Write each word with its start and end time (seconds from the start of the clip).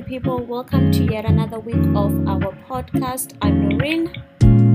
lovely 0.00 0.18
people. 0.18 0.38
Welcome 0.46 0.92
to 0.92 1.04
yet 1.04 1.24
another 1.26 1.58
week 1.60 1.76
of 1.94 2.26
our 2.26 2.52
podcast. 2.68 3.34
I'm 3.42 3.68
Noreen, 3.68 4.08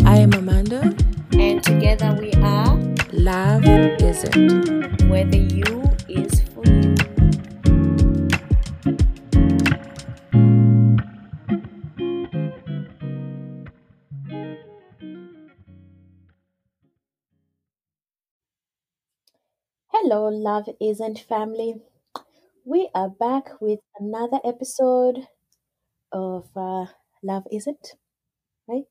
I 0.05 0.17
am 0.17 0.33
Amanda. 0.33 0.95
and 1.33 1.63
together 1.63 2.15
we 2.19 2.31
are 2.43 2.77
Love 3.11 3.65
isn't. 4.01 5.01
where 5.09 5.25
the 5.25 5.37
you 5.37 5.83
is 6.09 6.41
for 6.41 6.63
you. 6.67 6.95
Hello, 19.87 20.27
Love 20.27 20.69
Isn't 20.79 21.19
family. 21.19 21.81
We 22.67 22.89
are 22.95 23.09
back 23.09 23.61
with 23.61 23.79
another 23.99 24.39
episode 24.43 25.27
of 26.11 26.49
uh, 26.55 26.87
Love 27.21 27.43
Isn't, 27.51 27.93
right? 28.67 28.85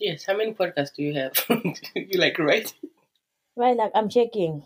Yes, 0.00 0.24
how 0.24 0.34
many 0.34 0.54
podcasts 0.54 0.94
do 0.96 1.02
you 1.02 1.12
have? 1.12 1.34
you 1.94 2.18
like 2.18 2.38
right? 2.38 2.72
Right, 3.56 3.76
like 3.76 3.92
I'm 3.94 4.08
checking. 4.08 4.62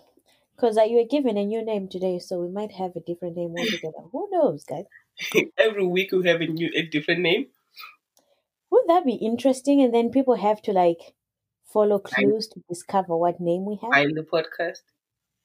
Because 0.55 0.79
uh, 0.79 0.85
you 0.85 0.99
were 0.99 1.09
given 1.11 1.37
a 1.37 1.45
new 1.45 1.65
name 1.65 1.89
today, 1.89 2.21
so 2.21 2.39
we 2.39 2.49
might 2.49 2.71
have 2.71 2.95
a 2.95 3.01
different 3.01 3.37
name 3.37 3.57
altogether. 3.59 4.07
Who 4.13 4.29
knows, 4.31 4.63
guys? 4.63 4.85
Every 5.59 5.85
week 5.85 6.13
we 6.13 6.29
have 6.29 6.41
a 6.41 6.47
new 6.47 6.71
a 6.77 6.83
different 6.83 7.23
name. 7.23 7.47
Would 8.71 8.85
that 8.87 9.05
be 9.05 9.15
interesting? 9.15 9.83
And 9.83 9.93
then 9.93 10.11
people 10.11 10.37
have 10.37 10.63
to 10.63 10.73
like 10.73 11.17
follow 11.65 11.99
clues 11.99 12.47
to 12.55 12.63
discover 12.69 13.17
what 13.17 13.41
name 13.41 13.65
we 13.65 13.81
have? 13.83 13.91
Find 13.91 14.17
the 14.17 14.23
podcast. 14.23 14.83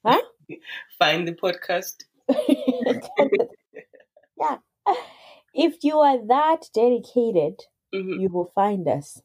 Huh? 0.06 0.22
Find 1.00 1.28
the 1.28 1.34
podcast. 1.34 2.04
yeah. 4.40 4.58
If 5.54 5.84
you 5.84 6.00
are 6.00 6.18
that 6.28 6.70
dedicated, 6.74 7.62
Mhm. 7.94 8.22
you 8.22 8.30
will 8.30 8.52
find 8.56 8.88
us. 8.88 9.22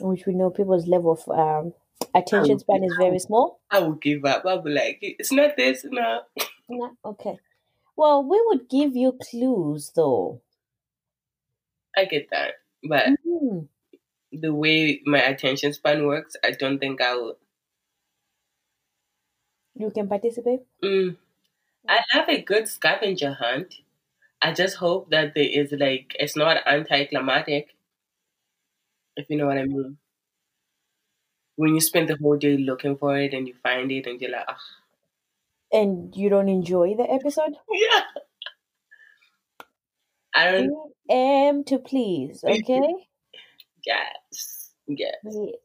Which 0.00 0.24
we 0.26 0.34
know 0.34 0.50
people's 0.50 0.86
level 0.86 1.12
of 1.12 1.28
um, 1.28 1.74
attention 2.14 2.58
span 2.58 2.84
is 2.84 2.94
very 2.98 3.18
small. 3.18 3.60
I 3.70 3.80
will 3.80 3.92
give 3.96 4.24
up. 4.24 4.46
I'll 4.46 4.62
be 4.62 4.70
like, 4.70 4.98
it's 5.02 5.30
not 5.32 5.56
this, 5.56 5.84
no. 5.84 6.20
No, 6.72 6.92
okay. 7.04 7.36
Well, 7.96 8.22
we 8.22 8.40
would 8.46 8.68
give 8.68 8.94
you 8.96 9.18
clues 9.20 9.90
though. 9.94 10.40
I 11.96 12.04
get 12.04 12.28
that. 12.30 12.54
But 12.88 13.08
Mhm. 13.26 13.68
the 14.32 14.54
way 14.54 15.02
my 15.04 15.18
attention 15.18 15.72
span 15.72 16.06
works, 16.06 16.36
I 16.44 16.52
don't 16.52 16.78
think 16.78 17.00
I 17.02 17.14
will. 17.16 17.36
You 19.80 19.90
can 19.90 20.08
participate. 20.08 20.60
Mm. 20.82 21.16
I 21.88 22.02
love 22.14 22.28
a 22.28 22.42
good 22.42 22.68
scavenger 22.68 23.34
hunt. 23.34 23.76
I 24.42 24.52
just 24.52 24.76
hope 24.76 25.10
that 25.10 25.34
there 25.34 25.48
is 25.48 25.72
like, 25.72 26.16
it's 26.18 26.36
not 26.36 26.66
anticlimactic, 26.66 27.76
if 29.16 29.28
you 29.28 29.36
know 29.36 29.46
what 29.46 29.58
I 29.58 29.64
mean. 29.64 29.98
When 31.54 31.74
you 31.74 31.80
spend 31.80 32.08
the 32.08 32.16
whole 32.16 32.36
day 32.36 32.56
looking 32.56 32.96
for 32.96 33.16
it 33.16 33.32
and 33.34 33.46
you 33.46 33.54
find 33.62 33.92
it 33.92 34.06
and 34.06 34.20
you're 34.20 34.32
like, 34.32 34.46
ah, 34.48 34.58
And 35.72 36.14
you 36.16 36.28
don't 36.28 36.48
enjoy 36.48 36.94
the 36.96 37.10
episode? 37.10 37.54
yeah. 37.72 38.02
I 40.34 40.50
don't 40.52 40.94
am 41.08 41.64
to 41.64 41.78
please, 41.78 42.44
okay? 42.44 42.94
Yes. 43.84 44.72
Yes. 44.86 45.14
we, 45.22 45.58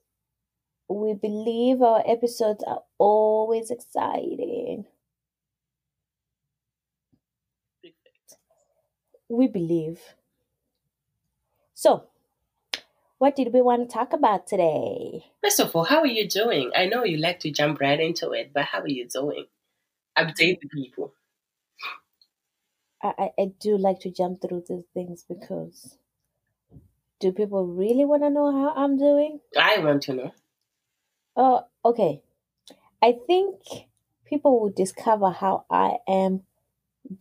we 0.87 1.13
believe 1.13 1.81
our 1.81 2.03
episodes 2.05 2.63
are 2.65 2.81
always 2.97 3.71
exciting. 3.71 4.85
We 9.27 9.47
believe. 9.47 9.99
So, 11.73 12.07
what 13.17 13.35
did 13.35 13.53
we 13.53 13.61
want 13.61 13.89
to 13.89 13.93
talk 13.93 14.13
about 14.13 14.45
today? 14.45 15.25
First 15.41 15.59
of 15.59 15.75
all, 15.75 15.85
how 15.85 15.99
are 15.99 16.07
you 16.07 16.27
doing? 16.27 16.71
I 16.75 16.85
know 16.85 17.03
you 17.03 17.17
like 17.17 17.39
to 17.41 17.51
jump 17.51 17.79
right 17.79 17.99
into 17.99 18.31
it, 18.31 18.51
but 18.53 18.65
how 18.65 18.81
are 18.81 18.87
you 18.87 19.07
doing? 19.07 19.45
Update 20.17 20.61
the 20.61 20.67
people. 20.67 21.13
I, 23.01 23.13
I, 23.17 23.29
I 23.39 23.45
do 23.59 23.77
like 23.77 23.99
to 24.01 24.11
jump 24.11 24.41
through 24.41 24.65
these 24.67 24.85
things 24.93 25.25
because 25.27 25.97
do 27.19 27.31
people 27.31 27.65
really 27.65 28.05
want 28.05 28.23
to 28.23 28.29
know 28.29 28.51
how 28.51 28.73
I'm 28.75 28.97
doing? 28.97 29.39
I 29.57 29.79
want 29.79 30.03
to 30.03 30.13
know. 30.13 30.31
Oh, 31.37 31.67
okay. 31.85 32.23
I 33.01 33.13
think 33.13 33.87
people 34.25 34.59
will 34.61 34.71
discover 34.71 35.31
how 35.31 35.65
I 35.69 35.99
am 36.07 36.45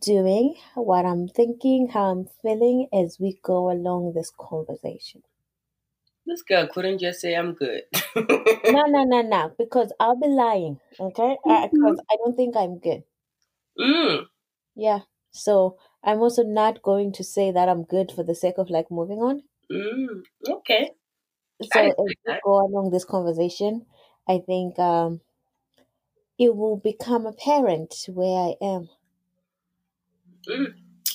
doing, 0.01 0.55
what 0.75 1.05
I'm 1.05 1.27
thinking, 1.27 1.89
how 1.89 2.11
I'm 2.11 2.25
feeling 2.25 2.89
as 2.93 3.19
we 3.19 3.39
go 3.43 3.71
along 3.71 4.13
this 4.13 4.31
conversation. 4.31 5.23
This 6.25 6.43
girl 6.43 6.67
couldn't 6.67 6.99
just 6.99 7.19
say 7.19 7.35
I'm 7.35 7.53
good. 7.53 7.83
No, 8.67 8.83
no, 8.85 9.03
no, 9.05 9.23
no, 9.23 9.55
because 9.57 9.91
I'll 9.99 10.15
be 10.19 10.27
lying, 10.27 10.79
okay? 10.99 11.37
Because 11.43 11.99
I 12.11 12.15
don't 12.17 12.35
think 12.35 12.55
I'm 12.55 12.77
good. 12.77 13.03
mm, 13.77 14.25
Yeah. 14.75 15.01
So 15.31 15.79
I'm 16.03 16.19
also 16.21 16.43
not 16.43 16.81
going 16.81 17.11
to 17.13 17.23
say 17.23 17.51
that 17.51 17.67
I'm 17.67 17.83
good 17.83 18.11
for 18.11 18.23
the 18.23 18.35
sake 18.35 18.57
of 18.59 18.69
like 18.69 18.91
moving 18.91 19.19
on. 19.23 19.43
mm, 19.69 20.23
okay. 20.49 20.95
So 21.61 21.91
as 21.91 22.13
we 22.25 22.37
go 22.41 22.65
along 22.65 22.91
this 22.91 23.03
conversation, 23.03 23.85
I 24.27 24.39
think 24.39 24.77
um, 24.79 25.21
it 26.39 26.55
will 26.55 26.77
become 26.77 27.25
apparent 27.25 27.93
where 28.07 28.49
I 28.49 28.55
am. 28.61 28.89
Mm, 30.47 30.73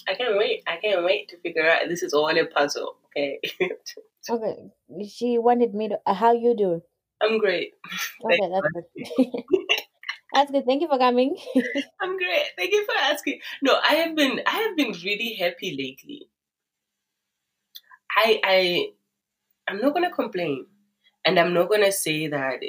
I 0.09 0.15
can't 0.15 0.37
wait. 0.37 0.62
I 0.66 0.76
can't 0.76 1.04
wait 1.04 1.28
to 1.28 1.38
figure 1.38 1.69
out. 1.69 1.88
This 1.88 2.03
is 2.03 2.12
all 2.12 2.28
a 2.28 2.47
puzzle. 2.47 2.97
Okay. 3.06 3.41
Okay. 4.28 4.70
She 5.09 5.38
wanted 5.38 5.75
me 5.75 5.88
to. 5.88 5.99
Uh, 6.06 6.15
how 6.15 6.32
you 6.32 6.54
doing? 6.54 6.82
I'm 7.22 7.38
great. 7.38 7.72
Okay, 8.22 8.49
that's 8.53 8.69
good. 8.75 9.44
that's 10.32 10.50
good. 10.50 10.66
Thank 10.66 10.82
you 10.82 10.88
for 10.88 10.99
coming. 10.99 11.37
I'm 12.00 12.19
great. 12.19 12.47
Thank 12.56 12.70
you 12.72 12.84
for 12.84 12.94
asking. 13.00 13.41
No, 13.62 13.78
I 13.82 13.94
have 13.94 14.15
been 14.15 14.41
I 14.47 14.56
have 14.59 14.76
been 14.76 14.93
really 15.03 15.34
happy 15.34 15.70
lately. 15.76 16.28
I 18.16 18.41
I 18.44 18.93
I'm 19.69 19.81
not 19.81 19.94
gonna 19.94 20.12
complain. 20.12 20.66
And 21.25 21.38
I'm 21.38 21.54
not 21.54 21.70
gonna 21.70 21.93
say 21.93 22.28
that 22.28 22.60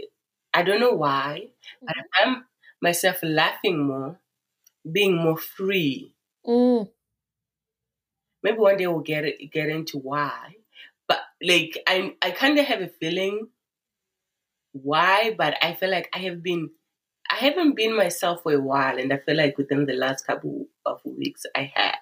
I 0.54 0.64
don't 0.64 0.80
know 0.80 0.94
why, 0.94 1.52
but 1.86 1.96
I 1.98 2.24
find 2.24 2.44
myself 2.82 3.18
laughing 3.24 3.80
more, 3.86 4.20
being 4.92 5.16
more 5.18 5.38
free. 5.38 6.16
Mm, 6.46 6.86
Maybe 8.44 8.58
one 8.60 8.78
day 8.78 8.86
we'll 8.88 9.00
get 9.00 9.26
it, 9.26 9.52
get 9.52 9.70
into 9.70 9.98
why. 9.98 10.56
But 11.08 11.22
like 11.42 11.78
I 11.88 12.16
I 12.22 12.32
kinda 12.32 12.64
have 12.64 12.82
a 12.82 12.88
feeling 12.88 13.50
why, 14.74 15.34
but 15.38 15.56
I 15.64 15.74
feel 15.74 15.90
like 15.90 16.10
I 16.14 16.20
have 16.20 16.42
been 16.44 16.72
I 17.30 17.36
haven't 17.36 17.76
been 17.76 17.96
myself 17.96 18.44
for 18.44 18.54
a 18.54 18.60
while 18.62 19.00
and 19.00 19.14
I 19.14 19.18
feel 19.18 19.38
like 19.38 19.58
within 19.58 19.86
the 19.86 19.94
last 19.94 20.28
couple 20.28 20.68
of 20.86 21.02
weeks 21.06 21.44
I 21.56 21.72
have. 21.76 22.00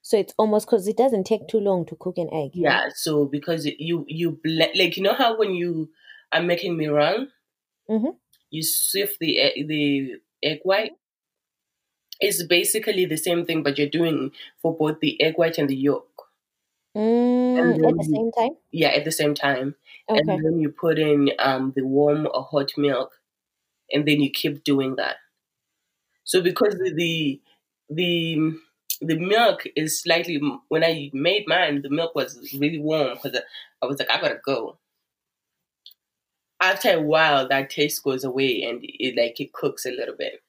So 0.00 0.18
it's 0.18 0.34
almost 0.36 0.66
because 0.66 0.88
it 0.88 0.96
doesn't 0.96 1.24
take 1.24 1.46
too 1.46 1.60
long 1.60 1.86
to 1.86 1.94
cook 1.94 2.18
an 2.18 2.28
egg. 2.32 2.52
right? 2.56 2.64
Yeah. 2.64 2.88
So 2.94 3.26
because 3.26 3.66
you 3.66 4.04
you 4.08 4.32
blend 4.42 4.72
like 4.74 4.96
you 4.96 5.04
know 5.04 5.14
how 5.14 5.38
when 5.38 5.54
you 5.54 5.90
are 6.32 6.42
making 6.42 6.76
meringue, 6.76 7.28
Mhm. 7.88 8.16
you 8.50 8.62
sift 8.64 9.18
the 9.20 9.38
egg, 9.38 9.68
the 9.68 10.16
egg 10.42 10.60
white. 10.64 10.92
It's 12.20 12.42
basically 12.44 13.04
the 13.04 13.16
same 13.16 13.44
thing, 13.44 13.62
but 13.62 13.78
you're 13.78 13.88
doing 13.88 14.30
for 14.60 14.76
both 14.76 15.00
the 15.00 15.20
egg 15.20 15.34
white 15.36 15.58
and 15.58 15.68
the 15.68 15.76
yolk. 15.76 16.08
Mm, 16.96 17.88
at 17.88 17.96
the 17.96 18.04
same 18.04 18.30
time. 18.32 18.56
yeah, 18.70 18.88
at 18.88 19.04
the 19.04 19.12
same 19.12 19.34
time. 19.34 19.74
Okay. 20.08 20.20
And 20.20 20.44
then 20.44 20.60
you 20.60 20.70
put 20.70 20.98
in 20.98 21.30
um, 21.38 21.72
the 21.74 21.84
warm 21.86 22.26
or 22.32 22.42
hot 22.44 22.72
milk, 22.76 23.20
and 23.92 24.06
then 24.06 24.20
you 24.20 24.30
keep 24.30 24.64
doing 24.64 24.96
that. 24.96 25.16
So 26.24 26.40
because 26.42 26.74
the 26.74 26.92
the 26.94 27.40
the, 27.90 28.58
the 29.00 29.18
milk 29.18 29.64
is 29.76 30.00
slightly 30.02 30.40
when 30.68 30.84
I 30.84 31.10
made 31.12 31.44
mine, 31.46 31.82
the 31.82 31.90
milk 31.90 32.14
was 32.14 32.38
really 32.58 32.78
warm 32.78 33.14
because 33.22 33.40
I 33.82 33.86
was 33.86 33.98
like, 33.98 34.10
I 34.10 34.20
gotta 34.20 34.40
go. 34.44 34.78
After 36.62 36.90
a 36.96 37.02
while, 37.02 37.46
that 37.48 37.68
taste 37.70 38.02
goes 38.02 38.24
away, 38.24 38.62
and 38.62 38.80
it 38.82 39.16
like 39.16 39.38
it 39.40 39.52
cooks 39.52 39.84
a 39.84 39.90
little 39.90 40.16
bit. 40.16 40.42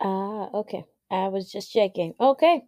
Ah, 0.00 0.50
okay. 0.52 0.84
I 1.10 1.28
was 1.28 1.50
just 1.50 1.72
checking. 1.72 2.14
Okay. 2.20 2.62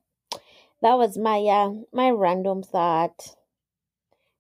That 0.83 0.99
was 0.99 1.17
my 1.17 1.39
uh 1.41 1.85
my 1.93 2.11
random 2.11 2.63
thought. 2.63 3.37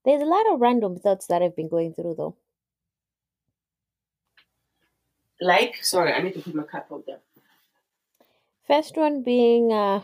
There's 0.04 0.22
a 0.22 0.26
lot 0.26 0.52
of 0.52 0.60
random 0.60 0.98
thoughts 0.98 1.26
that 1.28 1.42
I've 1.42 1.56
been 1.56 1.68
going 1.68 1.94
through 1.94 2.16
though. 2.16 2.36
Like, 5.40 5.84
sorry, 5.84 6.12
I 6.12 6.22
need 6.22 6.34
to 6.34 6.42
put 6.42 6.54
my 6.54 6.64
cup 6.64 6.90
up 6.92 7.06
there. 7.06 7.20
First 8.66 8.96
one 8.96 9.22
being 9.22 9.72
uh 9.72 10.02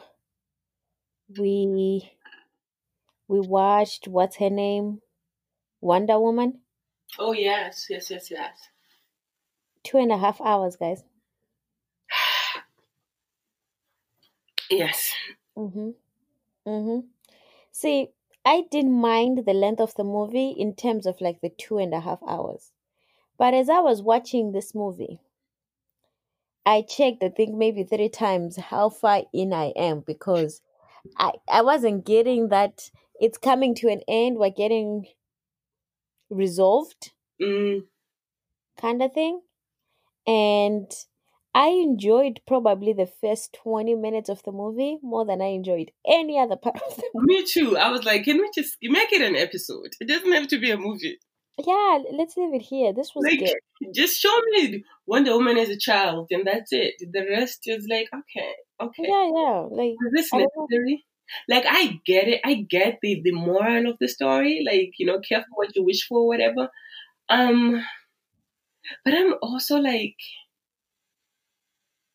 we 1.38 2.10
we 3.28 3.40
watched 3.40 4.08
what's 4.08 4.36
her 4.36 4.50
name? 4.50 5.02
Wonder 5.80 6.20
Woman. 6.20 6.60
Oh 7.18 7.32
yes, 7.32 7.86
yes, 7.90 8.10
yes, 8.10 8.30
yes. 8.30 8.68
Two 9.82 9.98
and 9.98 10.12
a 10.12 10.18
half 10.18 10.40
hours, 10.40 10.76
guys. 10.76 11.04
Yes. 14.70 15.14
Mm-hmm. 15.56 15.90
Mm-hmm. 16.68 17.06
See, 17.72 18.10
I 18.44 18.62
didn't 18.70 19.00
mind 19.00 19.44
the 19.46 19.54
length 19.54 19.80
of 19.80 19.94
the 19.96 20.04
movie 20.04 20.50
in 20.50 20.74
terms 20.74 21.06
of 21.06 21.20
like 21.20 21.40
the 21.40 21.50
two 21.50 21.78
and 21.78 21.94
a 21.94 22.00
half 22.00 22.20
hours. 22.28 22.72
But 23.38 23.54
as 23.54 23.68
I 23.70 23.80
was 23.80 24.02
watching 24.02 24.52
this 24.52 24.74
movie, 24.74 25.20
I 26.66 26.82
checked, 26.82 27.22
I 27.24 27.30
think 27.30 27.54
maybe 27.56 27.84
three 27.84 28.10
times 28.10 28.56
how 28.56 28.90
far 28.90 29.24
in 29.32 29.52
I 29.52 29.72
am 29.76 30.00
because 30.00 30.62
I, 31.18 31.32
I 31.50 31.62
wasn't 31.62 32.06
getting 32.06 32.48
that 32.50 32.90
it's 33.20 33.38
coming 33.38 33.74
to 33.76 33.88
an 33.88 34.02
end, 34.08 34.38
we're 34.38 34.50
getting 34.50 35.06
resolved 36.30 37.12
Mm, 37.40 37.88
kind 38.80 39.02
of 39.02 39.12
thing. 39.12 39.42
And 40.26 40.90
I 41.54 41.68
enjoyed 41.68 42.40
probably 42.46 42.92
the 42.92 43.06
first 43.20 43.56
20 43.62 43.94
minutes 43.96 44.28
of 44.28 44.42
the 44.44 44.52
movie 44.52 44.98
more 45.02 45.24
than 45.26 45.40
I 45.42 45.46
enjoyed 45.46 45.90
any 46.06 46.38
other 46.38 46.56
part 46.62 46.76
of 46.76 46.96
the 46.96 47.02
movie. 47.14 47.26
me 47.26 47.44
too. 47.44 47.76
I 47.76 47.90
was 47.90 48.04
like, 48.04 48.24
can 48.24 48.38
we 48.38 48.50
just 48.54 48.76
make 48.82 49.12
it 49.12 49.22
an 49.22 49.34
episode? 49.36 49.90
It 50.00 50.08
doesn't 50.08 50.32
have 50.32 50.48
to 50.48 50.58
be 50.60 50.70
a 50.70 50.76
movie. 50.76 51.18
Yeah, 51.66 51.98
let's 52.12 52.36
leave 52.36 52.54
it 52.54 52.62
here. 52.62 52.92
This 52.92 53.10
was 53.16 53.24
Like, 53.24 53.40
good. 53.40 53.92
just 53.92 54.16
show 54.20 54.32
me 54.52 54.84
Wonder 55.06 55.32
Woman 55.32 55.58
as 55.58 55.68
a 55.70 55.76
child, 55.78 56.28
and 56.30 56.46
that's 56.46 56.72
it. 56.72 56.94
The 57.00 57.26
rest 57.28 57.62
is 57.66 57.84
like, 57.90 58.06
okay, 58.14 58.52
okay. 58.80 59.02
Yeah, 59.08 59.28
yeah. 59.34 59.66
Like, 59.68 59.96
Is 60.06 60.12
this 60.14 60.30
I 60.32 60.38
necessary? 60.38 61.04
Like, 61.48 61.64
I 61.68 62.00
get 62.06 62.28
it. 62.28 62.40
I 62.44 62.54
get 62.54 62.98
the 63.02 63.20
the 63.24 63.32
moral 63.32 63.90
of 63.90 63.96
the 64.00 64.06
story. 64.08 64.62
Like, 64.64 64.92
you 64.98 65.06
know, 65.06 65.18
careful 65.18 65.56
what 65.56 65.74
you 65.74 65.82
wish 65.84 66.06
for, 66.06 66.28
whatever. 66.28 66.68
Um, 67.28 67.84
but 69.04 69.14
I'm 69.14 69.34
also 69.42 69.78
like, 69.78 70.16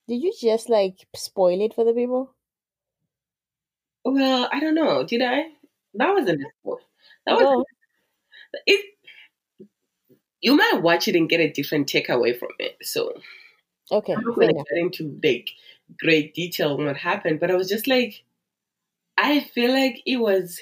Did 0.08 0.24
you 0.24 0.32
just 0.32 0.70
like 0.70 1.10
spoil 1.14 1.60
it 1.60 1.74
for 1.74 1.84
the 1.84 1.94
people? 1.94 2.34
well, 4.06 4.50
I 4.52 4.60
don't 4.60 4.76
know. 4.76 5.04
Did 5.04 5.22
I? 5.22 5.46
That 5.96 6.14
wasn't 6.14 6.42
a 6.42 6.50
spoil. 6.62 6.80
That 7.26 7.34
was 7.36 7.44
Go. 7.44 7.66
it. 8.68 8.96
You 10.42 10.56
might 10.56 10.82
watch 10.84 11.08
it 11.08 11.16
and 11.16 11.28
get 11.30 11.40
a 11.40 11.50
different 11.52 11.88
takeaway 11.88 12.38
from 12.38 12.50
it. 12.60 12.78
So 12.84 13.14
Okay, 13.92 14.18
I'm 14.18 14.24
not 14.24 14.38
fair 14.38 14.50
gonna 14.50 14.54
get 14.54 14.78
into 14.78 15.20
like 15.24 15.50
great 16.00 16.34
detail 16.34 16.74
on 16.76 16.86
what 16.86 16.98
happened, 16.98 17.40
but 17.40 17.52
I 17.52 17.56
was 17.56 17.70
just 17.70 17.88
like, 17.88 18.24
I 19.18 19.42
feel 19.42 19.72
like 19.72 20.02
it 20.06 20.18
was. 20.18 20.62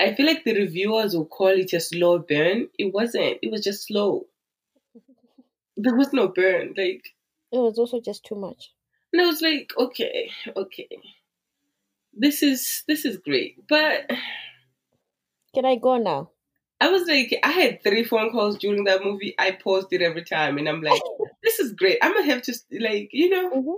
I 0.00 0.14
feel 0.14 0.26
like 0.26 0.42
the 0.42 0.54
reviewers 0.54 1.14
will 1.14 1.26
call 1.26 1.46
it 1.56 1.72
a 1.72 1.78
slow 1.78 2.18
burn. 2.18 2.70
It 2.76 2.92
wasn't. 2.92 3.38
It 3.40 3.52
was 3.52 3.62
just 3.62 3.86
slow. 3.86 4.26
There 5.76 5.96
was 5.96 6.12
no 6.12 6.28
burn. 6.28 6.74
Like, 6.76 7.12
It 7.52 7.58
was 7.58 7.78
also 7.78 8.00
just 8.00 8.24
too 8.24 8.34
much. 8.34 8.72
and 9.12 9.22
I 9.22 9.26
was 9.26 9.40
like, 9.42 9.72
okay, 9.78 10.30
okay, 10.56 10.88
this 12.12 12.42
is 12.42 12.82
this 12.86 13.04
is 13.04 13.16
great. 13.18 13.66
But 13.68 14.10
Can 15.54 15.64
I 15.64 15.76
go 15.76 15.96
now? 15.96 16.30
I 16.80 16.88
was 16.88 17.06
like, 17.06 17.38
I 17.42 17.50
had 17.50 17.82
three 17.82 18.04
phone 18.04 18.30
calls 18.30 18.58
during 18.58 18.84
that 18.84 19.04
movie. 19.04 19.34
I 19.38 19.50
paused 19.52 19.92
it 19.92 20.00
every 20.02 20.24
time, 20.24 20.56
and 20.58 20.68
I'm 20.68 20.82
like, 20.82 21.02
this 21.42 21.58
is 21.58 21.72
great. 21.72 21.98
I'm 22.02 22.12
gonna 22.14 22.26
have 22.26 22.42
to 22.42 22.54
like, 22.80 23.10
you 23.12 23.28
know. 23.28 23.50
hmm 23.50 23.70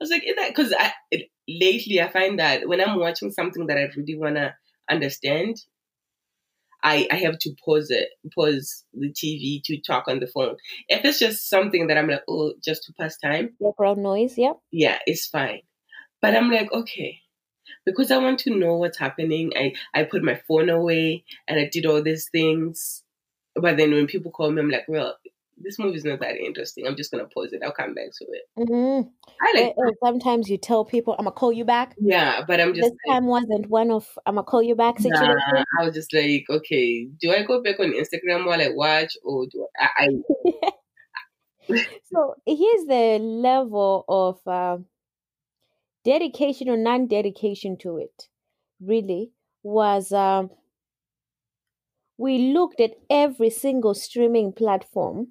I 0.00 0.04
was 0.04 0.10
like, 0.10 0.24
is 0.26 0.36
that 0.36 0.48
because 0.50 0.72
I 0.78 0.92
it, 1.10 1.30
lately 1.48 2.00
I 2.00 2.08
find 2.10 2.38
that 2.38 2.68
when 2.68 2.80
I'm 2.80 2.98
watching 3.00 3.30
something 3.32 3.66
that 3.68 3.78
I 3.78 3.88
really 3.96 4.16
wanna 4.18 4.56
understand, 4.90 5.62
I 6.82 7.08
I 7.10 7.16
have 7.16 7.38
to 7.40 7.54
pause 7.64 7.90
it, 7.90 8.08
pause 8.34 8.84
the 8.92 9.12
TV 9.12 9.60
to 9.64 9.80
talk 9.80 10.04
on 10.08 10.20
the 10.20 10.26
phone. 10.26 10.56
If 10.88 11.04
it's 11.04 11.18
just 11.18 11.48
something 11.48 11.88
that 11.88 11.98
I'm 11.98 12.08
like, 12.08 12.22
oh, 12.28 12.52
just 12.64 12.84
to 12.84 12.92
pass 12.98 13.16
time, 13.18 13.56
Background 13.60 14.02
noise, 14.02 14.38
yeah. 14.38 14.52
yeah, 14.70 14.98
it's 15.06 15.26
fine. 15.26 15.62
But 16.20 16.36
I'm 16.36 16.50
like, 16.50 16.72
okay, 16.72 17.18
because 17.86 18.10
I 18.10 18.18
want 18.18 18.40
to 18.40 18.56
know 18.56 18.76
what's 18.76 18.98
happening. 18.98 19.52
I 19.56 19.72
I 19.94 20.04
put 20.04 20.22
my 20.22 20.40
phone 20.48 20.68
away 20.68 21.24
and 21.46 21.58
I 21.58 21.68
did 21.70 21.86
all 21.86 22.02
these 22.02 22.28
things. 22.30 23.02
But 23.54 23.76
then 23.76 23.92
when 23.92 24.06
people 24.06 24.30
call 24.30 24.50
me, 24.50 24.62
I'm 24.62 24.70
like, 24.70 24.86
well, 24.88 25.16
this 25.62 25.78
movie's 25.78 26.04
not 26.04 26.20
that 26.20 26.36
interesting. 26.36 26.86
I'm 26.86 26.96
just 26.96 27.10
gonna 27.10 27.26
pause 27.26 27.52
it. 27.52 27.62
I'll 27.64 27.72
come 27.72 27.94
back 27.94 28.10
to 28.18 28.26
it. 28.30 28.68
hmm 28.68 29.08
I 29.40 29.72
like, 29.76 29.94
sometimes 30.04 30.48
you 30.48 30.58
tell 30.58 30.84
people, 30.84 31.14
I'm 31.18 31.24
going 31.24 31.32
to 31.34 31.38
call 31.38 31.52
you 31.52 31.64
back. 31.64 31.94
yeah, 32.00 32.42
but 32.46 32.60
I'm 32.60 32.74
just 32.74 32.90
This 32.90 32.92
like. 33.06 33.16
time 33.16 33.26
wasn't 33.26 33.68
one 33.68 33.90
of, 33.90 34.18
I'm 34.26 34.34
going 34.34 34.44
to 34.44 34.50
call 34.50 34.62
you 34.62 34.74
back 34.74 34.96
Nah. 35.04 35.36
I 35.80 35.84
was 35.84 35.94
just 35.94 36.12
like, 36.12 36.44
okay, 36.50 37.06
do 37.20 37.30
I 37.30 37.44
go 37.44 37.62
back 37.62 37.78
on 37.78 37.92
Instagram 37.92 38.46
while 38.46 38.60
I 38.60 38.70
watch, 38.70 39.16
or 39.22 39.46
do 39.46 39.66
I? 39.78 39.88
I 39.96 40.08
so 42.04 42.34
here's 42.46 42.86
the 42.86 43.18
level 43.20 44.04
of 44.08 44.40
uh, 44.46 44.78
dedication 46.04 46.68
or 46.68 46.76
non-dedication 46.76 47.76
to 47.78 47.98
it 47.98 48.28
really 48.80 49.30
was 49.62 50.12
um, 50.12 50.50
we 52.16 52.52
looked 52.52 52.80
at 52.80 52.92
every 53.10 53.50
single 53.50 53.94
streaming 53.94 54.52
platform 54.52 55.28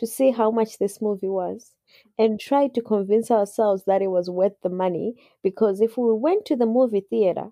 to 0.00 0.06
see 0.08 0.32
how 0.32 0.50
much 0.50 0.78
this 0.78 1.00
movie 1.02 1.28
was 1.28 1.76
and 2.18 2.40
try 2.40 2.68
to 2.68 2.82
convince 2.82 3.30
ourselves 3.30 3.84
that 3.84 4.02
it 4.02 4.08
was 4.08 4.30
worth 4.30 4.60
the 4.62 4.70
money 4.70 5.14
because 5.42 5.80
if 5.80 5.96
we 5.98 6.12
went 6.14 6.44
to 6.46 6.56
the 6.56 6.66
movie 6.66 7.00
theater 7.02 7.50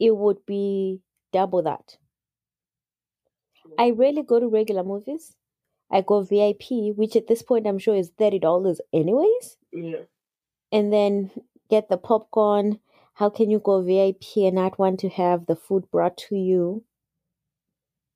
it 0.00 0.16
would 0.16 0.44
be 0.46 1.00
double 1.32 1.62
that. 1.62 1.98
I 3.76 3.90
rarely 3.90 4.22
go 4.22 4.40
to 4.40 4.48
regular 4.48 4.82
movies. 4.82 5.36
I 5.90 6.02
go 6.02 6.22
vip 6.22 6.62
which 6.96 7.16
at 7.16 7.26
this 7.26 7.42
point 7.42 7.66
i'm 7.66 7.78
sure 7.78 7.96
is 7.96 8.10
$30 8.10 8.80
anyways. 8.92 9.58
Yeah, 9.72 10.04
and 10.72 10.92
then 10.92 11.30
get 11.70 11.88
the 11.88 11.96
popcorn. 11.96 12.80
How 13.14 13.30
can 13.30 13.48
you 13.50 13.60
go 13.60 13.80
VIP 13.82 14.46
and 14.46 14.56
not 14.56 14.76
want 14.78 14.98
to 15.00 15.08
have 15.08 15.46
the 15.46 15.54
food 15.54 15.88
brought 15.90 16.16
to 16.28 16.36
you? 16.36 16.84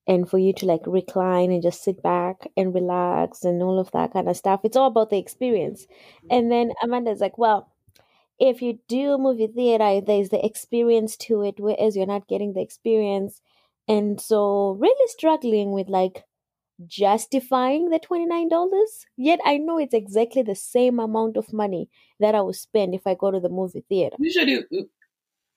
And 0.06 0.28
for 0.28 0.38
you 0.38 0.52
to 0.54 0.66
like 0.66 0.82
recline 0.86 1.50
and 1.50 1.62
just 1.62 1.82
sit 1.82 2.02
back 2.02 2.48
and 2.56 2.74
relax 2.74 3.44
and 3.44 3.62
all 3.62 3.78
of 3.78 3.90
that 3.92 4.12
kind 4.12 4.28
of 4.28 4.36
stuff. 4.36 4.60
It's 4.64 4.76
all 4.76 4.88
about 4.88 5.10
the 5.10 5.18
experience. 5.18 5.86
And 6.30 6.50
then 6.50 6.72
Amanda's 6.82 7.20
like, 7.20 7.38
well, 7.38 7.72
if 8.38 8.62
you 8.62 8.78
do 8.88 9.18
movie 9.18 9.46
theater, 9.46 10.00
there's 10.00 10.28
the 10.28 10.44
experience 10.44 11.16
to 11.18 11.42
it, 11.42 11.54
whereas 11.58 11.96
you're 11.96 12.06
not 12.06 12.28
getting 12.28 12.52
the 12.52 12.60
experience. 12.60 13.40
And 13.88 14.20
so, 14.20 14.76
really 14.80 15.08
struggling 15.08 15.72
with 15.72 15.88
like 15.88 16.24
justifying 16.86 17.88
the 17.88 17.98
$29. 17.98 18.50
Yet 19.16 19.40
I 19.44 19.58
know 19.58 19.78
it's 19.78 19.94
exactly 19.94 20.42
the 20.42 20.54
same 20.54 21.00
amount 21.00 21.36
of 21.36 21.52
money 21.52 21.88
that 22.20 22.34
I 22.34 22.42
would 22.42 22.56
spend 22.56 22.94
if 22.94 23.06
I 23.06 23.14
go 23.14 23.30
to 23.30 23.40
the 23.40 23.48
movie 23.48 23.84
theater. 23.88 24.16
Usually, 24.18 24.64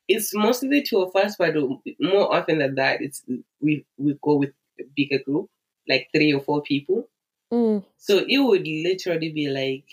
it's 0.10 0.34
mostly 0.36 0.82
two 0.82 1.02
of 1.02 1.16
us, 1.16 1.36
but 1.38 1.56
more 2.02 2.34
often 2.34 2.58
than 2.60 2.76
that, 2.76 3.02
it's 3.02 3.24
we 3.62 3.86
we 3.98 4.18
go 4.22 4.36
with 4.36 4.52
a 4.80 4.84
bigger 4.96 5.20
group, 5.24 5.50
like 5.88 6.10
three 6.14 6.34
or 6.34 6.42
four 6.42 6.62
people. 6.64 7.08
Mm. 7.54 7.86
So 7.98 8.26
it 8.28 8.40
would 8.40 8.68
literally 8.68 9.32
be 9.32 9.48
like 9.50 9.86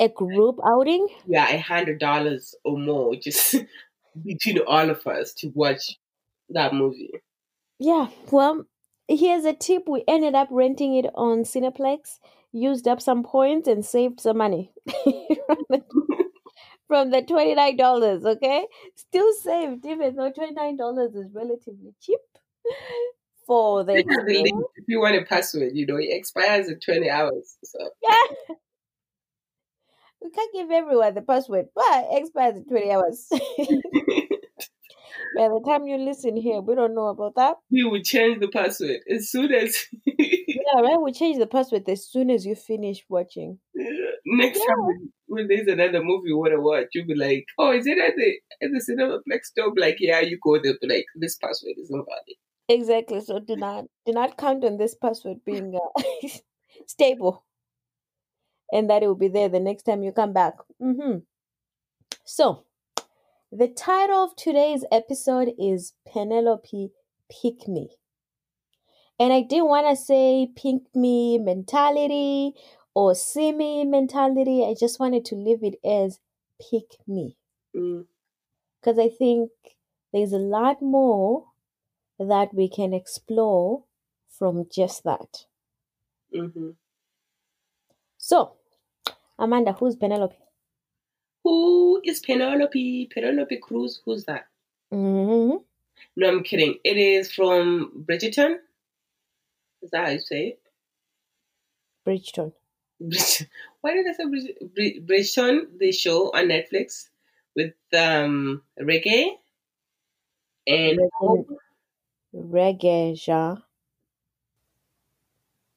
A 0.00 0.08
group 0.08 0.58
outing? 0.66 1.06
yeah, 1.26 1.48
a 1.50 1.58
hundred 1.58 2.00
dollars 2.00 2.54
or 2.64 2.78
more 2.78 3.14
just 3.16 3.54
between 4.24 4.58
all 4.66 4.90
of 4.90 5.06
us 5.06 5.32
to 5.34 5.48
watch 5.54 5.98
that 6.50 6.74
movie. 6.74 7.12
Yeah. 7.78 8.08
Well, 8.30 8.64
here's 9.08 9.44
a 9.44 9.52
tip. 9.52 9.84
We 9.88 10.04
ended 10.08 10.34
up 10.34 10.48
renting 10.50 10.94
it 10.96 11.06
on 11.14 11.44
Cineplex, 11.44 12.18
used 12.52 12.86
up 12.88 13.00
some 13.00 13.22
points, 13.24 13.68
and 13.68 13.84
saved 13.84 14.20
some 14.20 14.38
money 14.38 14.72
from 16.92 17.10
the, 17.10 17.22
$29. 17.22 18.26
Okay. 18.36 18.66
Still 18.96 19.32
saved, 19.32 19.86
even 19.86 20.14
though 20.14 20.30
$29 20.30 21.16
is 21.16 21.32
relatively 21.34 21.94
cheap 22.02 22.20
for 23.46 23.82
the 23.82 23.94
It 23.94 24.06
has 24.10 24.18
a 24.18 24.26
link 24.26 24.46
experience. 24.48 24.66
if 24.76 24.84
you 24.88 25.00
want 25.00 25.16
a 25.16 25.24
password, 25.24 25.72
you 25.74 25.86
know, 25.86 25.96
it 25.96 26.08
expires 26.10 26.68
in 26.68 26.78
twenty 26.80 27.08
hours. 27.08 27.56
So 27.64 27.78
Yeah. 28.02 28.56
We 30.22 30.30
can't 30.30 30.52
give 30.52 30.70
everyone 30.70 31.14
the 31.14 31.22
password, 31.22 31.68
but 31.74 31.84
it 32.12 32.22
expires 32.22 32.56
in 32.56 32.64
20 32.66 32.90
hours. 32.92 33.26
By 35.36 35.48
the 35.48 35.62
time 35.66 35.86
you 35.86 35.96
listen 35.96 36.36
here, 36.36 36.60
we 36.60 36.74
don't 36.74 36.94
know 36.94 37.08
about 37.08 37.34
that. 37.36 37.56
we 37.70 37.84
will 37.84 38.02
change 38.02 38.38
the 38.40 38.48
password 38.48 39.00
as 39.10 39.30
soon 39.30 39.52
as 39.52 39.86
Yeah, 40.64 40.80
right? 40.80 41.00
We 41.00 41.12
change 41.12 41.38
the 41.38 41.46
password 41.46 41.88
as 41.88 42.06
soon 42.06 42.30
as 42.30 42.44
you 42.46 42.54
finish 42.54 43.04
watching. 43.08 43.58
next 44.26 44.58
Yeah. 44.60 44.66
time 44.66 44.86
when, 44.86 45.12
when 45.26 45.48
there's 45.48 45.66
another 45.68 46.02
movie 46.02 46.28
you 46.28 46.38
want 46.38 46.52
to 46.52 46.60
watch, 46.60 46.86
you'll 46.94 47.06
be 47.06 47.14
like, 47.14 47.44
"Oh, 47.58 47.72
is 47.72 47.86
it 47.86 47.98
at 47.98 48.14
the 48.16 48.34
at 48.62 48.70
the 48.72 48.80
Cinemaplex 48.80 49.44
store?" 49.44 49.72
Like, 49.76 49.96
yeah, 50.00 50.20
you 50.20 50.38
go 50.42 50.60
there, 50.62 50.74
but 50.80 50.90
like 50.90 51.06
this 51.16 51.36
password 51.36 51.74
is 51.78 51.90
not 51.90 52.04
valid. 52.06 52.36
Exactly. 52.68 53.20
So 53.20 53.38
do 53.40 53.56
not 53.56 53.84
do 54.06 54.12
not 54.12 54.36
count 54.36 54.64
on 54.64 54.76
this 54.78 54.94
password 54.94 55.38
being 55.44 55.74
uh, 55.74 56.28
stable, 56.86 57.44
and 58.72 58.88
that 58.90 59.02
it 59.02 59.06
will 59.06 59.14
be 59.14 59.28
there 59.28 59.48
the 59.48 59.60
next 59.60 59.82
time 59.84 60.02
you 60.02 60.12
come 60.12 60.32
back. 60.32 60.54
Mm-hmm. 60.80 61.18
So, 62.24 62.64
the 63.50 63.68
title 63.68 64.24
of 64.24 64.36
today's 64.36 64.84
episode 64.92 65.52
is 65.58 65.94
Penelope 66.06 66.92
Pick 67.30 67.66
Me, 67.66 67.90
and 69.22 69.32
I 69.32 69.42
didn't 69.42 69.68
want 69.68 69.86
to 69.86 69.94
say 69.94 70.48
pink 70.56 70.82
me 70.96 71.38
mentality 71.38 72.54
or 72.92 73.14
see 73.14 73.52
me 73.52 73.84
mentality. 73.84 74.66
I 74.68 74.74
just 74.74 74.98
wanted 74.98 75.24
to 75.26 75.36
leave 75.36 75.62
it 75.62 75.76
as 75.84 76.18
pick 76.70 76.98
me 77.06 77.36
Mm, 77.74 78.04
because 78.80 78.98
I 78.98 79.08
think 79.08 79.50
there's 80.12 80.32
a 80.32 80.38
lot 80.38 80.82
more 80.82 81.44
that 82.18 82.52
we 82.52 82.68
can 82.68 82.92
explore 82.92 83.84
from 84.28 84.66
just 84.70 85.04
that. 85.04 85.46
hmm 86.34 86.70
So, 88.18 88.54
Amanda, 89.38 89.72
who's 89.72 89.94
Penelope? 89.94 90.36
Who 91.44 92.02
is 92.04 92.20
Penelope? 92.20 93.10
Penelope 93.14 93.56
Cruz? 93.58 94.02
Who's 94.04 94.24
that? 94.24 94.46
hmm 94.90 95.54
No, 96.16 96.28
I'm 96.28 96.42
kidding. 96.42 96.74
It 96.84 96.96
is 96.98 97.32
from 97.32 98.04
Bridgerton. 98.04 98.58
Is 99.82 99.90
that 99.90 100.04
how 100.06 100.10
you 100.12 100.20
say 100.20 100.46
it? 100.48 100.60
Bridgeton. 102.04 102.52
Bridge- 103.00 103.48
Why 103.80 103.94
did 103.94 104.06
I 104.08 104.12
say 104.12 104.26
Bridge- 104.26 104.56
Brid- 104.74 105.06
Bridgerton? 105.06 105.78
The 105.78 105.92
show 105.92 106.30
on 106.32 106.46
Netflix 106.46 107.08
with 107.56 107.74
um 107.96 108.62
reggae 108.80 109.36
and 110.66 110.98
Reggae, 111.00 111.46
Regé-Jean. 112.34 113.62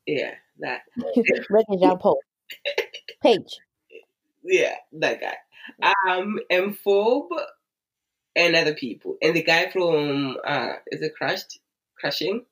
yeah, 0.06 0.36
that 0.60 0.82
Regé-Jean 1.52 1.98
Paul. 1.98 2.20
Page. 3.22 3.58
yeah, 4.44 4.76
that 4.94 5.20
guy. 5.20 5.36
Um, 6.08 6.40
and 6.52 6.78
Phoebe 6.78 7.36
and 8.36 8.56
other 8.56 8.76
people, 8.76 9.18
and 9.22 9.36
the 9.36 9.42
guy 9.42 9.70
from 9.72 10.38
uh, 10.46 10.74
is 10.92 11.02
it 11.02 11.16
Crushed? 11.16 11.60
Crushing? 12.00 12.46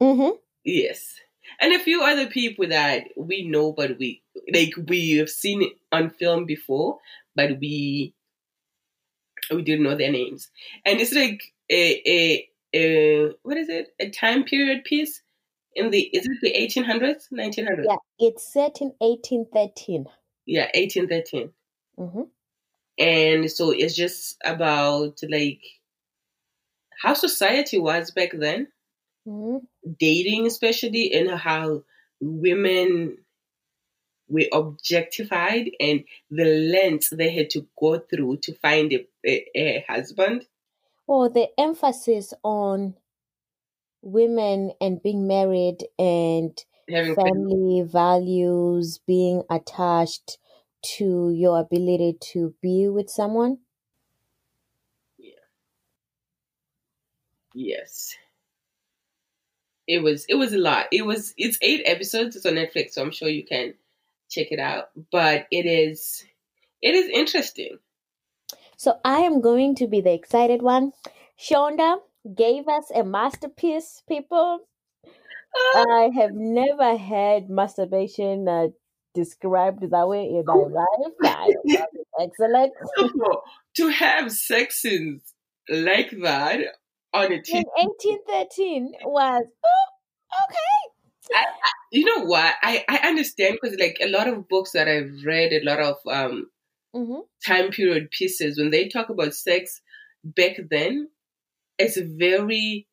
Hmm 0.00 0.30
Yes, 0.64 1.14
and 1.60 1.72
a 1.72 1.78
few 1.78 2.02
other 2.02 2.26
people 2.26 2.68
that 2.68 3.04
we 3.16 3.48
know, 3.48 3.72
but 3.72 3.98
we 3.98 4.22
like 4.52 4.74
we 4.88 5.16
have 5.16 5.30
seen 5.30 5.62
it 5.62 5.72
on 5.92 6.10
film 6.10 6.44
before, 6.44 6.98
but 7.34 7.58
we 7.60 8.14
we 9.50 9.62
didn't 9.62 9.84
know 9.84 9.96
their 9.96 10.12
names. 10.12 10.50
And 10.84 11.00
it's 11.00 11.12
like 11.14 11.42
a 11.70 12.02
a, 12.06 12.48
a 12.74 13.30
what 13.42 13.56
is 13.56 13.68
it? 13.68 13.88
A 13.98 14.10
time 14.10 14.44
period 14.44 14.84
piece 14.84 15.22
in 15.74 15.90
the 15.90 16.00
is 16.00 16.26
it 16.26 16.38
the 16.42 16.50
eighteen 16.50 16.84
hundreds, 16.84 17.28
nineteen 17.30 17.66
hundreds? 17.66 17.88
Yeah, 17.88 18.26
it's 18.28 18.52
set 18.52 18.80
in 18.80 18.92
1813. 18.98 20.06
Yeah, 20.46 20.68
eighteen 20.74 21.08
thirteen. 21.08 21.50
hmm 21.96 22.22
And 22.98 23.50
so 23.50 23.70
it's 23.70 23.94
just 23.96 24.36
about 24.44 25.20
like 25.28 25.62
how 27.02 27.14
society 27.14 27.78
was 27.78 28.10
back 28.10 28.30
then, 28.34 28.68
dating 29.98 30.46
especially, 30.46 31.12
and 31.12 31.30
how 31.30 31.82
women 32.20 33.18
were 34.28 34.46
objectified 34.52 35.70
and 35.80 36.04
the 36.30 36.44
lengths 36.44 37.10
they 37.10 37.30
had 37.30 37.50
to 37.50 37.66
go 37.78 37.98
through 37.98 38.36
to 38.38 38.54
find 38.54 38.92
a, 38.92 39.06
a, 39.26 39.46
a 39.56 39.84
husband. 39.88 40.46
Well, 41.06 41.28
the 41.28 41.48
emphasis 41.58 42.32
on 42.44 42.94
women 44.02 44.72
and 44.80 45.02
being 45.02 45.26
married 45.26 45.84
and 45.98 46.64
Having 46.88 47.14
family 47.16 47.82
values 47.82 48.98
being 49.06 49.42
attached 49.50 50.38
to 50.82 51.30
your 51.30 51.60
ability 51.60 52.16
to 52.32 52.54
be 52.62 52.88
with 52.88 53.10
someone. 53.10 53.58
Yeah. 55.18 55.34
yes. 57.54 58.14
It 59.90 60.04
was 60.04 60.24
it 60.28 60.36
was 60.36 60.52
a 60.52 60.58
lot. 60.58 60.86
It 60.92 61.04
was 61.04 61.34
it's 61.36 61.58
eight 61.62 61.82
episodes. 61.84 62.36
It's 62.36 62.46
on 62.46 62.52
Netflix, 62.54 62.92
so 62.92 63.02
I'm 63.02 63.10
sure 63.10 63.28
you 63.28 63.44
can 63.44 63.74
check 64.30 64.52
it 64.52 64.60
out. 64.60 64.90
But 65.10 65.48
it 65.50 65.66
is 65.66 66.24
it 66.80 66.94
is 66.94 67.08
interesting. 67.08 67.78
So 68.76 69.00
I 69.04 69.22
am 69.22 69.40
going 69.40 69.74
to 69.74 69.88
be 69.88 70.00
the 70.00 70.12
excited 70.12 70.62
one. 70.62 70.92
Shonda 71.36 71.98
gave 72.36 72.68
us 72.68 72.92
a 72.94 73.02
masterpiece, 73.02 74.04
people. 74.08 74.60
I 75.74 76.10
have 76.14 76.34
never 76.34 76.96
had 76.96 77.50
masturbation 77.50 78.48
uh, 78.48 78.68
described 79.12 79.90
that 79.90 80.08
way 80.08 80.26
in 80.26 80.44
my 80.46 80.54
life. 80.54 81.12
I. 81.24 81.52
Excellent. 82.20 82.72
To 83.76 83.88
have 83.88 84.30
sex 84.30 84.82
scenes 84.82 85.34
like 85.68 86.10
that 86.22 86.60
on 87.12 87.32
a 87.32 87.42
In 87.48 87.64
1813 87.76 88.92
was, 89.04 89.44
oh, 89.64 90.44
okay. 90.44 91.44
you 91.92 92.04
know 92.04 92.24
what? 92.24 92.54
I, 92.62 92.84
I 92.88 93.08
understand 93.08 93.58
because 93.60 93.78
like 93.78 93.98
a 94.00 94.08
lot 94.08 94.28
of 94.28 94.48
books 94.48 94.72
that 94.72 94.88
I've 94.88 95.24
read, 95.24 95.52
a 95.52 95.64
lot 95.64 95.80
of 95.80 95.96
um 96.08 96.50
hmm 96.94 97.20
time 97.46 97.70
period 97.70 98.10
pieces, 98.10 98.58
when 98.58 98.70
they 98.70 98.88
talk 98.88 99.08
about 99.08 99.34
sex 99.34 99.80
back 100.24 100.56
then, 100.70 101.08
it's 101.78 101.98
very 101.98 102.86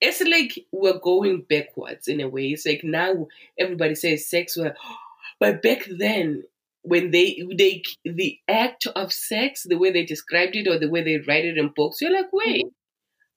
it's 0.00 0.20
like 0.20 0.66
we're 0.72 0.98
going 0.98 1.44
backwards 1.48 2.08
in 2.08 2.20
a 2.20 2.28
way. 2.28 2.48
It's 2.48 2.66
like 2.66 2.82
now 2.84 3.28
everybody 3.58 3.94
says 3.94 4.28
sex 4.28 4.56
were 4.56 4.74
but 5.40 5.62
back 5.62 5.86
then 5.98 6.44
when 6.82 7.10
they 7.10 7.42
they 7.56 7.82
the 8.04 8.38
act 8.48 8.86
of 8.94 9.12
sex, 9.12 9.62
the 9.64 9.78
way 9.78 9.90
they 9.90 10.04
described 10.04 10.54
it 10.54 10.68
or 10.68 10.78
the 10.78 10.90
way 10.90 11.02
they 11.02 11.18
write 11.26 11.46
it 11.46 11.56
in 11.56 11.72
books, 11.74 12.00
you're 12.00 12.12
like, 12.12 12.32
wait, 12.32 12.66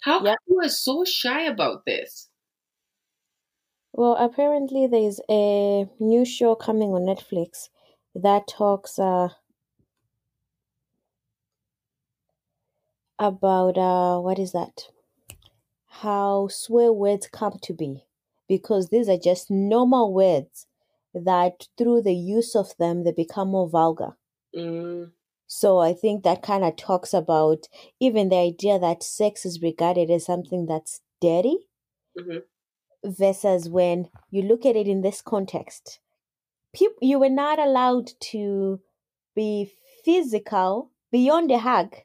how 0.01 0.19
Yeah. 0.19 0.35
come 0.35 0.37
you 0.47 0.59
are 0.61 0.69
so 0.69 1.05
shy 1.05 1.43
about 1.43 1.85
this? 1.85 2.29
Well, 3.91 4.15
apparently 4.15 4.87
there's 4.87 5.19
a 5.29 5.89
new 5.99 6.23
show 6.23 6.55
coming 6.55 6.93
on 6.93 7.01
Netflix 7.01 7.67
that 8.15 8.47
talks 8.47 8.97
uh, 8.97 9.31
about 13.19 13.77
uh, 13.77 14.19
what 14.19 14.39
is 14.39 14.53
that? 14.53 14.89
how 16.01 16.47
swear 16.47 16.93
words 16.93 17.27
come 17.27 17.59
to 17.59 17.73
be 17.73 18.05
because 18.47 18.87
these 18.89 19.09
are 19.09 19.17
just 19.17 19.51
normal 19.51 20.13
words 20.13 20.67
that 21.13 21.67
through 21.77 22.01
the 22.01 22.13
use 22.15 22.55
of 22.55 22.77
them 22.77 23.03
they 23.03 23.11
become 23.11 23.49
more 23.49 23.67
vulgar. 23.67 24.15
Mm, 24.53 25.11
So 25.47 25.79
I 25.79 25.93
think 25.93 26.23
that 26.23 26.43
kind 26.43 26.63
of 26.65 26.75
talks 26.75 27.13
about 27.13 27.67
even 27.99 28.29
the 28.29 28.35
idea 28.35 28.77
that 28.79 29.01
sex 29.01 29.45
is 29.45 29.61
regarded 29.61 30.11
as 30.11 30.25
something 30.25 30.65
that's 30.65 31.01
dirty 31.21 31.57
mhm. 32.17 32.43
versus 33.03 33.69
when 33.69 34.09
you 34.29 34.41
look 34.41 34.65
at 34.65 34.75
it 34.75 34.87
in 34.87 35.01
this 35.01 35.21
context. 35.21 35.99
People, 36.73 36.97
you 37.01 37.17
were 37.17 37.29
not 37.29 37.59
allowed 37.59 38.11
to 38.31 38.81
be 39.35 39.73
physical 40.03 40.91
beyond 41.11 41.49
a 41.51 41.59
hug 41.59 41.95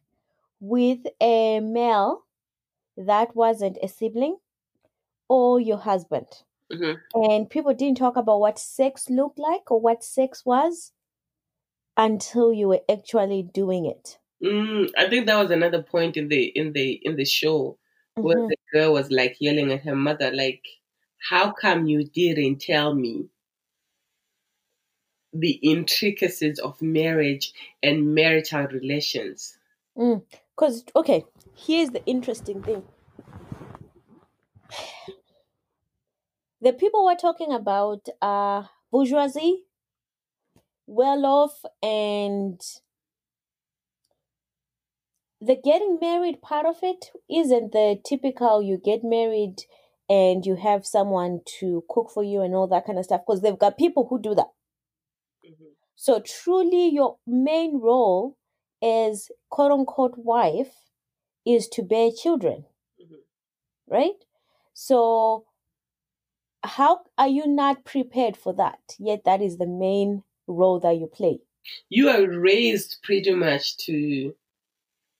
with 0.61 1.00
a 1.20 1.61
male 1.61 2.25
that 2.96 3.34
wasn't 3.34 3.76
a 3.82 3.88
sibling 3.88 4.38
or 5.28 5.61
your 5.61 5.78
husband. 5.78 6.44
Mhm. 6.70 7.00
And 7.14 7.50
people 7.50 7.75
didn't 7.75 7.99
talk 7.99 8.16
about 8.16 8.40
what 8.40 8.58
sex 8.58 9.11
looked 9.11 9.38
like 9.38 9.70
or 9.70 9.80
what 9.80 10.04
sex 10.04 10.46
was 10.46 10.92
until 11.96 12.52
you 12.52 12.68
were 12.68 12.80
actually 12.90 13.42
doing 13.42 13.87
it. 13.87 14.18
Mm, 14.42 14.90
I 14.99 15.08
think 15.08 15.26
that 15.26 15.40
was 15.40 15.50
another 15.50 15.82
point 15.82 16.16
in 16.16 16.28
the 16.28 16.44
in 16.46 16.72
the 16.72 16.92
in 17.02 17.16
the 17.16 17.25
show 17.25 17.78
where 18.20 18.37
Mhm. 18.37 18.49
the 18.49 18.56
girl 18.72 18.92
was 18.92 19.11
like 19.11 19.37
yelling 19.40 19.72
at 19.72 19.82
her 19.82 19.94
mother, 19.96 20.30
like, 20.32 20.64
"How 21.30 21.52
come 21.52 21.87
you 21.87 22.04
didn't 22.04 22.61
tell 22.61 22.94
me 22.94 23.28
the 25.34 25.52
intricacies 25.62 26.58
of 26.58 26.82
marriage 26.82 27.54
and 27.82 28.14
marital 28.14 28.66
relations?" 28.66 29.58
Because, 29.94 30.84
okay, 30.94 31.25
here's 31.56 31.90
the 31.90 32.04
interesting 32.06 32.62
thing. 32.62 32.84
The 36.62 36.72
people 36.72 37.04
we're 37.04 37.16
talking 37.16 37.52
about 37.52 38.08
are 38.22 38.70
bourgeoisie, 38.90 39.66
well 40.86 41.24
off, 41.26 41.64
and 41.82 42.60
the 45.40 45.56
getting 45.56 45.98
married 46.00 46.40
part 46.40 46.66
of 46.66 46.76
it 46.82 47.10
isn't 47.28 47.72
the 47.72 48.00
typical 48.04 48.62
you 48.62 48.78
get 48.78 49.02
married 49.04 49.64
and 50.08 50.46
you 50.46 50.54
have 50.56 50.86
someone 50.86 51.40
to 51.44 51.84
cook 51.88 52.10
for 52.10 52.22
you 52.22 52.40
and 52.40 52.54
all 52.54 52.66
that 52.68 52.86
kind 52.86 52.98
of 52.98 53.04
stuff 53.04 53.22
because 53.26 53.42
they've 53.42 53.58
got 53.58 53.76
people 53.78 54.06
who 54.08 54.20
do 54.20 54.34
that. 54.34 54.50
Mhm. 55.44 55.76
So, 55.96 56.20
truly, 56.20 56.88
your 56.88 57.18
main 57.26 57.78
role 57.78 58.36
as 58.82 59.30
quote 59.50 59.72
unquote 59.72 60.18
wife 60.18 60.90
is 61.44 61.68
to 61.70 61.82
bear 61.82 62.10
children, 62.12 62.66
Mhm. 63.00 63.22
right? 63.86 64.24
So, 64.74 65.46
how 66.64 67.04
are 67.18 67.28
you 67.28 67.46
not 67.46 67.84
prepared 67.84 68.36
for 68.36 68.52
that? 68.54 68.96
Yet, 68.98 69.24
that 69.24 69.40
is 69.40 69.58
the 69.58 69.66
main 69.66 70.24
role 70.46 70.80
that 70.80 70.96
you 70.99 71.06
play. 71.06 71.40
You 71.90 72.08
are 72.08 72.26
raised 72.28 72.99
pretty 73.04 73.30
much 73.32 73.76
to 73.87 74.34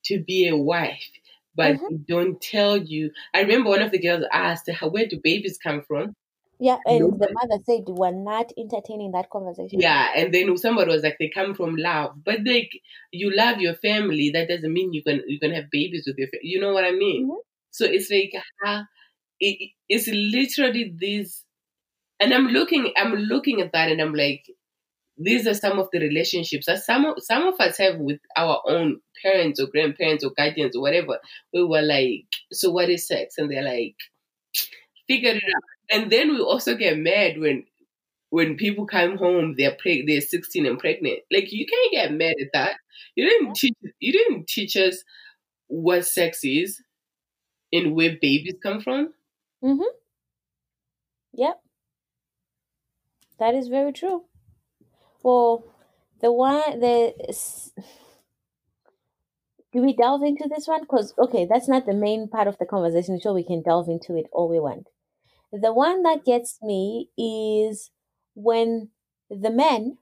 to 0.07 0.23
be 0.25 0.49
a 0.49 0.57
wife, 0.57 1.11
but 1.55 1.81
Mhm. 1.81 1.89
don't 2.07 2.41
tell 2.43 2.77
you. 2.77 3.13
I 3.35 3.41
remember 3.43 3.71
one 3.71 3.83
of 3.83 3.93
the 3.93 4.01
girls 4.01 4.25
asked, 4.33 4.71
"How 4.71 4.89
where 4.89 5.07
do 5.07 5.21
babies 5.23 5.59
come 5.59 5.83
from?" 5.83 6.17
Yeah, 6.59 6.79
and 6.87 7.21
the 7.21 7.29
mother 7.31 7.63
said 7.67 7.91
we're 7.91 8.11
not 8.11 8.53
entertaining 8.57 9.11
that 9.13 9.29
conversation. 9.29 9.85
Yeah, 9.85 10.13
and 10.15 10.35
then 10.35 10.55
somebody 10.59 10.91
was 10.91 11.03
like, 11.03 11.17
"They 11.19 11.29
come 11.31 11.55
from 11.55 11.77
love," 11.77 12.23
but 12.25 12.45
like 12.45 12.71
you 13.11 13.35
love 13.35 13.59
your 13.61 13.75
family, 13.75 14.31
that 14.31 14.49
doesn't 14.49 14.73
mean 14.73 14.93
you 14.93 15.03
can 15.03 15.23
you 15.27 15.39
can 15.41 15.51
have 15.53 15.71
babies 15.71 16.05
with 16.07 16.19
your. 16.19 16.29
Fa- 16.29 16.39
you 16.43 16.61
know 16.61 16.73
what 16.75 16.85
I 16.85 16.91
mean? 16.93 17.27
Mhm. 17.27 17.43
So 17.71 17.87
it's 17.87 18.11
like, 18.11 18.33
how 18.63 18.85
it, 19.41 19.71
it's 19.89 20.09
literally 20.09 20.95
this, 20.99 21.45
and 22.21 22.35
I'm 22.35 22.49
looking, 22.49 22.93
I'm 22.97 23.15
looking 23.15 23.61
at 23.63 23.73
that, 23.73 23.91
and 23.93 24.01
I'm 24.03 24.15
like, 24.15 24.47
these 25.19 25.47
are 25.47 25.55
some 25.55 25.79
of 25.79 25.89
the 25.93 26.01
relationships 26.01 26.67
that 26.67 26.83
some 26.83 27.05
of, 27.05 27.17
some 27.23 27.45
of 27.45 27.61
us 27.61 27.79
have 27.79 27.97
with 27.99 28.21
our 28.37 28.61
own 28.67 29.01
parents 29.23 29.61
or 29.61 29.67
grandparents 29.67 30.25
or 30.25 30.31
guardians 30.31 30.77
or 30.77 30.83
whatever. 30.83 31.19
We 31.53 31.65
were 31.65 31.83
like, 31.83 32.27
so 32.51 32.71
what 32.71 32.89
is 32.91 33.07
sex? 33.07 33.37
And 33.39 33.51
they're 33.51 33.63
like, 33.63 33.95
figure 35.09 35.33
it 35.33 35.43
out. 35.45 35.63
And 36.01 36.11
then 36.11 36.31
we 36.31 36.41
also 36.41 36.77
get 36.77 36.99
mad 36.99 37.39
when 37.39 37.65
when 38.31 38.57
people 38.57 38.87
come 38.87 39.19
home, 39.19 39.57
they're 39.59 39.77
preg- 39.77 40.07
they're 40.07 40.23
16 40.23 40.65
and 40.65 40.79
pregnant. 40.79 41.19
Like 41.31 41.53
you 41.53 41.67
can't 41.67 41.93
get 41.93 42.13
mad 42.13 42.35
at 42.41 42.49
that. 42.55 42.77
You 43.15 43.29
didn't 43.29 43.55
teach 43.55 43.77
you 44.01 44.13
didn't 44.13 44.49
teach 44.49 44.77
us 44.77 45.05
what 45.69 46.07
sex 46.07 46.41
is 46.43 46.83
and 47.73 47.95
where 47.95 48.17
babies 48.21 48.55
come 48.63 48.81
from. 48.81 49.13
Mm-hmm. 49.63 49.83
Yep. 51.35 51.61
That 53.39 53.55
is 53.55 53.69
very 53.69 53.93
true. 53.93 54.25
Well, 55.23 55.65
the 56.21 56.33
one 56.33 56.81
the 56.81 57.15
s- 57.29 57.73
do 59.73 59.81
we 59.83 59.93
delve 59.95 60.23
into 60.23 60.49
this 60.49 60.69
one? 60.69 60.83
Because 60.83 61.15
okay, 61.19 61.45
that's 61.47 61.69
not 61.69 61.87
the 61.87 61.95
main 61.95 62.29
part 62.29 62.47
of 62.49 62.59
the 62.59 62.67
conversation, 62.67 63.21
so 63.21 63.33
we 63.35 63.45
can 63.45 63.63
delve 63.63 63.89
into 63.89 64.17
it 64.17 64.27
all 64.33 64.49
we 64.49 64.61
want. 64.61 64.89
The 65.53 65.73
one 65.73 66.03
that 66.05 66.25
gets 66.25 66.61
me 66.63 67.11
is 67.19 67.91
when 68.35 68.91
the 69.31 69.51
men 69.51 69.99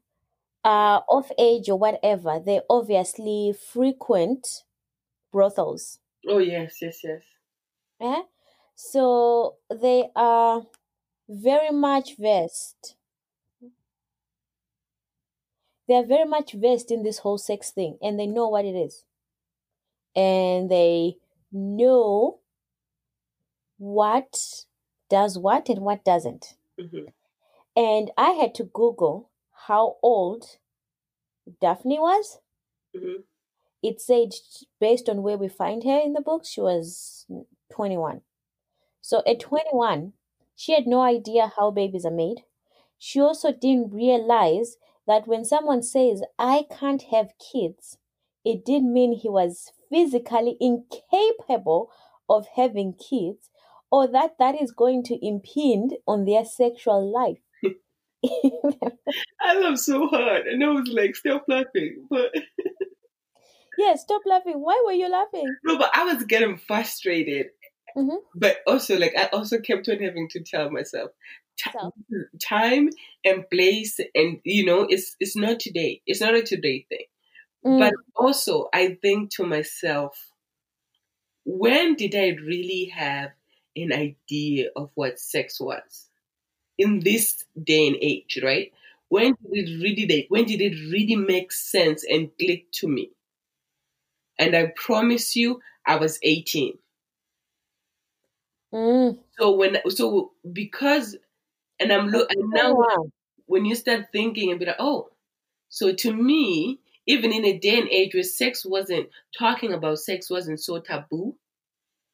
are 0.64 1.04
of 1.08 1.32
age 1.38 1.68
or 1.70 1.78
whatever, 1.78 2.40
they 2.44 2.60
obviously 2.70 3.52
frequent 3.54 4.64
brothels. 5.32 6.00
Oh 6.26 6.38
yes, 6.38 6.80
yes, 6.80 7.04
yes. 7.04 7.22
Eh? 8.00 8.22
So 8.74 9.56
they 9.70 10.10
are 10.16 10.66
very 11.28 11.70
much 11.72 12.16
versed. 12.16 12.96
They 15.90 15.96
are 15.96 16.04
very 16.06 16.24
much 16.24 16.52
versed 16.52 16.92
in 16.92 17.02
this 17.02 17.18
whole 17.18 17.36
sex 17.36 17.72
thing 17.72 17.98
and 18.00 18.16
they 18.16 18.28
know 18.28 18.46
what 18.48 18.64
it 18.64 18.76
is. 18.76 19.02
And 20.14 20.70
they 20.70 21.16
know 21.50 22.38
what 23.76 24.66
does 25.08 25.36
what 25.36 25.68
and 25.68 25.80
what 25.80 26.04
doesn't. 26.04 26.54
hmm 26.78 27.06
And 27.74 28.12
I 28.16 28.30
had 28.30 28.54
to 28.54 28.70
Google 28.72 29.30
how 29.66 29.96
old 30.00 30.58
Daphne 31.60 31.98
was. 31.98 32.38
hmm 32.94 33.22
It 33.82 34.00
said, 34.00 34.34
based 34.78 35.08
on 35.08 35.24
where 35.24 35.38
we 35.38 35.48
find 35.48 35.82
her 35.82 35.98
in 35.98 36.12
the 36.12 36.20
book, 36.20 36.44
she 36.46 36.60
was 36.60 37.26
21. 37.72 38.20
So 39.00 39.24
at 39.26 39.40
21, 39.40 40.12
she 40.54 40.70
had 40.70 40.86
no 40.86 41.00
idea 41.00 41.50
how 41.56 41.72
babies 41.72 42.06
are 42.06 42.12
made. 42.12 42.44
She 42.96 43.20
also 43.20 43.50
didn't 43.50 43.92
realize 43.92 44.76
that 45.10 45.26
when 45.26 45.44
someone 45.44 45.82
says, 45.82 46.22
I 46.38 46.66
can't 46.70 47.02
have 47.10 47.32
kids, 47.52 47.98
it 48.44 48.64
did 48.64 48.84
mean 48.84 49.12
he 49.12 49.28
was 49.28 49.72
physically 49.90 50.56
incapable 50.60 51.90
of 52.28 52.46
having 52.54 52.94
kids 52.94 53.50
or 53.90 54.06
that 54.06 54.36
that 54.38 54.62
is 54.62 54.70
going 54.70 55.02
to 55.02 55.26
impede 55.26 55.96
on 56.06 56.26
their 56.26 56.44
sexual 56.44 57.12
life. 57.12 57.42
I 59.40 59.58
laughed 59.58 59.80
so 59.80 60.06
hard, 60.06 60.46
and 60.46 60.62
I 60.62 60.68
was 60.68 60.88
like, 60.92 61.16
stop 61.16 61.44
laughing. 61.48 62.06
But 62.08 62.30
yeah, 63.78 63.96
stop 63.96 64.22
laughing. 64.24 64.60
Why 64.60 64.80
were 64.86 64.92
you 64.92 65.10
laughing? 65.10 65.52
no, 65.64 65.76
but 65.76 65.90
I 65.92 66.04
was 66.04 66.22
getting 66.22 66.56
frustrated. 66.56 67.46
Mhm. 67.96 68.18
But 68.36 68.58
also, 68.64 68.96
like, 68.96 69.14
I 69.18 69.24
also 69.32 69.58
kept 69.58 69.88
on 69.88 69.98
having 69.98 70.28
to 70.28 70.40
tell 70.40 70.70
myself, 70.70 71.10
So, 71.56 71.92
time 72.42 72.90
and 73.24 73.48
place, 73.50 73.98
and 74.14 74.40
you 74.44 74.64
know, 74.64 74.82
it's 74.88 75.16
it's 75.20 75.36
not 75.36 75.60
today. 75.60 76.02
It's 76.06 76.20
not 76.20 76.34
a 76.34 76.42
today 76.42 76.86
thing. 76.88 77.04
mm, 77.64 77.78
But 77.78 77.94
also, 78.16 78.68
I 78.74 78.96
think 79.02 79.30
to 79.32 79.46
myself, 79.46 80.32
when 81.44 81.94
did 81.94 82.14
I 82.14 82.28
really 82.30 82.86
have 82.86 83.32
an 83.76 83.92
idea 83.92 84.70
of 84.76 84.90
what 84.94 85.18
sex 85.20 85.60
was 85.60 86.08
in 86.78 87.00
this 87.00 87.44
day 87.62 87.88
and 87.88 87.96
age, 88.02 88.40
right? 88.42 88.72
When 89.08 89.34
did 89.42 89.68
it 89.68 89.82
really 89.82 90.26
when 90.30 90.46
did 90.46 90.60
it 90.62 90.76
really 90.92 91.16
make 91.16 91.52
sense 91.52 92.04
and 92.04 92.36
click 92.38 92.72
to 92.74 92.88
me? 92.88 93.12
And 94.40 94.56
I 94.56 94.72
promise 94.74 95.36
you, 95.36 95.62
I 95.86 95.94
was 95.94 96.18
18. 96.24 96.80
mm, 98.72 99.18
So 99.38 99.54
when 99.56 99.78
so 99.90 100.32
because 100.52 101.16
and 101.80 101.92
I'm 101.92 102.08
look 102.08 102.30
and 102.30 102.50
now 102.50 102.72
oh, 102.72 102.74
wow. 102.74 103.10
when 103.46 103.64
you 103.64 103.74
start 103.74 104.06
thinking 104.12 104.50
and 104.50 104.60
be 104.60 104.66
like, 104.66 104.76
oh, 104.78 105.08
so 105.68 105.92
to 105.92 106.12
me, 106.12 106.80
even 107.06 107.32
in 107.32 107.44
a 107.44 107.58
day 107.58 107.78
and 107.80 107.88
age 107.88 108.14
where 108.14 108.22
sex 108.22 108.64
wasn't 108.64 109.08
talking 109.36 109.72
about 109.72 109.98
sex 109.98 110.30
wasn't 110.30 110.60
so 110.60 110.80
taboo, 110.80 111.36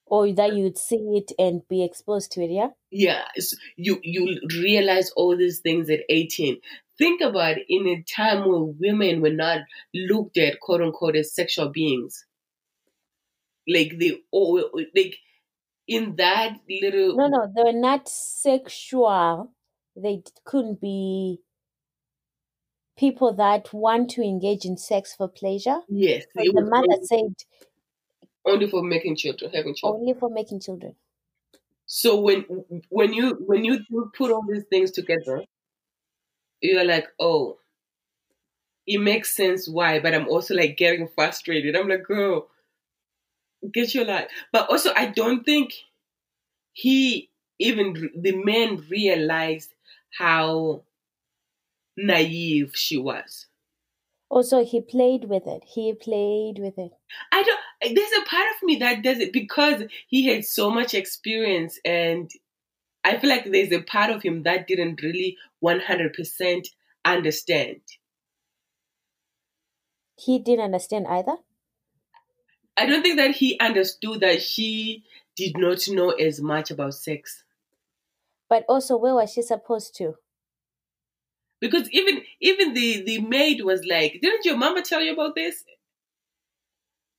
Or 0.07 0.33
that 0.33 0.51
uh, 0.51 0.55
you'd 0.55 0.79
see 0.79 1.19
it 1.19 1.33
and 1.39 1.67
be 1.69 1.85
exposed 1.85 2.33
to 2.33 2.43
it, 2.43 2.51
yeah? 2.51 2.69
yeah, 2.91 3.25
it's, 3.35 3.57
you 3.77 3.99
you 4.03 4.41
realize 4.63 5.11
all 5.17 5.37
these 5.37 5.61
things 5.61 5.91
at 5.91 6.01
18. 6.09 6.61
Think 6.99 7.21
about 7.21 7.59
it, 7.59 7.67
in 7.69 7.87
a 7.87 8.03
time 8.03 8.49
where 8.49 8.63
women 8.63 9.21
were 9.21 9.31
not 9.31 9.61
looked 9.93 10.39
at 10.39 10.61
quote 10.61 10.81
unquote 10.81 11.17
as 11.17 11.35
sexual 11.35 11.69
beings. 11.69 12.25
Like 13.69 13.99
they 13.99 14.21
all 14.31 14.71
like 14.95 15.17
in 15.89 16.17
that 16.17 16.57
little 16.69 17.17
No, 17.17 17.27
no, 17.29 17.53
they 17.55 17.63
were 17.63 17.79
not 17.79 18.09
sexual. 18.09 19.53
They 19.97 20.23
couldn't 20.45 20.81
be 20.81 21.43
people 22.97 23.33
that 23.33 23.73
want 23.73 24.11
to 24.11 24.23
engage 24.23 24.65
in 24.65 24.77
sex 24.77 25.15
for 25.15 25.29
pleasure. 25.29 25.83
yes, 25.89 26.27
So 26.37 26.45
the 26.53 26.63
mother 26.63 26.99
said 27.03 27.35
only 28.47 28.67
for 28.67 28.83
making 28.83 29.15
children, 29.15 29.53
having 29.53 29.75
children. 29.75 30.01
only 30.01 30.13
for 30.13 30.29
making 30.29 30.61
children. 30.61 30.97
So 31.87 32.21
when 32.21 32.43
when 32.91 33.13
you 33.13 33.35
when 33.47 33.65
you 33.65 33.85
put 34.15 34.31
all 34.31 34.45
these 34.47 34.65
things 34.71 34.93
together, 34.93 35.45
you're 36.61 36.85
like, 36.85 37.09
oh, 37.19 37.59
it 38.87 38.99
makes 38.99 39.35
sense 39.35 39.69
why, 39.69 39.99
but 40.01 40.15
I'm 40.15 40.29
also 40.29 40.55
like 40.55 40.77
getting 40.77 41.09
frustrated. 41.09 41.77
I'm 41.77 41.89
like, 41.89 42.05
girl, 42.05 42.49
get 43.73 43.95
your 43.95 44.05
life. 44.05 44.31
But 44.53 44.69
also, 44.71 44.93
I 44.95 45.07
don't 45.07 45.45
think 45.45 45.75
he 46.75 47.31
even 47.61 47.95
the 48.17 48.37
man 48.45 48.79
realized 48.91 49.76
how 50.19 50.85
naive 51.97 52.73
she 52.75 52.97
was. 52.97 53.47
Also, 54.29 54.65
he 54.65 54.81
played 54.81 55.27
with 55.27 55.47
it. 55.47 55.63
He 55.65 55.95
played 55.95 56.59
with 56.59 56.79
it. 56.79 56.91
I 57.33 57.43
don't. 57.43 57.95
There's 57.95 58.23
a 58.23 58.29
part 58.29 58.49
of 58.49 58.63
me 58.67 58.77
that 58.77 59.03
does 59.03 59.19
it 59.19 59.33
because 59.33 59.85
he 60.09 60.27
had 60.27 60.45
so 60.45 60.69
much 60.69 60.95
experience, 60.95 61.79
and 61.85 62.29
I 63.05 63.19
feel 63.19 63.31
like 63.31 63.45
there's 63.45 63.71
a 63.71 63.83
part 63.83 64.11
of 64.11 64.23
him 64.23 64.43
that 64.43 64.67
didn't 64.67 65.01
really 65.01 65.37
100% 65.65 66.67
understand. 67.05 67.81
He 70.17 70.41
didn't 70.41 70.65
understand 70.65 71.07
either. 71.07 71.37
I 72.77 72.87
don't 72.87 73.03
think 73.03 73.19
that 73.19 73.37
he 73.37 73.59
understood 73.61 74.21
that 74.21 74.43
she 74.43 75.05
did 75.37 75.57
not 75.57 75.87
know 75.89 76.11
as 76.11 76.41
much 76.41 76.71
about 76.71 76.95
sex. 76.95 77.45
But 78.49 78.65
also, 78.69 78.97
where 78.97 79.15
was 79.15 79.33
she 79.33 79.43
supposed 79.43 79.95
to? 79.97 80.17
Because 81.61 81.91
even 81.91 82.23
even 82.41 82.75
the, 82.75 83.03
the 83.03 83.21
maid 83.21 83.63
was 83.63 83.85
like, 83.85 84.19
Didn't 84.21 84.45
your 84.45 84.57
mama 84.57 84.83
tell 84.83 85.01
you 85.01 85.13
about 85.13 85.35
this? 85.35 85.65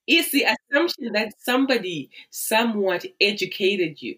It's 0.05 0.31
the 0.31 0.43
assumption 0.45 1.11
that 1.13 1.33
somebody 1.39 2.09
somewhat 2.29 3.05
educated 3.19 4.01
you. 4.01 4.15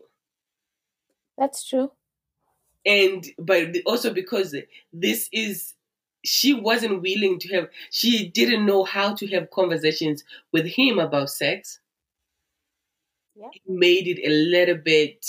That's 1.37 1.67
true. 1.67 1.91
And 2.85 3.25
but 3.37 3.75
also 3.85 4.13
because 4.13 4.55
this 4.93 5.29
is 5.31 5.73
she 6.23 6.53
wasn't 6.53 7.01
willing 7.01 7.39
to 7.39 7.55
have 7.55 7.69
she 7.91 8.27
didn't 8.29 8.65
know 8.65 8.83
how 8.83 9.15
to 9.15 9.27
have 9.27 9.49
conversations 9.51 10.23
with 10.51 10.65
him 10.67 10.99
about 10.99 11.29
sex. 11.29 11.79
Yeah. 13.35 13.47
It 13.53 13.61
made 13.65 14.07
it 14.07 14.19
a 14.25 14.29
little 14.29 14.75
bit 14.75 15.25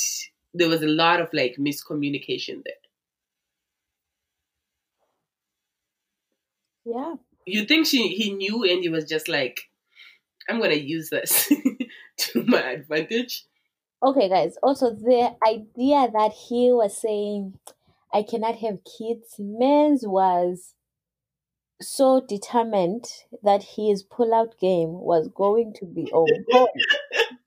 there 0.54 0.68
was 0.68 0.82
a 0.82 0.86
lot 0.86 1.20
of 1.20 1.28
like 1.32 1.56
miscommunication 1.58 2.62
there. 2.64 2.74
Yeah. 6.84 7.14
You 7.46 7.64
think 7.64 7.86
she 7.86 8.08
he 8.08 8.32
knew 8.32 8.64
and 8.64 8.82
he 8.82 8.88
was 8.88 9.04
just 9.04 9.28
like, 9.28 9.60
I'm 10.48 10.60
gonna 10.60 10.74
use 10.74 11.10
this 11.10 11.52
to 12.18 12.44
my 12.44 12.60
advantage. 12.62 13.44
Okay, 14.02 14.28
guys. 14.30 14.56
Also, 14.62 14.94
the 14.94 15.34
idea 15.46 16.08
that 16.12 16.32
he 16.32 16.72
was 16.72 16.96
saying, 16.96 17.58
I 18.12 18.22
cannot 18.22 18.56
have 18.56 18.78
kids, 18.84 19.36
men's 19.38 20.06
was 20.06 20.74
so 21.82 22.20
determined 22.26 23.06
that 23.42 23.62
his 23.76 24.02
pull-out 24.02 24.58
game 24.58 24.92
was 25.00 25.28
going 25.28 25.74
to 25.74 25.86
be 25.86 26.04
on 26.12 26.44
point. 26.50 26.70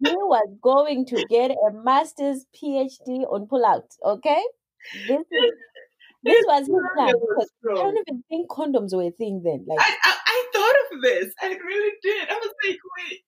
He 0.08 0.16
was 0.16 0.48
going 0.62 1.06
to 1.08 1.26
get 1.30 1.52
a 1.52 1.72
master's 1.84 2.46
PhD 2.56 3.24
on 3.32 3.48
pull-out. 3.48 3.92
Okay, 4.06 4.42
this 5.08 5.20
is 5.20 5.54
this 6.24 6.46
was 6.48 6.68
his 6.68 6.84
plan 6.96 7.14
because 7.20 7.52
I 7.70 7.74
don't 7.74 7.98
even 8.08 8.24
think 8.30 8.50
condoms 8.50 8.96
were 8.96 9.04
a 9.04 9.12
thing 9.12 9.42
then. 9.44 9.66
Like, 9.68 9.80
I, 9.80 9.96
I 10.04 10.16
I 10.26 10.46
thought 10.54 10.76
of 10.94 11.02
this. 11.02 11.34
I 11.42 11.48
really 11.48 11.94
did. 12.02 12.30
I 12.30 12.36
was 12.36 12.54
like, 12.66 12.80
wait. 12.98 13.20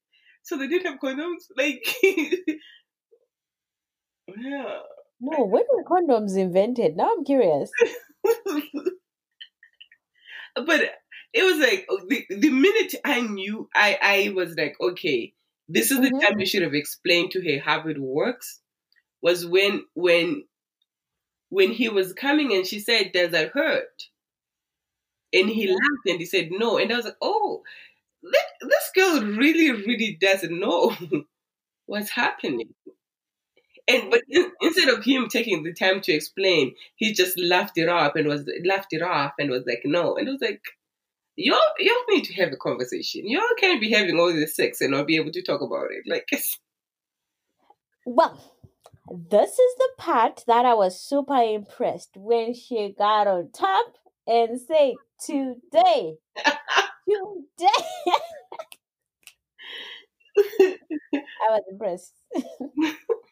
So 0.44 0.58
they 0.58 0.68
didn't 0.68 0.86
have 0.92 1.00
condoms? 1.00 1.48
Like 1.58 1.84
Yeah. 4.38 4.80
no, 5.20 5.46
when 5.46 5.64
were 5.72 5.84
condoms 5.84 6.38
invented? 6.38 6.96
Now 6.96 7.12
I'm 7.16 7.24
curious. 7.26 7.72
but 10.56 10.82
it 11.34 11.44
was 11.44 11.58
like 11.60 11.86
oh, 11.90 12.00
the, 12.08 12.26
the 12.30 12.50
minute 12.50 12.96
I 13.04 13.22
knew, 13.22 13.70
I, 13.76 13.98
I 14.02 14.30
was 14.36 14.56
like, 14.58 14.76
okay, 14.80 15.34
this 15.68 15.92
is 15.92 16.00
the 16.02 16.12
Mhm. 16.12 16.22
time 16.22 16.40
you 16.40 16.46
should 16.46 16.64
have 16.64 16.74
explained 16.76 17.32
to 17.32 17.42
her 17.42 17.60
how 17.60 17.88
it 17.88 18.00
works. 18.00 18.62
Was 19.22 19.46
when 19.46 19.86
when 19.96 20.46
when 21.50 21.72
he 21.72 21.90
was 21.90 22.14
coming 22.14 22.54
and 22.54 22.68
she 22.68 22.80
said, 22.80 23.12
"Does 23.12 23.32
that 23.32 23.50
hurt?" 23.54 24.10
And 25.34 25.50
he 25.50 25.68
Yeah. 25.68 25.74
laughed 25.74 26.08
and 26.08 26.20
he 26.20 26.26
said, 26.26 26.50
"No." 26.52 26.78
And 26.78 26.92
I 26.92 26.96
was 26.98 27.06
like, 27.06 27.18
"Oh, 27.22 27.64
thi- 28.24 28.68
this 28.68 28.92
girl 28.96 29.22
really, 29.38 29.72
really 29.72 30.18
doesn't 30.22 30.60
know 30.60 30.96
what's 31.88 32.12
happening." 32.12 32.74
And 33.88 34.10
but 34.12 34.22
in, 34.30 34.52
instead 34.62 34.90
of 34.90 35.04
him 35.04 35.28
taking 35.28 35.64
the 35.64 35.74
time 35.74 36.02
to 36.02 36.14
explain, 36.14 36.76
he 36.96 37.14
just 37.14 37.40
laughed 37.40 37.78
it 37.78 37.90
off 37.90 38.16
and 38.16 38.28
was 38.28 38.48
laughed 38.64 38.94
it 38.94 39.02
off 39.02 39.34
and 39.40 39.50
was 39.50 39.66
like, 39.66 39.82
"No." 39.86 40.16
And 40.18 40.28
it 40.28 40.32
was 40.32 40.42
like, 40.42 40.62
"You 41.36 41.60
you 41.80 42.06
need 42.10 42.26
to 42.26 42.34
have 42.36 42.52
a 42.54 42.58
conversation. 42.58 43.28
You 43.28 43.42
can't 43.60 43.82
be 43.82 43.92
having 43.92 44.20
all 44.20 44.34
this 44.34 44.56
sex 44.56 44.82
and 44.82 44.92
not 44.92 45.08
be 45.08 45.18
able 45.18 45.32
to 45.32 45.42
talk 45.42 45.62
about 45.62 45.88
it." 45.92 46.04
Like, 46.08 46.28
Well, 48.06 48.40
this 49.12 49.52
is 49.52 49.76
the 49.78 49.90
part 49.98 50.44
that 50.48 50.66
I 50.66 50.74
was 50.74 51.00
super 51.00 51.36
impressed 51.36 52.18
when 52.18 52.54
she 52.54 52.94
got 52.98 53.28
on 53.28 53.52
top 53.52 53.94
and 54.26 54.60
said, 54.60 54.94
Today, 55.24 56.18
today. 56.36 57.68
I 61.18 61.50
was 61.50 61.64
impressed. 61.70 62.14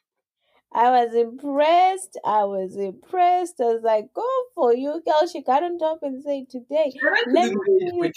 I 0.74 0.90
was 0.90 1.14
impressed. 1.16 2.20
I 2.26 2.44
was 2.46 2.76
impressed. 2.78 3.62
I 3.62 3.66
was 3.66 3.84
like, 3.84 4.14
go 4.14 4.28
for 4.56 4.74
you, 4.74 5.02
girl. 5.06 5.28
She 5.32 5.42
got 5.42 5.64
on 5.64 5.78
top 5.78 6.00
and 6.02 6.24
said, 6.24 6.50
Today, 6.50 6.92
shout 7.00 7.14
out 7.14 7.26
to 7.26 7.32
let 7.32 7.52
me 7.54 7.60
see 7.80 7.92
you 7.96 8.12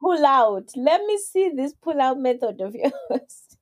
pull 0.00 0.26
out. 0.26 0.70
Let 0.76 1.02
me 1.04 1.18
see 1.18 1.50
this 1.54 1.74
pull 1.74 2.00
out 2.00 2.18
method 2.18 2.60
of 2.60 2.74
yours. 3.10 3.56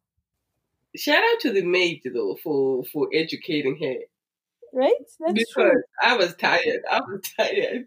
shout 0.96 1.22
out 1.22 1.40
to 1.40 1.52
the 1.52 1.62
maid 1.62 2.00
though 2.04 2.36
for 2.42 2.84
for 2.84 3.08
educating 3.12 3.78
her 3.82 3.96
Right? 4.72 4.92
That's 5.20 5.32
because 5.34 5.52
true. 5.52 5.82
I 6.02 6.16
was 6.16 6.34
tired. 6.36 6.82
I 6.90 7.00
was 7.00 7.20
tired. 7.38 7.86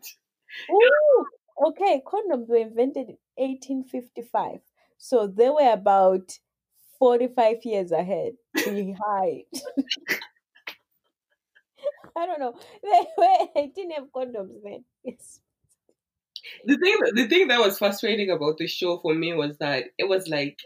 Ooh, 0.72 1.26
okay. 1.68 2.02
Condoms 2.06 2.48
were 2.50 2.58
invented 2.58 3.10
in 3.10 3.18
1855. 3.36 4.60
So 4.98 5.28
they 5.28 5.50
were 5.50 5.72
about 5.72 6.38
45 7.02 7.58
years 7.66 7.92
ahead 7.92 8.34
behind. 8.54 9.46
I 12.16 12.28
don't 12.28 12.40
know. 12.40 12.54
They, 13.56 13.72
didn't 13.76 13.94
have 13.94 14.12
condoms 14.16 14.62
then. 14.64 14.86
Yes. 15.04 15.42
The 16.66 16.78
thing 16.78 16.98
the 17.16 17.28
thing 17.28 17.48
that 17.48 17.60
was 17.60 17.80
frustrating 17.80 18.30
about 18.30 18.58
the 18.58 18.68
show 18.68 19.00
for 19.00 19.16
me 19.16 19.34
was 19.34 19.58
that 19.58 19.86
it 19.98 20.08
was 20.08 20.28
like 20.28 20.60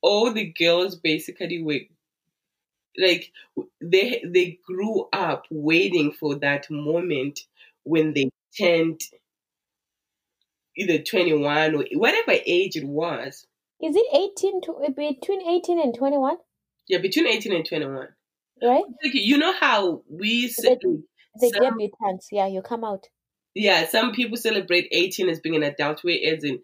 all 0.00 0.32
the 0.32 0.52
girls 0.52 0.94
basically 0.94 1.60
were 1.60 1.80
like 2.96 3.32
they 3.80 4.22
they 4.24 4.58
grew 4.64 5.08
up 5.12 5.46
waiting 5.50 6.12
for 6.12 6.36
that 6.36 6.70
moment 6.70 7.40
when 7.82 8.12
they 8.14 8.30
turned 8.56 9.00
either 10.76 10.98
21 10.98 11.74
or 11.74 11.84
whatever 11.94 12.32
age 12.46 12.76
it 12.76 12.84
was 12.84 13.46
Is 13.82 13.96
it 13.96 14.06
18 14.38 14.60
to 14.62 14.72
uh, 14.74 14.90
between 14.90 15.42
18 15.48 15.80
and 15.80 15.94
21? 15.94 16.36
yeah 16.88 16.98
between 16.98 17.26
18 17.26 17.52
and 17.54 17.64
21 17.66 18.08
Right? 18.62 18.84
like, 19.02 19.14
you 19.14 19.38
know 19.38 19.52
how 19.52 20.02
we 20.08 20.48
say 20.48 20.76
The, 20.80 21.48
some, 21.50 21.78
debutantes. 21.78 22.26
Yeah, 22.30 22.46
you 22.46 22.62
come 22.62 22.84
out. 22.84 23.06
yeah 23.54 23.86
some 23.86 24.12
people 24.12 24.36
celebrate 24.36 24.88
18 24.92 25.28
as 25.28 25.40
being 25.40 25.56
an 25.56 25.62
adult 25.64 26.00
whereas 26.04 26.44
in 26.44 26.60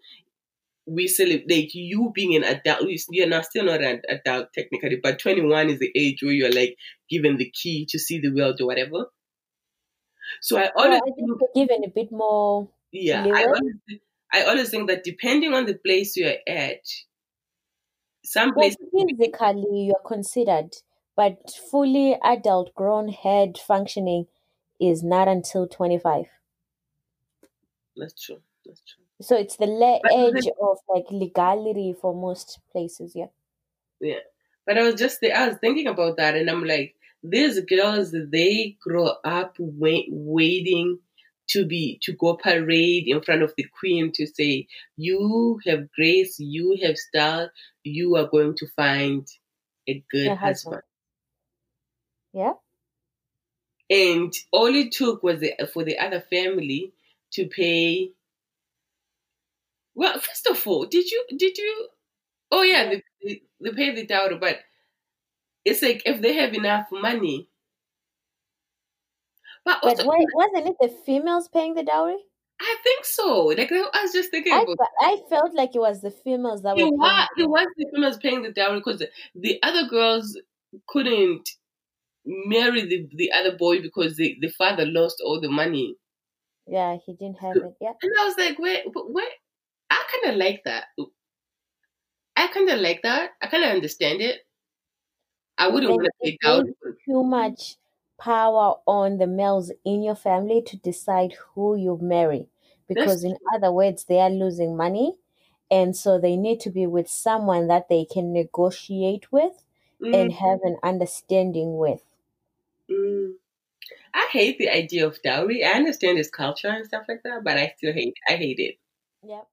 we 0.85 1.07
celebrate 1.07 1.49
like 1.55 1.69
you 1.75 2.11
being 2.15 2.35
an 2.35 2.43
adult 2.43 2.81
you- 2.89 2.97
you're 3.11 3.27
not 3.27 3.45
still 3.45 3.65
not 3.65 3.81
an 3.83 4.01
adult 4.09 4.47
technically 4.53 4.99
but 5.03 5.19
21 5.19 5.69
is 5.69 5.79
the 5.79 5.91
age 5.95 6.23
where 6.23 6.31
you're 6.33 6.51
like 6.51 6.75
given 7.09 7.37
the 7.37 7.51
key 7.51 7.85
to 7.89 7.99
see 7.99 8.19
the 8.19 8.31
world 8.33 8.59
or 8.61 8.65
whatever 8.67 9.05
so 10.41 10.57
i 10.57 10.69
always 10.75 11.01
I 11.05 11.11
think 11.15 11.29
given 11.55 11.83
a 11.83 11.89
bit 11.89 12.11
more 12.11 12.69
yeah 12.91 13.23
i 13.25 13.43
always, 13.45 13.73
I 14.31 14.43
always 14.43 14.69
think 14.69 14.87
that 14.89 15.03
depending 15.03 15.53
on 15.53 15.65
the 15.65 15.75
place 15.75 16.15
you're 16.17 16.37
at 16.47 16.81
some 18.29 18.53
Well, 18.53 18.69
physically, 18.91 19.85
you're 19.85 19.99
considered, 20.05 20.75
but 21.15 21.49
fully 21.49 22.13
adult, 22.23 22.75
grown 22.75 23.07
head 23.07 23.57
functioning 23.57 24.27
is 24.79 25.03
not 25.03 25.27
until 25.27 25.67
25. 25.67 26.27
that's 27.95 28.13
true 28.25 28.41
that's 28.65 28.81
true 28.81 29.03
So 29.21 29.37
it's 29.37 29.55
the 29.55 29.65
le- 29.65 30.03
edge 30.09 30.45
of 30.59 30.79
like 30.89 31.05
legality 31.09 31.93
for 31.93 32.13
most 32.13 32.59
places. 32.69 33.15
Yeah. 33.15 33.27
yeah 33.99 34.19
But 34.65 34.77
I 34.77 34.83
was 34.83 34.95
just 34.95 35.23
I 35.23 35.47
was 35.49 35.57
thinking 35.57 35.87
about 35.87 36.17
that, 36.17 36.35
and 36.35 36.49
I'm 36.49 36.63
like, 36.63 36.95
these 37.23 37.59
girls 37.61 38.11
they 38.13 38.77
grow 38.81 39.07
up 39.25 39.55
wait, 39.59 40.07
waiting 40.11 40.99
to 41.49 41.65
be 41.65 41.99
to 42.03 42.13
go 42.13 42.35
parade 42.35 43.07
in 43.07 43.21
front 43.21 43.43
of 43.43 43.53
the 43.57 43.65
queen 43.79 44.11
to 44.15 44.27
say, 44.27 44.67
"You 44.97 45.59
have 45.65 45.91
grace, 45.91 46.39
you 46.39 46.77
have 46.83 46.97
style, 46.97 47.49
you 47.83 48.15
are 48.15 48.27
going 48.27 48.55
to 48.57 48.67
find 48.75 49.27
a 49.87 50.03
good 50.11 50.29
husband." 50.29 50.39
husband. 50.39 50.83
Yeah. 52.33 52.53
And 53.89 54.33
all 54.51 54.67
it 54.67 54.91
took 54.91 55.23
was 55.23 55.39
the, 55.39 55.53
for 55.73 55.83
the 55.83 55.97
other 55.97 56.21
family 56.21 56.93
to 57.33 57.47
pay. 57.47 58.11
Well, 59.95 60.19
first 60.19 60.47
of 60.47 60.65
all, 60.67 60.85
did 60.85 61.09
you 61.09 61.25
did 61.35 61.57
you? 61.57 61.87
Oh 62.51 62.61
yeah, 62.61 62.89
they, 63.23 63.41
they 63.59 63.71
pay 63.71 63.95
the 63.95 64.05
dowry, 64.05 64.37
but 64.37 64.59
it's 65.65 65.81
like 65.81 66.03
if 66.05 66.21
they 66.21 66.33
have 66.35 66.53
enough 66.53 66.87
money. 66.91 67.47
But 69.65 69.79
But 69.83 69.99
also, 69.99 70.07
wasn't 70.07 70.67
it 70.67 70.75
the 70.79 70.89
females 71.05 71.47
paying 71.49 71.75
the 71.75 71.83
dowry? 71.83 72.17
I 72.61 72.75
think 72.83 73.05
so. 73.05 73.45
Like 73.45 73.71
I 73.71 74.03
was 74.03 74.11
just 74.11 74.31
thinking 74.31 74.53
I. 74.53 74.65
I 74.99 75.17
felt 75.29 75.53
like 75.53 75.75
it 75.75 75.79
was 75.79 76.01
the 76.01 76.11
females 76.11 76.61
that 76.63 76.77
It 76.77 76.83
were 76.83 76.91
was, 76.91 77.27
it 77.37 77.49
was 77.49 77.67
the 77.77 77.85
females 77.93 78.17
paying 78.17 78.41
the 78.41 78.51
dowry 78.51 78.79
because 78.79 78.99
the, 78.99 79.09
the 79.35 79.59
other 79.63 79.87
girls 79.87 80.37
couldn't 80.87 81.49
marry 82.25 82.85
the, 82.85 83.07
the 83.15 83.31
other 83.31 83.55
boy 83.57 83.81
because 83.81 84.17
the, 84.17 84.37
the 84.41 84.49
father 84.49 84.85
lost 84.85 85.21
all 85.23 85.39
the 85.39 85.49
money. 85.49 85.95
Yeah, 86.67 86.97
he 87.05 87.13
didn't 87.13 87.39
have 87.39 87.55
it. 87.55 87.75
Yeah. 87.81 87.93
And 88.01 88.11
I 88.19 88.25
was 88.25 88.35
like, 88.37 88.59
wait, 88.59 88.83
but 88.93 89.11
what? 89.11 89.27
I 89.89 90.03
kind 90.11 90.33
of 90.33 90.39
like 90.39 90.61
that. 90.65 90.85
I 92.35 92.47
kind 92.47 92.69
of 92.69 92.79
like 92.79 93.01
that. 93.03 93.31
I 93.41 93.47
kind 93.47 93.63
of 93.63 93.71
understand 93.71 94.21
it. 94.21 94.39
I 95.57 95.67
wouldn't 95.67 95.91
want 95.91 96.05
to 96.05 96.11
pay 96.21 96.37
dowry. 96.41 96.73
too 97.05 97.11
mm. 97.11 97.29
much 97.29 97.75
power 98.19 98.75
on 98.85 99.17
the 99.17 99.27
males 99.27 99.71
in 99.85 100.03
your 100.03 100.15
family 100.15 100.61
to 100.63 100.77
decide 100.77 101.33
who 101.53 101.75
you 101.75 101.97
marry. 102.01 102.49
Because, 102.87 103.23
in 103.23 103.37
other 103.55 103.71
words, 103.71 104.05
they 104.05 104.19
are 104.19 104.29
losing 104.29 104.75
money. 104.77 105.17
And 105.71 105.95
so 105.95 106.19
they 106.19 106.35
need 106.37 106.59
to 106.61 106.71
be 106.71 106.87
with 106.87 107.09
someone 107.09 107.67
that 107.67 107.89
they 107.89 108.05
can 108.05 108.33
negotiate 108.33 109.31
with 109.31 109.63
and 110.11 110.31
Mm, 110.31 110.33
have 110.33 110.59
an 110.63 110.77
understanding 110.83 111.77
with. 111.77 112.03
mm. 112.89 113.35
I 114.13 114.29
hate 114.31 114.57
the 114.59 114.69
idea 114.69 115.07
of 115.07 115.21
dowry. 115.23 115.63
I 115.65 115.71
understand 115.73 116.19
its 116.19 116.29
culture 116.29 116.69
and 116.69 116.85
stuff 116.85 117.05
like 117.09 117.23
that, 117.23 117.43
but 117.43 117.57
I 117.57 117.73
still 117.77 117.93
hate. 117.93 118.17
I 118.29 118.35
hate 118.37 118.59
it. 118.59 118.77
Yep. 119.23 119.49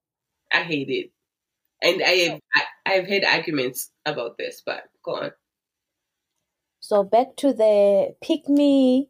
I 0.52 0.62
hate 0.64 0.90
it. 0.90 1.12
And 1.83 2.02
I 2.02 2.11
have 2.31 2.40
I, 2.55 2.64
I've 2.87 3.09
had 3.09 3.24
arguments 3.24 3.92
about 4.07 4.38
this, 4.38 4.62
but 4.64 4.85
go 5.05 5.16
on. 5.16 5.33
So 6.88 7.03
back 7.03 7.35
to 7.38 7.53
the 7.53 8.14
pick 8.22 8.49
me 8.49 9.09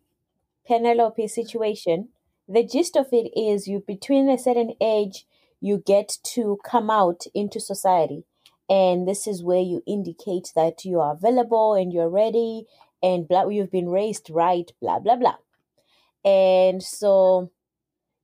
Penelope 0.66 1.28
situation. 1.28 2.08
The 2.48 2.64
gist 2.64 2.96
of 2.96 3.08
it 3.12 3.38
is 3.38 3.68
you 3.68 3.84
between 3.86 4.30
a 4.30 4.38
certain 4.38 4.72
age 4.80 5.26
you 5.60 5.82
get 5.84 6.16
to 6.36 6.58
come 6.64 6.88
out 6.88 7.24
into 7.34 7.60
society. 7.60 8.24
And 8.66 9.06
this 9.06 9.26
is 9.26 9.44
where 9.44 9.60
you 9.60 9.82
indicate 9.86 10.52
that 10.56 10.86
you 10.86 11.00
are 11.00 11.12
available 11.12 11.74
and 11.74 11.92
you're 11.92 12.08
ready 12.08 12.64
and 13.02 13.28
blah 13.28 13.46
you've 13.46 13.70
been 13.70 13.90
raised 13.90 14.30
right, 14.30 14.72
blah 14.80 14.98
blah 14.98 15.16
blah. 15.16 15.36
And 16.24 16.82
so 16.82 17.50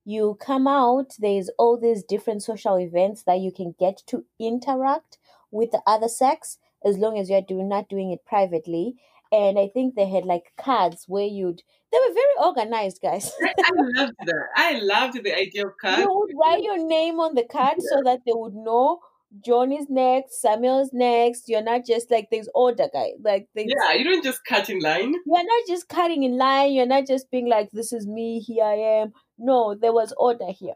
you 0.03 0.35
come 0.41 0.65
out, 0.65 1.13
there's 1.19 1.51
all 1.59 1.77
these 1.77 2.03
different 2.03 2.41
social 2.41 2.79
events 2.79 3.21
that 3.27 3.37
you 3.37 3.51
can 3.51 3.75
get 3.79 4.01
to 4.07 4.25
interact 4.39 5.19
with 5.51 5.69
the 5.69 5.83
other 5.85 6.07
sex 6.07 6.57
as 6.83 6.97
long 6.97 7.19
as 7.19 7.29
you're 7.29 7.41
doing 7.41 7.69
not 7.69 7.87
doing 7.87 8.09
it 8.09 8.25
privately. 8.25 8.95
And 9.33 9.57
I 9.57 9.67
think 9.73 9.95
they 9.95 10.07
had 10.07 10.25
like 10.25 10.53
cards 10.57 11.05
where 11.07 11.25
you'd 11.25 11.63
they 11.91 11.97
were 11.97 12.13
very 12.13 12.47
organized, 12.47 12.99
guys. 13.01 13.31
I, 13.43 13.71
loved 13.75 14.13
that. 14.25 14.45
I 14.55 14.79
loved 14.79 15.23
the 15.23 15.35
idea 15.35 15.65
of 15.67 15.73
cards. 15.81 16.01
you 16.01 16.07
would 16.11 16.31
write 16.39 16.61
your 16.63 16.77
name 16.87 17.19
on 17.19 17.33
the 17.33 17.43
card 17.43 17.77
so 17.79 18.01
that 18.05 18.19
they 18.25 18.31
would 18.35 18.53
know 18.53 18.99
John 19.43 19.71
is 19.71 19.87
next, 19.89 20.39
Samuel's 20.41 20.91
next. 20.93 21.49
You're 21.49 21.63
not 21.63 21.85
just 21.85 22.11
like 22.11 22.27
there's 22.29 22.49
order, 22.53 22.87
guy. 22.93 23.13
Like 23.23 23.47
there's, 23.55 23.71
Yeah, 23.75 23.93
you 23.97 24.03
don't 24.03 24.23
just 24.23 24.45
cut 24.45 24.69
in 24.69 24.79
line. 24.79 25.15
you're 25.25 25.43
not 25.43 25.63
just 25.67 25.89
cutting 25.89 26.21
in 26.21 26.37
line. 26.37 26.71
You're 26.73 26.85
not 26.85 27.07
just 27.07 27.31
being 27.31 27.49
like, 27.49 27.69
"This 27.73 27.91
is 27.91 28.05
me. 28.05 28.39
Here 28.39 28.63
I 28.63 28.75
am." 29.01 29.13
No, 29.39 29.73
there 29.73 29.93
was 29.93 30.13
order 30.17 30.51
here. 30.51 30.75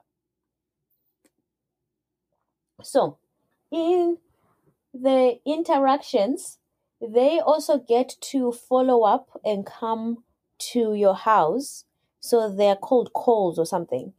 So, 2.81 3.17
in 3.71 4.17
the 4.93 5.35
interactions, 5.45 6.57
they 7.01 7.39
also 7.39 7.77
get 7.79 8.15
to 8.21 8.51
follow 8.51 9.03
up 9.03 9.39
and 9.43 9.65
come 9.65 10.23
to 10.59 10.93
your 10.93 11.15
house. 11.15 11.85
So 12.19 12.49
they're 12.49 12.75
called 12.75 13.13
calls 13.13 13.59
or 13.59 13.65
something. 13.65 14.13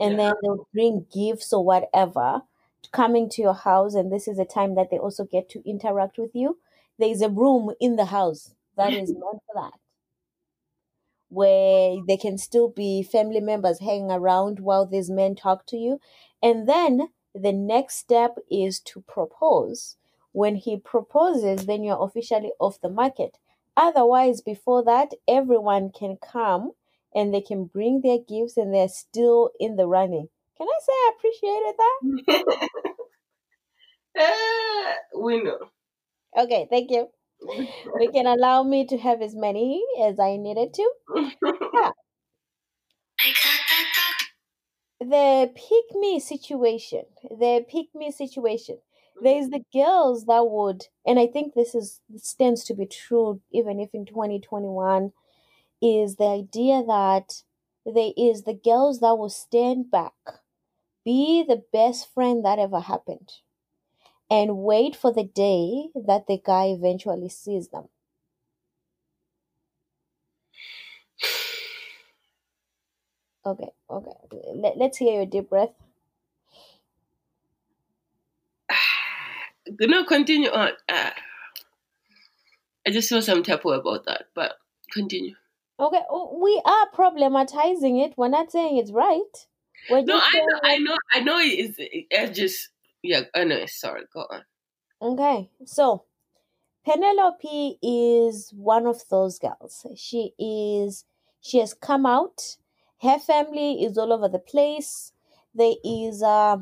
And 0.00 0.18
Yeah. 0.18 0.20
then 0.20 0.34
they'll 0.42 0.68
bring 0.72 1.06
gifts 1.12 1.52
or 1.52 1.64
whatever 1.64 2.42
coming 2.92 3.28
to 3.30 3.42
your 3.42 3.54
house. 3.54 3.94
And 3.94 4.12
this 4.12 4.28
is 4.28 4.38
a 4.38 4.44
time 4.44 4.74
that 4.76 4.90
they 4.90 4.98
also 4.98 5.24
get 5.24 5.48
to 5.50 5.68
interact 5.68 6.18
with 6.18 6.34
you. 6.34 6.58
There's 6.98 7.22
a 7.22 7.28
room 7.30 7.74
in 7.80 7.96
the 7.96 8.06
house 8.06 8.54
that 8.76 8.94
is 9.02 9.12
meant 9.14 9.42
for 9.46 9.54
that 9.62 9.80
where 11.28 12.00
they 12.06 12.16
can 12.16 12.38
still 12.38 12.68
be 12.68 13.02
family 13.02 13.40
members 13.40 13.80
hanging 13.80 14.10
around 14.10 14.60
while 14.60 14.86
these 14.86 15.10
men 15.10 15.34
talk 15.34 15.66
to 15.66 15.76
you. 15.76 16.00
And 16.42 16.68
then 16.68 17.08
the 17.34 17.52
next 17.52 17.96
step 17.96 18.36
is 18.50 18.80
to 18.80 19.00
propose. 19.02 19.96
When 20.34 20.56
he 20.56 20.76
proposes, 20.76 21.66
then 21.66 21.84
you're 21.84 22.02
officially 22.02 22.50
off 22.58 22.80
the 22.80 22.90
market. 22.90 23.38
Otherwise, 23.76 24.40
before 24.40 24.82
that, 24.82 25.12
everyone 25.28 25.92
can 25.96 26.16
come 26.16 26.72
and 27.14 27.32
they 27.32 27.40
can 27.40 27.66
bring 27.66 28.00
their 28.00 28.18
gifts 28.18 28.56
and 28.56 28.74
they're 28.74 28.88
still 28.88 29.52
in 29.60 29.76
the 29.76 29.86
running. 29.86 30.28
Can 30.58 30.66
I 30.66 30.78
say 30.80 30.92
I 30.92 31.12
appreciated 31.16 31.74
that? 31.78 32.00
Ah, 34.18 34.94
we 35.20 35.40
know. 35.40 35.58
Okay, 36.36 36.66
thank 36.68 36.90
you. 36.90 37.10
We 37.96 38.08
can 38.08 38.26
allow 38.26 38.64
me 38.64 38.86
to 38.86 38.98
have 38.98 39.22
as 39.22 39.36
many 39.36 39.84
as 40.02 40.18
I 40.18 40.36
needed 40.36 40.74
to. 40.74 40.90
Yeah. 41.74 41.90
the 45.00 45.52
pick 45.54 45.96
me 46.00 46.18
situation 46.18 47.04
the 47.30 47.64
pick 47.68 47.94
me 47.94 48.10
situation 48.10 48.78
there's 49.24 49.48
the 49.48 49.64
girls 49.72 50.26
that 50.26 50.46
would 50.48 50.86
and 51.06 51.18
i 51.18 51.26
think 51.26 51.54
this 51.54 51.74
is 51.74 52.00
this 52.08 52.34
tends 52.34 52.64
to 52.64 52.74
be 52.74 52.86
true 52.86 53.40
even 53.52 53.80
if 53.80 53.90
in 53.94 54.06
2021 54.06 55.12
is 55.82 56.16
the 56.16 56.24
idea 56.26 56.82
that 56.86 57.42
there 57.86 58.12
is 58.16 58.44
the 58.44 58.54
girls 58.54 59.00
that 59.00 59.18
will 59.18 59.30
stand 59.30 59.90
back 59.90 60.14
be 61.04 61.44
the 61.46 61.62
best 61.72 62.12
friend 62.14 62.44
that 62.44 62.58
ever 62.58 62.80
happened 62.80 63.32
and 64.30 64.58
wait 64.58 64.96
for 64.96 65.12
the 65.12 65.24
day 65.24 65.88
that 65.94 66.26
the 66.26 66.40
guy 66.44 66.66
eventually 66.66 67.28
sees 67.28 67.68
them. 67.68 67.88
Okay 73.46 73.68
okay. 73.90 74.12
Let, 74.54 74.78
let's 74.78 74.96
hear 74.96 75.12
your 75.16 75.26
deep 75.26 75.50
breath 75.50 75.74
no, 79.80 80.04
continue 80.04 80.50
on. 80.50 80.70
Ah. 80.88 81.14
I 82.86 82.90
just 82.90 83.08
feel 83.08 83.22
some 83.22 83.42
type 83.42 83.64
of 83.64 83.72
about 83.72 84.04
that, 84.06 84.26
but 84.34 84.54
continue. 84.92 85.34
Okay, 85.80 86.00
oh, 86.10 86.38
we 86.42 86.60
are 86.64 86.90
problematizing 86.94 88.04
it. 88.04 88.14
We're 88.16 88.28
not 88.28 88.52
saying 88.52 88.76
it's 88.76 88.92
right. 88.92 89.46
We're 89.90 90.02
No, 90.02 90.20
I 90.20 90.40
know, 90.46 90.60
I 90.62 90.78
know, 90.78 90.96
I 91.12 91.20
know. 91.20 91.38
It's, 91.40 91.76
it's 91.78 92.38
just 92.38 92.68
yeah. 93.02 93.22
I 93.34 93.44
know. 93.44 93.66
Sorry, 93.66 94.02
go 94.12 94.20
on. 94.30 94.42
Okay, 95.02 95.50
so 95.64 96.04
Penelope 96.84 97.78
is 97.82 98.52
one 98.54 98.86
of 98.86 99.08
those 99.08 99.38
girls. 99.38 99.86
She 99.96 100.32
is, 100.38 101.04
she 101.40 101.58
has 101.58 101.74
come 101.74 102.06
out. 102.06 102.56
Her 103.00 103.18
family 103.18 103.82
is 103.84 103.98
all 103.98 104.12
over 104.12 104.28
the 104.28 104.38
place. 104.38 105.12
There 105.54 105.74
is 105.84 106.22
uh, 106.22 106.58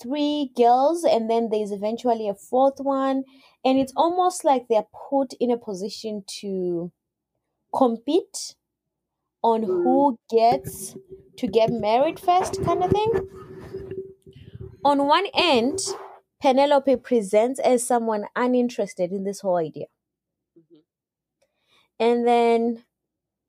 three 0.00 0.50
girls, 0.56 1.04
and 1.04 1.30
then 1.30 1.48
there's 1.50 1.72
eventually 1.72 2.28
a 2.28 2.34
fourth 2.34 2.78
one. 2.80 3.24
And 3.64 3.78
it's 3.78 3.92
almost 3.96 4.44
like 4.44 4.68
they're 4.68 4.86
put 5.10 5.32
in 5.40 5.50
a 5.50 5.58
position 5.58 6.24
to 6.40 6.92
compete 7.76 8.56
on 9.42 9.62
who 9.62 10.18
gets 10.30 10.96
to 11.38 11.46
get 11.46 11.70
married 11.70 12.18
first, 12.20 12.62
kind 12.64 12.82
of 12.84 12.90
thing. 12.90 13.12
On 14.84 15.08
one 15.08 15.26
end, 15.34 15.80
Penelope 16.40 16.94
presents 16.98 17.58
as 17.58 17.84
someone 17.84 18.26
uninterested 18.36 19.10
in 19.10 19.24
this 19.24 19.40
whole 19.40 19.56
idea. 19.56 19.86
Mhm. 20.56 20.80
And 21.98 22.26
then 22.26 22.84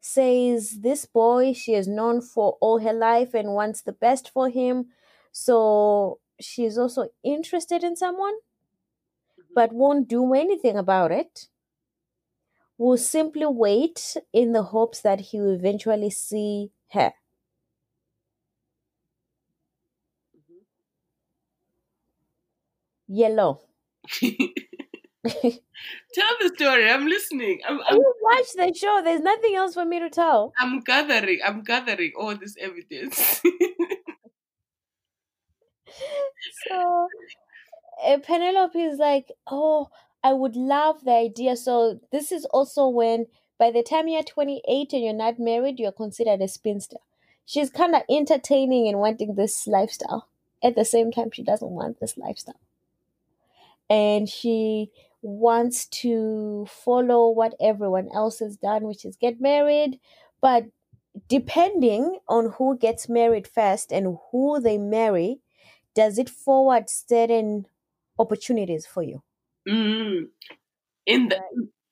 says 0.01 0.81
this 0.81 1.05
boy 1.05 1.53
she 1.53 1.73
has 1.73 1.88
known 1.88 2.21
for 2.21 2.58
all 2.62 2.79
her 2.79 2.93
life 2.93 3.34
and 3.36 3.53
wants 3.53 3.81
the 3.84 3.93
best 3.93 4.29
for 4.29 4.49
him. 4.49 4.91
So 5.31 6.19
she's 6.39 6.78
also 6.78 7.10
interested 7.24 7.84
in 7.84 7.95
someone. 7.95 8.36
Mm-hmm. 8.36 9.54
but 9.54 9.74
won't 9.74 10.08
do 10.08 10.34
anything 10.34 10.78
about 10.78 11.12
it, 11.12 11.48
will 12.78 12.98
simply 12.98 13.45
wait 13.45 14.17
in 14.34 14.52
the 14.54 14.63
hopes 14.63 15.02
that 15.02 15.19
he 15.19 15.39
will 15.39 15.56
eventually 15.56 16.10
see 16.10 16.71
her. 16.91 17.13
Mm-hmm. 20.36 20.63
Yellow. 23.08 23.62
Tell 26.13 26.36
the 26.39 26.52
story. 26.56 26.89
I'm 26.89 27.08
listening. 27.08 27.60
I'm, 27.67 27.80
I'm, 27.89 27.95
You 27.95 28.13
watch 28.21 28.45
the 28.56 28.74
show. 28.76 29.02
There's 29.04 29.21
nothing 29.21 29.56
else 29.56 29.74
for 29.74 29.84
me 29.86 30.00
to 30.00 30.10
tell. 30.10 30.54
I'm 30.60 30.82
gathering. 30.82 31.39
I'm 31.43 31.63
gathering 31.63 32.12
all 32.17 32.36
this 32.36 32.56
evidence. 32.60 33.41
So 36.67 37.08
uh, 38.05 38.17
Penelope 38.19 38.79
is 38.79 38.99
like, 38.99 39.31
oh, 39.47 39.89
I 40.23 40.34
would 40.34 40.55
love 40.55 41.03
the 41.03 41.12
idea. 41.12 41.55
So 41.55 41.99
this 42.12 42.31
is 42.31 42.45
also 42.45 42.88
when, 42.88 43.27
by 43.58 43.71
the 43.71 43.84
time 43.84 44.08
you're 44.08 44.23
28 44.23 44.93
and 44.93 45.03
you're 45.03 45.13
not 45.13 45.39
married, 45.39 45.79
you're 45.79 45.91
considered 45.91 46.41
a 46.41 46.47
spinster. 46.47 46.97
She's 47.45 47.69
kind 47.69 47.95
of 47.95 48.01
entertaining 48.10 48.88
and 48.88 48.99
wanting 48.99 49.36
this 49.36 49.67
lifestyle. 49.67 50.27
At 50.63 50.75
the 50.75 50.86
same 50.86 51.12
time, 51.12 51.29
she 51.31 51.43
doesn't 51.43 51.69
want 51.69 51.99
this 51.99 52.17
lifestyle. 52.17 52.60
And 53.88 54.27
she 54.27 54.89
wants 55.21 55.86
to 55.86 56.65
follow 56.69 57.29
what 57.29 57.53
everyone 57.60 58.10
else 58.13 58.39
has 58.39 58.58
done, 58.58 58.84
which 58.84 59.05
is 59.05 59.15
get 59.15 59.39
married. 59.39 59.99
But 60.41 60.65
depending 61.27 62.17
on 62.27 62.53
who 62.58 62.77
gets 62.77 63.08
married 63.08 63.47
first 63.47 63.91
and 63.91 64.17
who 64.31 64.60
they 64.60 64.79
marry, 64.79 65.39
does 65.95 66.19
it 66.19 66.29
forward 66.29 66.89
certain 66.89 67.65
opportunities 68.19 68.86
for 68.86 69.01
you? 69.01 69.23
Mm. 69.67 70.27
In 71.05 71.29
the, 71.29 71.41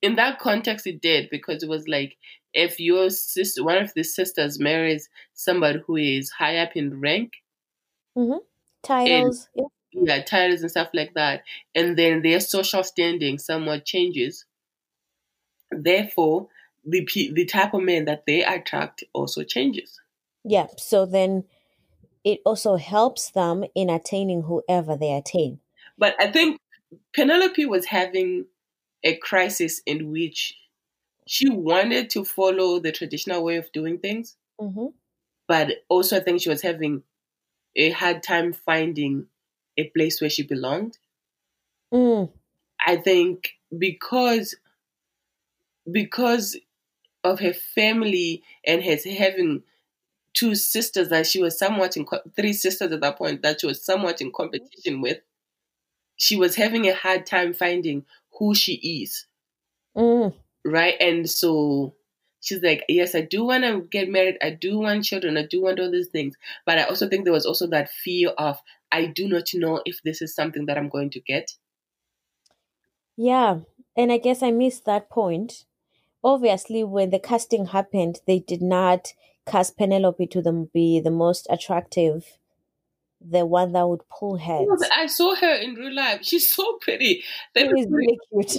in 0.01 0.15
that 0.15 0.39
context, 0.39 0.85
it 0.85 1.01
did 1.01 1.29
because 1.31 1.63
it 1.63 1.69
was 1.69 1.87
like 1.87 2.17
if 2.53 2.79
your 2.79 3.09
sister, 3.09 3.63
one 3.63 3.77
of 3.77 3.93
the 3.95 4.03
sisters, 4.03 4.59
marries 4.59 5.09
somebody 5.33 5.79
who 5.85 5.95
is 5.95 6.29
high 6.29 6.57
up 6.57 6.75
in 6.75 6.99
rank, 6.99 7.33
Titles. 8.83 9.49
yeah. 9.55 9.63
yeah, 9.91 10.23
titles 10.23 10.61
and 10.61 10.69
stuff 10.69 10.89
like 10.93 11.13
that, 11.15 11.43
and 11.73 11.97
then 11.97 12.21
their 12.21 12.39
social 12.39 12.83
standing 12.83 13.39
somewhat 13.39 13.85
changes. 13.85 14.45
Therefore, 15.71 16.49
the 16.85 17.07
the 17.33 17.45
type 17.45 17.73
of 17.73 17.81
men 17.81 18.05
that 18.05 18.25
they 18.27 18.43
attract 18.43 19.03
also 19.13 19.43
changes. 19.43 19.99
Yeah. 20.43 20.67
So 20.77 21.05
then 21.05 21.45
it 22.23 22.39
also 22.45 22.77
helps 22.77 23.29
them 23.31 23.63
in 23.75 23.89
attaining 23.89 24.43
whoever 24.43 24.95
they 24.95 25.11
attain. 25.13 25.59
But 25.97 26.15
I 26.19 26.31
think 26.31 26.59
Penelope 27.13 27.65
was 27.65 27.85
having 27.85 28.45
a 29.03 29.15
crisis 29.17 29.81
in 29.85 30.11
which 30.11 30.55
she 31.27 31.49
wanted 31.49 32.09
to 32.11 32.25
follow 32.25 32.79
the 32.79 32.91
traditional 32.91 33.43
way 33.43 33.57
of 33.57 33.71
doing 33.71 33.99
things, 33.99 34.35
Mm-hmm. 34.61 34.87
but 35.47 35.83
also 35.89 36.17
I 36.17 36.19
think 36.21 36.41
she 36.41 36.49
was 36.49 36.61
having 36.61 37.03
a 37.75 37.89
hard 37.91 38.23
time 38.23 38.53
finding 38.53 39.27
a 39.77 39.85
place 39.89 40.21
where 40.21 40.29
she 40.29 40.43
belonged. 40.43 40.97
Mm. 41.93 42.31
I 42.85 42.97
think 42.97 43.53
because 43.77 44.55
because 45.89 46.57
of 47.23 47.39
her 47.39 47.53
family 47.53 48.43
and 48.65 48.83
her 48.83 48.97
having 49.17 49.63
two 50.33 50.55
sisters 50.55 51.09
that 51.09 51.27
she 51.27 51.41
was 51.41 51.57
somewhat 51.57 51.95
in 51.97 52.05
co- 52.05 52.21
three 52.35 52.53
sisters 52.53 52.91
at 52.91 53.01
that 53.01 53.17
point 53.17 53.41
that 53.41 53.61
she 53.61 53.67
was 53.67 53.83
somewhat 53.83 54.21
in 54.21 54.31
competition 54.31 55.01
with, 55.01 55.19
she 56.15 56.35
was 56.35 56.55
having 56.55 56.87
a 56.87 56.93
hard 56.95 57.25
time 57.25 57.53
finding 57.53 58.05
who 58.39 58.55
she 58.55 58.73
is, 59.03 59.25
Mm. 59.95 60.33
right? 60.65 60.95
And 60.99 61.29
so 61.29 61.95
she's 62.41 62.63
like, 62.63 62.83
yes, 62.89 63.15
I 63.15 63.21
do 63.21 63.45
want 63.45 63.63
to 63.63 63.81
get 63.81 64.09
married, 64.09 64.37
I 64.41 64.51
do 64.51 64.79
want 64.79 65.05
children, 65.05 65.37
I 65.37 65.45
do 65.45 65.61
want 65.61 65.79
all 65.79 65.91
these 65.91 66.09
things, 66.09 66.35
but 66.65 66.79
I 66.79 66.83
also 66.83 67.07
think 67.07 67.23
there 67.23 67.33
was 67.33 67.45
also 67.45 67.67
that 67.67 67.89
fear 67.89 68.29
of 68.29 68.59
I 68.91 69.05
do 69.07 69.27
not 69.27 69.49
know 69.53 69.81
if 69.85 70.01
this 70.03 70.21
is 70.21 70.35
something 70.35 70.65
that 70.67 70.77
I'm 70.77 70.89
going 70.89 71.09
to 71.11 71.19
get. 71.19 71.51
Yeah. 73.17 73.59
And 73.95 74.11
I 74.11 74.17
guess 74.17 74.41
I 74.41 74.51
missed 74.51 74.85
that 74.85 75.09
point. 75.09 75.65
Obviously, 76.23 76.83
when 76.83 77.09
the 77.09 77.19
casting 77.19 77.67
happened, 77.67 78.21
they 78.25 78.39
did 78.39 78.61
not 78.61 79.13
cast 79.45 79.77
Penelope 79.77 80.27
to 80.27 80.41
them 80.41 80.69
be 80.73 80.99
the 80.99 81.11
most 81.11 81.47
attractive, 81.49 82.37
the 83.21 83.45
one 83.45 83.73
that 83.73 83.87
would 83.87 84.01
pull 84.09 84.37
heads. 84.37 84.85
I 84.93 85.07
saw 85.07 85.35
her 85.35 85.53
in 85.55 85.75
real 85.75 85.93
life. 85.93 86.19
She's 86.23 86.47
so 86.47 86.77
pretty. 86.81 87.15
She 87.15 87.23
They 87.53 87.61
is 87.63 87.87
really 87.89 88.17
cute. 88.31 88.57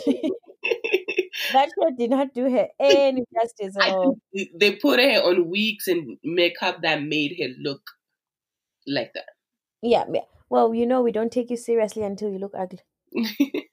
that 1.53 1.68
show 1.68 1.90
did 1.97 2.11
not 2.11 2.35
do 2.35 2.51
her 2.51 2.68
any 2.79 3.25
justice 3.35 3.77
at 3.77 3.83
I 3.83 3.90
all. 3.90 4.18
think 4.33 4.51
they 4.59 4.77
put 4.77 5.01
her 5.01 5.20
on 5.23 5.49
wigs 5.49 5.88
and 5.88 6.18
makeup 6.23 6.83
that 6.83 7.03
made 7.03 7.37
her 7.40 7.49
look 7.61 7.83
like 8.87 9.12
that. 9.14 9.27
Yeah, 9.83 10.05
yeah. 10.12 10.23
Well, 10.49 10.75
you 10.75 10.87
know, 10.87 11.03
we 11.03 11.12
don't 11.12 11.33
take 11.33 11.51
you 11.51 11.57
seriously 11.57 12.03
until 12.03 12.31
you 12.31 12.38
look 12.38 12.55
ugly. 12.57 12.81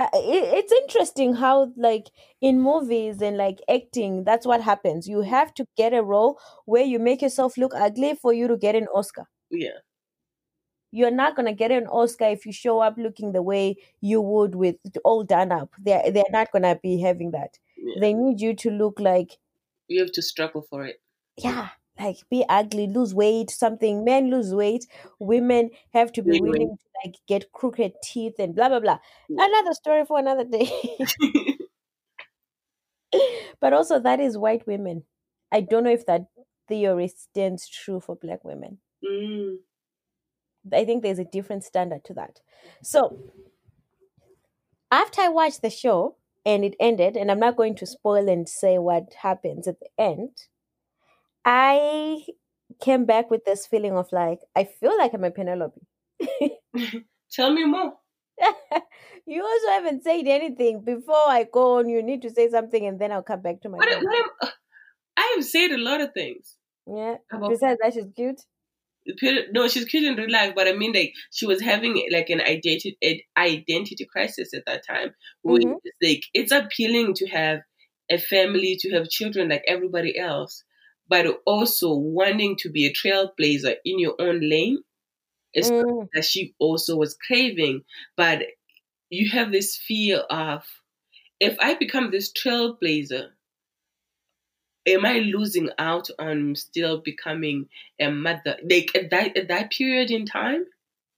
uh, 0.00 0.08
it, 0.14 0.44
it's 0.58 0.72
interesting 0.72 1.34
how 1.34 1.70
like 1.76 2.06
in 2.40 2.60
movies 2.60 3.20
and 3.20 3.36
like 3.36 3.58
acting 3.68 4.24
that's 4.24 4.46
what 4.46 4.62
happens 4.62 5.06
you 5.06 5.20
have 5.20 5.52
to 5.52 5.66
get 5.76 5.92
a 5.92 6.02
role 6.02 6.38
where 6.64 6.82
you 6.84 6.98
make 6.98 7.20
yourself 7.20 7.58
look 7.58 7.74
ugly 7.74 8.14
for 8.14 8.32
you 8.32 8.48
to 8.48 8.56
get 8.56 8.74
an 8.74 8.86
oscar 8.94 9.24
yeah. 9.50 9.78
you're 10.90 11.10
not 11.10 11.36
going 11.36 11.46
to 11.46 11.52
get 11.52 11.70
an 11.70 11.86
oscar 11.88 12.24
if 12.24 12.46
you 12.46 12.52
show 12.52 12.80
up 12.80 12.94
looking 12.96 13.32
the 13.32 13.42
way 13.42 13.76
you 14.00 14.20
would 14.20 14.54
with 14.54 14.76
all 15.04 15.22
done 15.22 15.52
up 15.52 15.70
they're, 15.78 16.10
they're 16.10 16.32
not 16.32 16.50
going 16.50 16.62
to 16.62 16.78
be 16.82 17.00
having 17.00 17.30
that 17.32 17.58
yeah. 17.76 18.00
they 18.00 18.14
need 18.14 18.40
you 18.40 18.54
to 18.54 18.70
look 18.70 18.98
like 18.98 19.36
You 19.88 20.00
have 20.00 20.12
to 20.12 20.22
struggle 20.22 20.64
for 20.70 20.86
it. 20.86 20.96
yeah 21.36 21.68
like 22.00 22.18
be 22.30 22.44
ugly 22.48 22.86
lose 22.86 23.14
weight 23.14 23.50
something. 23.50 24.04
Men 24.04 24.30
lose 24.30 24.54
weight 24.54 24.86
women 25.18 25.70
have 25.92 26.12
to 26.12 26.22
be 26.22 26.40
willing 26.40 26.76
to 26.76 26.84
like 27.04 27.16
get 27.26 27.52
crooked 27.52 27.92
teeth 28.02 28.34
and 28.38 28.54
blah 28.54 28.68
blah 28.68 28.80
blah. 28.80 28.98
Yeah. 29.28 29.46
another 29.46 29.74
story 29.74 30.04
for 30.04 30.18
another 30.18 30.44
day. 30.44 30.70
But 33.60 33.72
also 33.72 33.98
that 34.00 34.20
is 34.20 34.38
white 34.38 34.66
women. 34.66 35.04
I 35.52 35.60
don't 35.60 35.84
know 35.84 35.90
if 35.90 36.06
that 36.06 36.26
theory 36.68 37.08
stands 37.08 37.68
true 37.68 38.00
for 38.00 38.16
black 38.16 38.44
women. 38.44 38.78
Mm. 39.04 39.56
i 40.74 40.84
think 40.84 41.02
there's 41.02 41.18
a 41.18 41.24
different 41.24 41.64
standard 41.64 42.04
to 42.04 42.14
that. 42.14 42.40
So 42.82 43.18
after 44.90 45.22
i 45.22 45.28
watched 45.28 45.62
the 45.62 45.70
show 45.70 46.16
and 46.44 46.64
it 46.64 46.74
ended 46.80 47.16
and 47.16 47.30
i'm 47.30 47.40
not 47.40 47.56
going 47.56 47.74
to 47.76 47.86
spoil 47.86 48.28
and 48.28 48.48
say 48.48 48.78
what 48.78 49.14
happens 49.22 49.68
at 49.68 49.78
the 49.80 49.88
end 49.98 50.30
i 51.44 52.24
came 52.80 53.04
back 53.04 53.30
with 53.30 53.44
this 53.44 53.66
feeling 53.66 53.92
of 53.96 54.10
like 54.12 54.40
i 54.56 54.64
feel 54.64 54.96
like 54.96 55.12
i'm 55.14 55.24
a 55.24 55.30
penelope 55.30 55.80
Tell 57.32 57.52
me 57.52 57.64
more. 57.64 57.92
you 59.26 59.42
also 59.44 59.68
haven't 59.68 60.02
said 60.02 60.26
anything 60.26 60.82
before 60.84 61.28
i 61.28 61.44
go 61.52 61.78
on 61.78 61.88
you 61.88 62.02
need 62.02 62.22
to 62.22 62.30
say 62.30 62.48
something 62.50 62.86
and 62.86 62.98
then 62.98 63.12
i'll 63.12 63.22
come 63.22 63.42
back 63.42 63.60
to 63.60 63.68
my 63.68 63.76
What, 63.78 63.88
what 64.02 64.18
am, 64.18 64.48
I 65.16 65.32
have 65.36 65.44
said 65.44 65.70
a 65.72 65.78
lot 65.78 66.00
of 66.00 66.12
things. 66.14 66.56
yeah 66.86 67.16
About- 67.32 67.50
besides 67.50 67.78
that 67.82 67.92
she's 67.94 68.06
cute 68.16 68.40
No, 69.52 69.66
she's 69.68 69.84
cute 69.86 70.04
in 70.04 70.16
real 70.16 70.30
life, 70.30 70.52
but 70.54 70.68
I 70.68 70.72
mean, 70.72 70.92
like, 70.92 71.12
she 71.32 71.46
was 71.46 71.60
having 71.60 71.94
like 72.12 72.28
an 72.30 72.40
identity 72.40 72.96
an 73.02 73.20
identity 73.36 74.06
crisis 74.10 74.52
at 74.54 74.64
that 74.66 74.82
time. 74.86 75.14
Where 75.42 75.60
Mhm. 75.60 75.76
like 76.02 76.22
it's 76.34 76.52
appealing 76.52 77.14
to 77.14 77.26
have 77.28 77.60
a 78.10 78.18
family, 78.18 78.76
to 78.80 78.90
have 78.94 79.08
children 79.08 79.48
like 79.48 79.64
everybody 79.66 80.18
else, 80.18 80.62
but 81.10 81.42
also 81.46 81.94
wanting 81.94 82.56
to 82.58 82.70
be 82.70 82.86
a 82.86 82.94
trailblazer 82.94 83.76
in 83.86 84.00
your 84.00 84.16
own 84.20 84.40
lane 84.48 84.84
is 85.54 85.72
Mm, 85.72 86.08
that 86.14 86.24
she 86.24 86.54
also 86.58 86.96
was 86.96 87.16
craving. 87.26 87.84
But 88.16 88.44
you 89.10 89.30
have 89.30 89.52
this 89.52 89.76
fear 89.76 90.18
of 90.30 90.64
if 91.40 91.58
I 91.60 91.74
become 91.74 92.10
this 92.10 92.32
trailblazer, 92.32 93.32
am 94.86 95.06
I 95.06 95.20
losing 95.20 95.70
out 95.78 96.08
on 96.18 96.54
still 96.54 97.00
becoming 97.00 97.68
a 97.98 98.10
mother? 98.10 98.58
Like 98.62 98.94
at 98.94 99.08
that 99.10 99.36
at 99.36 99.48
that 99.48 99.70
period 99.70 100.10
in 100.10 100.26
time, 100.26 100.66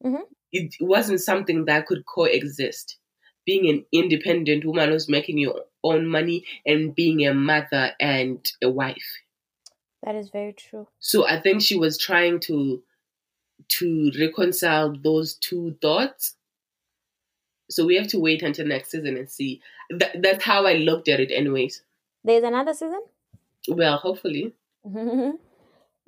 Mhm. 0.05 0.27
it 0.53 0.75
wasn't 0.81 1.21
something 1.21 1.65
that 1.67 1.87
could 1.87 2.05
coexist. 2.07 2.99
Being 3.45 3.69
an 3.69 3.87
independent 3.93 4.65
woman 4.65 4.91
who's 4.91 5.09
making 5.09 5.39
your 5.39 5.65
own 5.83 6.07
money 6.07 6.47
and 6.65 6.95
being 6.95 7.27
a 7.27 7.35
mother 7.35 7.95
and 7.99 8.51
a 8.63 8.71
wife. 8.71 9.19
That 10.03 10.15
is 10.15 10.31
very 10.31 10.53
true 10.53 10.87
So 11.01 11.27
I 11.27 11.41
think 11.41 11.63
she 11.63 11.77
was 11.77 11.99
trying 11.99 12.41
to 12.41 12.83
to 13.69 14.11
reconcile 14.19 14.93
those 14.93 15.35
two 15.35 15.77
thoughts. 15.81 16.37
So 17.71 17.87
we 17.87 17.97
have 17.97 18.09
to 18.09 18.19
wait 18.19 18.43
until 18.43 18.67
next 18.67 18.91
season 18.91 19.17
and 19.17 19.31
see. 19.31 19.61
That, 19.91 20.21
that's 20.21 20.45
how 20.45 20.67
I 20.67 20.75
looked 20.75 21.09
at 21.09 21.21
it, 21.21 21.31
anyways. 21.31 21.83
there's 22.25 22.45
another 22.45 22.75
season 22.75 23.03
Well, 23.69 23.97
hopefully. 23.97 24.55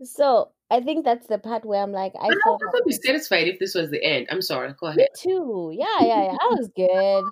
so 0.02 0.50
I 0.70 0.80
think 0.80 1.04
that's 1.04 1.26
the 1.26 1.38
part 1.38 1.64
where 1.64 1.82
I'm 1.82 1.92
like, 1.92 2.12
I 2.20 2.28
But 2.28 2.36
I 2.36 2.40
felt 2.44 2.60
would 2.72 2.84
be 2.86 2.92
satisfied 2.92 3.48
if 3.48 3.58
this 3.58 3.74
was 3.74 3.90
the 3.90 4.02
end. 4.02 4.26
I'm 4.30 4.42
sorry. 4.42 4.74
Go 4.78 4.86
ahead. 4.88 4.98
me 4.98 5.08
too. 5.16 5.72
Yeah, 5.74 6.00
yeah, 6.00 6.22
yeah. 6.24 6.36
I 6.40 6.48
was 6.50 6.70
good. 6.74 7.24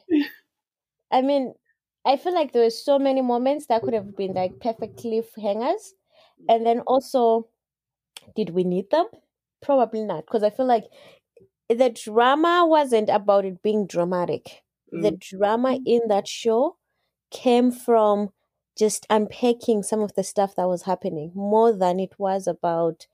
I 1.11 1.21
mean, 1.21 1.55
I 2.05 2.17
feel 2.17 2.35
like 2.35 2.53
there 2.53 2.63
were 2.63 2.71
so 2.71 2.99
many 2.99 3.21
moments 3.21 3.67
that 3.67 3.83
could 3.83 3.95
have 3.95 4.17
been 4.17 4.33
like 4.33 4.61
perfect 4.61 5.03
cliffhangers. 5.03 5.91
And 6.49 6.67
then 6.67 6.81
also, 6.81 7.49
did 8.37 8.51
we 8.51 8.65
need 8.65 8.91
them? 8.91 9.07
Probably 9.63 10.05
not. 10.05 10.27
Because 10.27 10.43
I 10.43 10.51
feel 10.51 10.67
like 10.67 10.87
the 11.69 11.91
drama 11.91 12.67
wasn't 12.69 13.09
about 13.11 13.45
it 13.45 13.63
being 13.63 13.87
dramatic. 13.87 14.63
The 14.93 15.13
Mm. 15.13 15.19
drama 15.19 15.79
in 15.87 16.09
that 16.09 16.29
show 16.29 16.77
came 17.31 17.73
from 17.73 18.31
just 18.79 19.07
unpacking 19.11 19.83
some 19.83 20.01
of 20.01 20.15
the 20.15 20.25
stuff 20.25 20.57
that 20.57 20.69
was 20.69 20.85
happening 20.85 21.33
more 21.35 21.73
than 21.73 22.01
it 22.01 22.19
was 22.19 22.47
about 22.47 23.07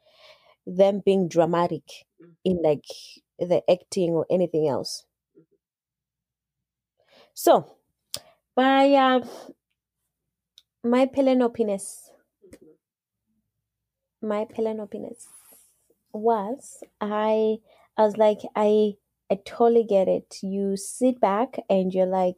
them 0.67 1.01
being 1.05 1.29
dramatic 1.29 2.07
in 2.45 2.63
like 2.63 2.87
the 3.39 3.63
acting 3.71 4.13
or 4.13 4.27
anything 4.31 4.69
else. 4.69 5.07
So, 7.35 7.77
by 8.57 8.93
uh, 8.95 9.21
my 10.83 11.07
Pelenopiness, 11.07 12.11
my 14.23 14.45
Pelenopiness 14.45 15.29
was 16.13 16.83
I 17.01 17.59
I 17.97 18.03
was 18.03 18.17
like 18.17 18.39
I 18.57 18.95
I 19.31 19.39
totally 19.45 19.85
get 19.85 20.09
it. 20.09 20.39
You 20.43 20.77
sit 20.77 21.21
back 21.21 21.59
and 21.69 21.93
you're 21.93 22.07
like 22.07 22.37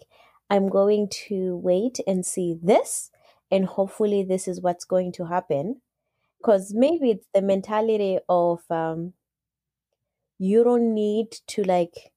I'm 0.49 0.69
going 0.69 1.09
to 1.29 1.57
wait 1.57 2.01
and 2.07 2.27
see 2.27 2.59
this 2.61 3.11
and 3.51 3.65
hopefully 3.67 4.25
this 4.25 4.49
is 4.49 4.61
what's 4.61 4.85
going 4.85 5.13
to 5.13 5.27
happen 5.27 5.81
because 6.39 6.73
maybe 6.75 7.11
it's 7.11 7.27
the 7.35 7.43
mentality 7.43 8.19
of 8.29 8.61
um 8.71 9.15
you 10.39 10.65
don't 10.65 10.95
need 10.95 11.33
to 11.49 11.63
like 11.63 12.13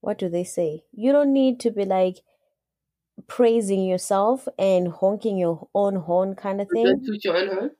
what 0.00 0.18
do 0.18 0.28
they 0.28 0.44
say? 0.44 0.82
You 0.92 1.12
don't 1.12 1.32
need 1.32 1.60
to 1.60 1.70
be 1.70 1.84
like 1.84 2.16
praising 3.26 3.84
yourself 3.84 4.48
and 4.58 4.88
honking 4.88 5.38
your 5.38 5.68
own 5.74 5.96
horn 5.96 6.34
kind 6.34 6.60
of 6.60 6.68
thing. 6.68 6.86
Don't 6.86 7.04
toot 7.04 7.24
your 7.24 7.36
own 7.36 7.48
horn. 7.48 7.70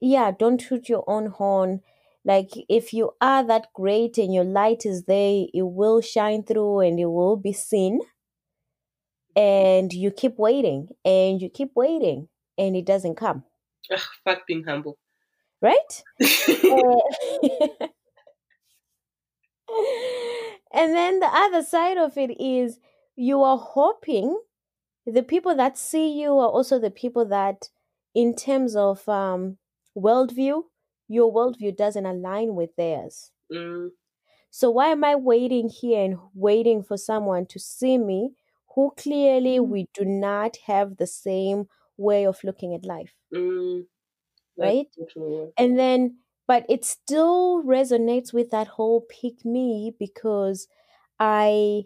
Yeah, 0.00 0.30
don't 0.30 0.58
toot 0.60 0.88
your 0.88 1.04
own 1.08 1.26
horn. 1.26 1.82
Like 2.24 2.50
if 2.68 2.92
you 2.94 3.12
are 3.20 3.44
that 3.44 3.72
great 3.74 4.18
and 4.18 4.32
your 4.32 4.44
light 4.44 4.86
is 4.86 5.04
there, 5.04 5.46
it 5.52 5.62
will 5.62 6.00
shine 6.00 6.42
through 6.42 6.80
and 6.80 6.98
it 6.98 7.06
will 7.06 7.36
be 7.36 7.52
seen. 7.52 8.00
And 9.36 9.92
you 9.92 10.10
keep 10.10 10.38
waiting 10.38 10.88
and 11.04 11.40
you 11.42 11.48
keep 11.50 11.74
waiting 11.74 12.28
and 12.56 12.76
it 12.76 12.84
doesn't 12.84 13.16
come, 13.16 13.44
Ugh, 13.90 14.00
fuck 14.24 14.46
being 14.46 14.64
humble. 14.64 14.98
right? 15.60 16.04
Uh, 16.70 17.00
and 20.72 20.94
then 20.94 21.20
the 21.20 21.26
other 21.26 21.62
side 21.62 21.98
of 21.98 22.16
it 22.16 22.40
is 22.40 22.78
you 23.16 23.42
are 23.42 23.58
hoping 23.58 24.38
the 25.06 25.22
people 25.22 25.54
that 25.54 25.78
see 25.78 26.20
you 26.20 26.30
are 26.38 26.48
also 26.48 26.78
the 26.78 26.90
people 26.90 27.24
that 27.26 27.68
in 28.14 28.34
terms 28.34 28.76
of 28.76 29.08
um 29.08 29.58
worldview 29.96 30.64
your 31.08 31.32
worldview 31.32 31.76
doesn't 31.76 32.06
align 32.06 32.54
with 32.54 32.74
theirs. 32.76 33.30
Mm, 33.52 33.90
so 34.50 34.70
why 34.70 34.88
am 34.88 35.04
i 35.04 35.14
waiting 35.14 35.68
here 35.68 36.04
and 36.04 36.18
waiting 36.34 36.82
for 36.82 36.96
someone 36.96 37.46
to 37.46 37.58
see 37.58 37.98
me 37.98 38.34
who 38.74 38.92
clearly 38.96 39.60
we 39.60 39.88
do 39.94 40.04
not 40.04 40.56
have 40.66 40.96
the 40.96 41.06
same 41.06 41.68
way 41.96 42.26
of 42.26 42.42
looking 42.42 42.74
at 42.74 42.84
life? 42.84 43.14
Mm, 43.32 43.86
right? 44.58 44.86
true. 45.08 45.52
and 45.58 45.78
then 45.78 46.18
but 46.46 46.66
it 46.68 46.84
still 46.84 47.62
resonates 47.64 48.32
with 48.32 48.50
that 48.50 48.66
whole 48.68 49.02
pick 49.02 49.44
me 49.44 49.94
because 49.98 50.68
i 51.18 51.84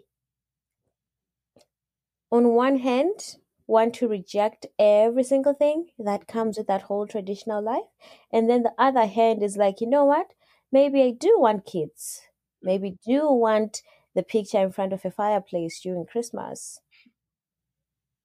on 2.31 2.49
one 2.49 2.77
hand 2.77 3.37
want 3.67 3.93
to 3.93 4.07
reject 4.07 4.65
every 4.79 5.23
single 5.23 5.53
thing 5.53 5.89
that 5.99 6.27
comes 6.27 6.57
with 6.57 6.67
that 6.67 6.83
whole 6.83 7.05
traditional 7.05 7.63
life. 7.63 7.85
And 8.31 8.49
then 8.49 8.63
the 8.63 8.73
other 8.77 9.05
hand 9.05 9.43
is 9.43 9.57
like 9.57 9.81
you 9.81 9.87
know 9.87 10.05
what? 10.05 10.27
Maybe 10.71 11.01
i 11.03 11.11
do 11.11 11.39
want 11.39 11.65
kids. 11.65 12.21
Maybe 12.61 12.97
do 13.05 13.31
want 13.31 13.81
the 14.15 14.23
picture 14.23 14.59
in 14.59 14.71
front 14.71 14.93
of 14.93 15.05
a 15.05 15.11
fireplace 15.11 15.79
during 15.81 16.05
christmas. 16.05 16.81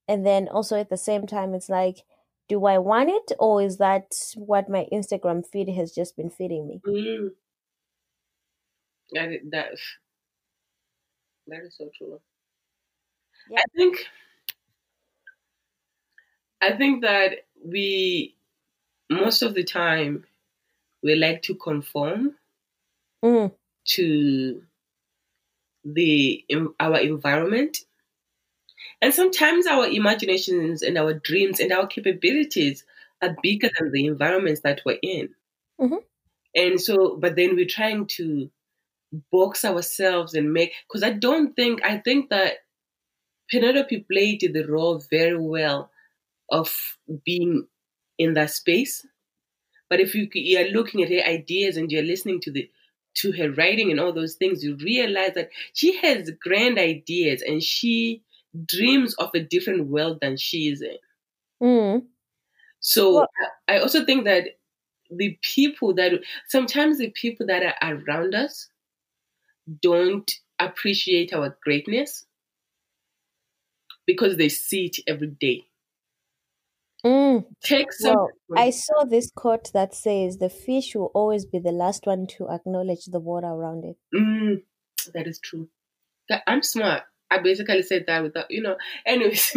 And 0.09 0.27
then 0.27 0.49
also 0.49 0.79
at 0.79 0.91
the 0.91 0.97
same 0.97 1.27
time 1.27 1.55
it's 1.55 1.69
like 1.69 2.05
do 2.49 2.65
i 2.67 2.79
want 2.79 3.09
it 3.09 3.33
or 3.39 3.63
is 3.63 3.79
that 3.79 4.13
what 4.37 4.69
my 4.69 4.87
instagram 4.93 5.47
feed 5.47 5.69
has 5.71 5.93
just 5.93 6.17
been 6.17 6.31
feeding 6.31 6.69
me? 6.69 6.81
Mm. 6.87 7.31
That, 9.13 9.39
that, 9.51 9.71
that 11.47 11.63
is 11.65 11.77
so 11.77 11.91
true. 11.97 12.21
Yeah. 13.49 13.61
I 13.61 13.65
think 13.77 14.07
I 16.61 16.73
think 16.77 17.03
that 17.03 17.47
we 17.65 18.35
most 19.11 19.43
of 19.43 19.55
the 19.55 19.65
time 19.65 20.25
we 21.03 21.15
like 21.17 21.43
to 21.45 21.55
conform 21.57 22.37
mm, 23.23 23.51
to 23.85 24.63
the 25.85 26.45
our 26.81 26.99
environment 26.99 27.79
and 29.01 29.13
sometimes 29.15 29.67
our 29.67 29.87
imaginations 29.87 30.83
and 30.83 30.99
our 30.99 31.15
dreams 31.15 31.61
and 31.61 31.73
our 31.73 31.87
capabilities 31.87 32.85
are 33.23 33.37
bigger 33.43 33.71
than 33.79 33.93
the 33.93 34.07
environments 34.07 34.61
that 34.63 34.81
we're 34.85 34.99
in 35.03 35.35
Mhm. 35.81 36.05
and 36.55 36.81
so 36.81 37.17
but 37.17 37.37
then 37.37 37.57
we're 37.57 37.67
trying 37.67 38.07
to 38.07 38.51
box 39.33 39.65
ourselves 39.65 40.35
and 40.35 40.53
make 40.53 40.73
because 40.89 41.03
i 41.05 41.11
don't 41.11 41.55
think 41.57 41.83
i 41.85 41.99
think 41.99 42.31
that 42.31 42.59
penelope 43.51 44.07
played 44.11 44.41
the 44.41 44.65
role 44.67 44.99
very 45.11 45.39
well 45.39 45.91
of 46.51 46.73
being 47.25 47.67
in 48.19 48.35
that 48.35 48.51
space. 48.51 49.07
But 49.89 50.01
if 50.01 50.15
you, 50.15 50.29
you're 50.35 50.69
looking 50.71 51.03
at 51.03 51.11
her 51.11 51.23
ideas 51.31 51.77
and 51.77 51.91
you're 51.91 52.03
listening 52.03 52.41
to 52.43 52.51
the 52.53 52.71
to 53.17 53.33
her 53.33 53.51
writing 53.53 53.91
and 53.93 54.01
all 54.01 54.13
those 54.13 54.35
things, 54.35 54.65
you 54.65 54.77
realize 54.77 55.35
that 55.35 55.51
she 55.73 55.97
has 55.99 56.31
grand 56.41 56.79
ideas 56.79 57.43
and 57.43 57.63
she 57.63 58.23
dreams 58.67 59.15
of 59.17 59.31
a 59.35 59.41
different 59.41 59.87
world 59.89 60.19
than 60.21 60.37
she 60.37 60.69
is 60.69 60.83
in. 60.83 60.99
mm, 61.61 62.07
So 62.81 63.15
Well- 63.15 63.29
I 63.69 63.75
I 63.77 63.79
also 63.81 64.05
think 64.05 64.25
that 64.25 64.59
the 65.11 65.39
people 65.43 65.95
that 65.95 66.13
sometimes 66.49 66.99
the 66.99 67.11
people 67.11 67.47
that 67.47 67.63
are 67.83 67.95
around 67.97 68.35
us 68.35 68.71
don't 69.81 70.31
appreciate 70.59 71.33
our 71.33 71.57
greatness 71.63 72.27
because 74.07 74.37
they 74.37 74.49
see 74.49 74.87
it 74.87 74.99
every 75.07 75.29
day. 75.29 75.67
mm. 77.05 77.45
Take 77.63 77.93
some. 77.93 78.17
Well, 78.17 78.31
I 78.57 78.71
saw 78.71 79.05
this 79.05 79.31
quote 79.35 79.73
that 79.73 79.95
says 79.95 80.39
the 80.39 80.51
fish 80.51 80.95
will 80.95 81.11
always 81.15 81.47
be 81.47 81.59
the 81.59 81.73
last 81.73 82.07
one 82.07 82.27
to 82.39 82.49
acknowledge 82.49 83.07
the 83.07 83.21
water 83.21 83.49
around 83.49 83.85
it. 83.85 83.97
Mm, 84.15 84.63
that 85.13 85.27
is 85.27 85.39
true. 85.41 85.69
I'm 86.47 86.63
smart. 86.63 87.03
I 87.31 87.39
basically 87.39 87.83
said 87.83 88.05
that 88.07 88.23
without, 88.23 88.51
you 88.51 88.63
know. 88.63 88.77
Anyways, 89.07 89.53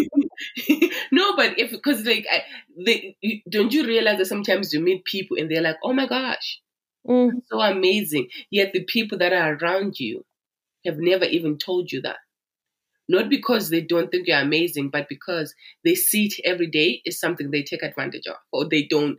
no, 1.11 1.35
but 1.35 1.59
if 1.59 1.71
because 1.71 2.05
like, 2.05 2.25
I, 2.31 2.43
they, 2.85 3.17
you, 3.21 3.41
don't 3.49 3.71
you 3.73 3.85
realize 3.85 4.17
that 4.17 4.25
sometimes 4.25 4.73
you 4.73 4.79
meet 4.79 5.05
people 5.05 5.37
and 5.37 5.49
they're 5.49 5.61
like, 5.61 5.77
"Oh 5.83 5.93
my 5.93 6.07
gosh, 6.07 6.61
Mm, 7.07 7.41
so 7.45 7.61
amazing," 7.61 8.29
yet 8.49 8.73
the 8.73 8.83
people 8.83 9.17
that 9.19 9.33
are 9.33 9.55
around 9.55 9.99
you 9.99 10.25
have 10.85 10.97
never 10.97 11.25
even 11.25 11.57
told 11.57 11.91
you 11.91 12.01
that. 12.01 12.17
Not 13.09 13.29
because 13.29 13.69
they 13.69 13.81
don't 13.81 14.11
think 14.11 14.27
you're 14.27 14.39
amazing, 14.39 14.89
but 14.89 15.07
because 15.07 15.53
they 15.83 15.95
see 15.95 16.25
it 16.25 16.33
every 16.43 16.67
day 16.67 17.01
is 17.05 17.19
something 17.19 17.51
they 17.51 17.63
take 17.63 17.83
advantage 17.83 18.27
of, 18.27 18.35
or 18.51 18.67
they 18.67 18.83
don't 18.83 19.17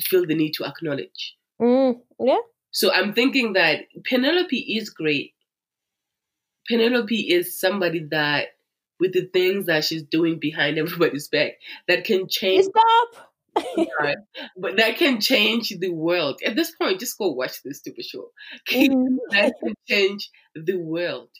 feel 0.00 0.26
the 0.26 0.34
need 0.34 0.52
to 0.52 0.64
acknowledge. 0.64 1.36
mm, 1.60 2.00
yeah. 2.18 2.38
So 2.70 2.92
I'm 2.92 3.14
thinking 3.14 3.54
that 3.54 3.80
Penelope 4.04 4.58
is 4.58 4.90
great. 4.90 5.34
Penelope 6.68 7.14
is 7.14 7.58
somebody 7.58 8.06
that, 8.10 8.48
with 8.98 9.12
the 9.12 9.26
things 9.32 9.66
that 9.66 9.84
she's 9.84 10.02
doing 10.02 10.38
behind 10.38 10.78
everybody's 10.78 11.28
back, 11.28 11.52
that 11.88 12.04
can 12.04 12.28
change, 12.28 12.66
Stop. 12.66 13.32
but 14.56 14.76
that 14.76 14.96
can 14.98 15.20
change 15.20 15.70
the 15.70 15.88
world. 15.88 16.40
At 16.44 16.56
this 16.56 16.72
point, 16.72 17.00
just 17.00 17.16
go 17.16 17.30
watch 17.30 17.62
this 17.62 17.78
stupid 17.78 18.04
show. 18.04 18.30
Mm, 18.70 19.16
that 19.30 19.54
can 19.62 19.74
change 19.88 20.30
the 20.54 20.76
world. 20.76 21.30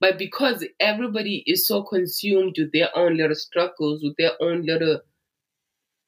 But 0.00 0.18
because 0.18 0.66
everybody 0.80 1.44
is 1.46 1.66
so 1.66 1.82
consumed 1.84 2.56
with 2.58 2.72
their 2.72 2.96
own 2.96 3.16
little 3.16 3.36
struggles, 3.36 4.02
with 4.02 4.16
their 4.16 4.40
own 4.42 4.62
little 4.62 5.00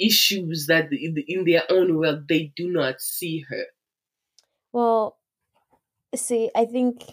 issues 0.01 0.67
that 0.67 0.93
in 0.93 1.45
their 1.45 1.63
own 1.71 1.97
world, 1.97 2.27
they 2.27 2.53
do 2.57 2.69
not 2.73 3.01
see 3.01 3.41
her. 3.49 3.67
Well, 4.73 5.19
see, 6.15 6.51
I 6.55 6.67
think 6.67 7.05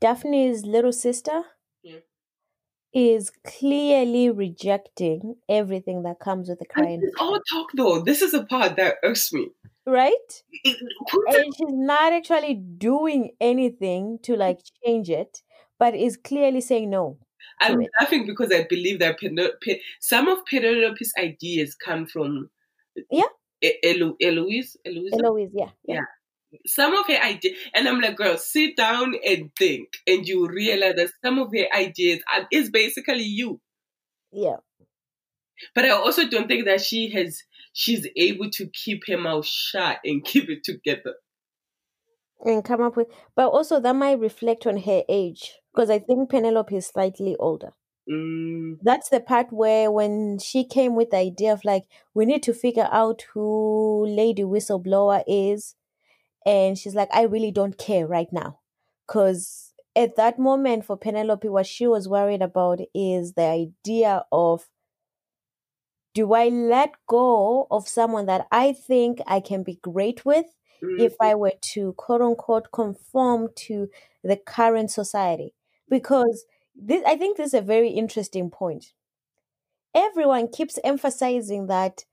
Daphne's 0.00 0.64
little 0.66 0.92
sister 0.92 1.44
Yeah. 1.82 2.00
is 2.92 3.30
clearly 3.44 4.30
rejecting 4.30 5.36
everything 5.48 6.02
that 6.02 6.18
comes 6.20 6.48
with 6.48 6.58
the 6.58 6.66
crying, 6.66 7.10
all 7.20 7.38
talk 7.50 7.68
though. 7.74 8.00
This 8.00 8.22
is 8.22 8.32
the 8.32 8.44
part 8.46 8.76
that 8.76 8.96
irks 9.02 9.32
me. 9.32 9.50
right? 9.86 10.42
It- 10.64 10.76
And 11.26 11.54
she's 11.56 11.72
not 11.72 12.12
actually 12.12 12.54
doing 12.54 13.36
anything 13.40 14.18
to 14.24 14.36
like 14.36 14.60
change 14.84 15.08
it, 15.10 15.42
but 15.78 15.94
is 15.94 16.16
clearly 16.16 16.60
saying 16.60 16.90
no. 16.90 17.18
I'm 17.60 17.80
it. 17.80 17.90
laughing 18.00 18.26
because 18.26 18.52
I 18.52 18.66
believe 18.68 18.98
that 19.00 19.18
Peno- 19.18 19.52
Pe- 19.60 19.80
some 20.00 20.28
of 20.28 20.38
Penelope's 20.50 21.12
ideas 21.18 21.74
come 21.74 22.06
from 22.06 22.50
Yeah. 23.10 23.24
Elo- 23.84 24.16
Eloise. 24.20 24.76
Eloise. 24.84 25.12
Eloise, 25.12 25.50
yeah, 25.54 25.70
yeah. 25.84 25.94
Yeah. 25.96 26.58
some 26.66 26.94
of 26.94 27.06
her 27.06 27.16
ideas, 27.20 27.56
and 27.74 27.88
I'm 27.88 28.00
like, 28.00 28.16
girl, 28.16 28.36
sit 28.38 28.76
down 28.76 29.14
and 29.24 29.50
think, 29.58 29.88
and 30.06 30.26
you 30.26 30.46
realize 30.48 30.94
that 30.96 31.10
some 31.24 31.38
of 31.38 31.48
her 31.52 31.66
ideas 31.74 32.20
are, 32.32 32.46
is 32.52 32.70
basically 32.70 33.24
you. 33.24 33.60
yeah. 34.32 34.56
But 35.74 35.86
I 35.86 35.90
also 35.90 36.28
don't 36.28 36.46
think 36.46 36.66
that 36.66 36.80
she 36.80 37.10
has, 37.10 37.42
she's 37.72 38.06
able 38.16 38.48
to 38.50 38.68
keep 38.68 39.02
her 39.08 39.18
mouth 39.18 39.44
shut 39.44 39.98
and 40.04 40.24
keep 40.24 40.48
it 40.48 40.62
together. 40.62 41.14
and 42.44 42.64
come 42.64 42.80
up 42.80 42.96
with 42.96 43.08
but 43.34 43.48
also 43.48 43.80
that 43.80 43.96
might 43.96 44.20
reflect 44.20 44.66
on 44.66 44.76
her 44.78 45.02
age 45.08 45.54
because 45.72 45.90
i 45.90 45.98
think 45.98 46.30
penelope 46.30 46.76
is 46.76 46.86
slightly 46.86 47.36
older. 47.36 47.72
Mm, 48.08 48.80
that's 48.80 49.08
the 49.08 49.20
part 49.20 49.52
where 49.52 49.90
when 49.90 50.38
she 50.38 50.64
came 50.64 50.94
with 50.94 51.10
the 51.10 51.16
idea 51.16 51.52
of 51.52 51.64
like 51.64 51.84
we 52.14 52.24
need 52.24 52.42
to 52.44 52.54
figure 52.54 52.88
out 52.92 53.22
who 53.34 54.06
lady 54.06 54.42
whistleblower 54.42 55.22
is 55.26 55.74
and 56.46 56.78
she's 56.78 56.94
like 56.94 57.08
i 57.12 57.22
really 57.22 57.50
don't 57.52 57.78
care 57.78 58.06
right 58.06 58.32
now. 58.32 58.60
Because 59.06 59.74
at 59.96 60.16
that 60.16 60.38
moment 60.38 60.84
for 60.86 60.96
penelope 60.96 61.48
what 61.48 61.66
she 61.66 61.86
was 61.86 62.08
worried 62.08 62.42
about 62.42 62.80
is 62.94 63.34
the 63.34 63.44
idea 63.44 64.24
of 64.32 64.68
do 66.14 66.32
i 66.34 66.48
let 66.48 66.92
go 67.06 67.66
of 67.70 67.88
someone 67.88 68.26
that 68.26 68.46
i 68.50 68.72
think 68.72 69.20
i 69.26 69.40
can 69.40 69.62
be 69.62 69.76
great 69.82 70.24
with 70.24 70.46
mm, 70.82 71.06
if 71.06 71.14
I 71.20 71.36
were 71.36 71.52
to 71.74 71.92
quote 71.92 72.20
unquote 72.22 72.72
conform 72.72 73.50
to 73.66 73.88
the 74.24 74.36
current 74.36 74.90
society. 74.90 75.54
Because 75.88 76.44
this, 76.74 77.02
I 77.06 77.16
think 77.16 77.36
this 77.36 77.48
is 77.48 77.54
a 77.54 77.62
very 77.62 77.90
interesting 77.90 78.50
point. 78.50 78.92
Everyone 79.94 80.48
keeps 80.48 80.78
emphasizing 80.84 81.66
that 81.66 82.04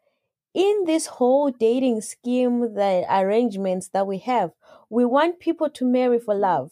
in 0.54 0.86
this 0.86 1.08
whole 1.08 1.52
dating 1.52 2.02
scheme, 2.02 2.76
the 2.76 3.06
arrangements 3.10 3.90
that 3.90 4.08
we 4.08 4.20
have, 4.20 4.52
we 4.90 5.06
want 5.06 5.40
people 5.40 5.70
to 5.70 5.86
marry 5.86 6.20
for 6.20 6.34
love. 6.34 6.72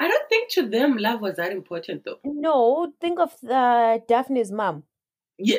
I 0.00 0.08
don't 0.08 0.28
think 0.28 0.50
to 0.52 0.66
them 0.66 0.96
love 0.96 1.20
was 1.20 1.36
that 1.36 1.52
important 1.52 2.04
though. 2.04 2.20
No, 2.24 2.92
think 3.00 3.20
of 3.20 3.36
uh, 3.48 3.98
Daphne's 4.08 4.50
mom. 4.50 4.84
Yeah, 5.38 5.58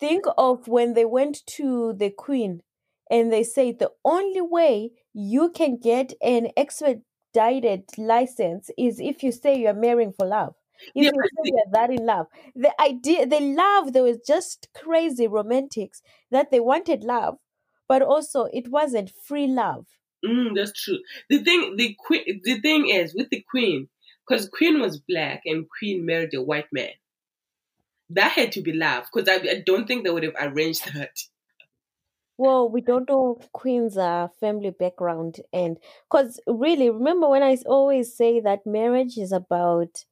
Think 0.00 0.24
of 0.36 0.68
when 0.68 0.94
they 0.94 1.04
went 1.04 1.46
to 1.46 1.92
the 1.94 2.10
queen 2.10 2.62
and 3.10 3.32
they 3.32 3.42
say 3.44 3.72
the 3.72 3.92
only 4.04 4.40
way 4.40 4.92
you 5.14 5.50
can 5.50 5.78
get 5.78 6.12
an 6.20 6.48
expedited 7.34 7.84
license 7.98 8.70
is 8.78 9.00
if 9.00 9.22
you 9.22 9.32
say 9.32 9.58
you're 9.58 9.74
marrying 9.74 10.12
for 10.12 10.26
love. 10.26 10.54
If 10.94 11.06
Yeah, 11.06 11.10
you 11.12 11.22
say 11.22 11.42
you're 11.44 11.72
that 11.72 11.90
in 11.90 12.04
love. 12.06 12.26
The 12.54 12.78
idea, 12.80 13.26
the 13.26 13.40
love, 13.40 13.92
there 13.92 14.02
was 14.02 14.18
just 14.26 14.68
crazy 14.74 15.26
romantics 15.26 16.02
that 16.30 16.50
they 16.50 16.60
wanted 16.60 17.04
love, 17.04 17.38
but 17.88 18.02
also 18.02 18.44
it 18.52 18.68
wasn't 18.70 19.10
free 19.10 19.46
love. 19.46 19.86
mm, 20.24 20.54
that's 20.54 20.72
true. 20.72 20.98
The 21.30 21.42
thing, 21.42 21.76
the 21.76 21.94
queen, 21.98 22.40
the 22.44 22.60
thing 22.60 22.88
is 22.88 23.14
with 23.14 23.30
the 23.30 23.42
queen, 23.50 23.88
because 24.26 24.48
queen 24.48 24.80
was 24.80 25.00
black 25.00 25.42
and 25.46 25.66
queen 25.78 26.04
married 26.04 26.34
a 26.34 26.42
white 26.42 26.70
man. 26.72 26.92
That 28.10 28.32
had 28.32 28.50
to 28.52 28.62
be 28.62 28.72
love 28.72 29.06
because 29.12 29.28
I, 29.28 29.34
I 29.48 29.62
don't 29.64 29.86
think 29.86 30.02
they 30.04 30.10
would 30.10 30.24
have 30.24 30.34
arranged 30.40 30.84
that. 30.94 31.16
Well, 32.38 32.66
we 32.70 32.80
don't 32.80 33.06
know 33.10 33.38
Queen's 33.52 33.98
uh, 33.98 34.28
family 34.28 34.70
background, 34.70 35.40
and 35.52 35.78
because 36.08 36.40
really, 36.46 36.88
remember 36.88 37.28
when 37.28 37.42
I 37.42 37.52
s- 37.52 37.64
always 37.66 38.16
say 38.16 38.40
that 38.40 38.64
marriage 38.66 39.18
is 39.18 39.32
about 39.32 40.06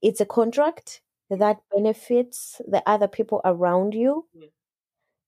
it's 0.00 0.20
a 0.20 0.26
contract 0.26 1.02
that 1.30 1.60
benefits 1.70 2.60
the 2.68 2.82
other 2.88 3.08
people 3.08 3.40
around 3.44 3.92
you. 3.94 4.28
Yeah. 4.32 4.48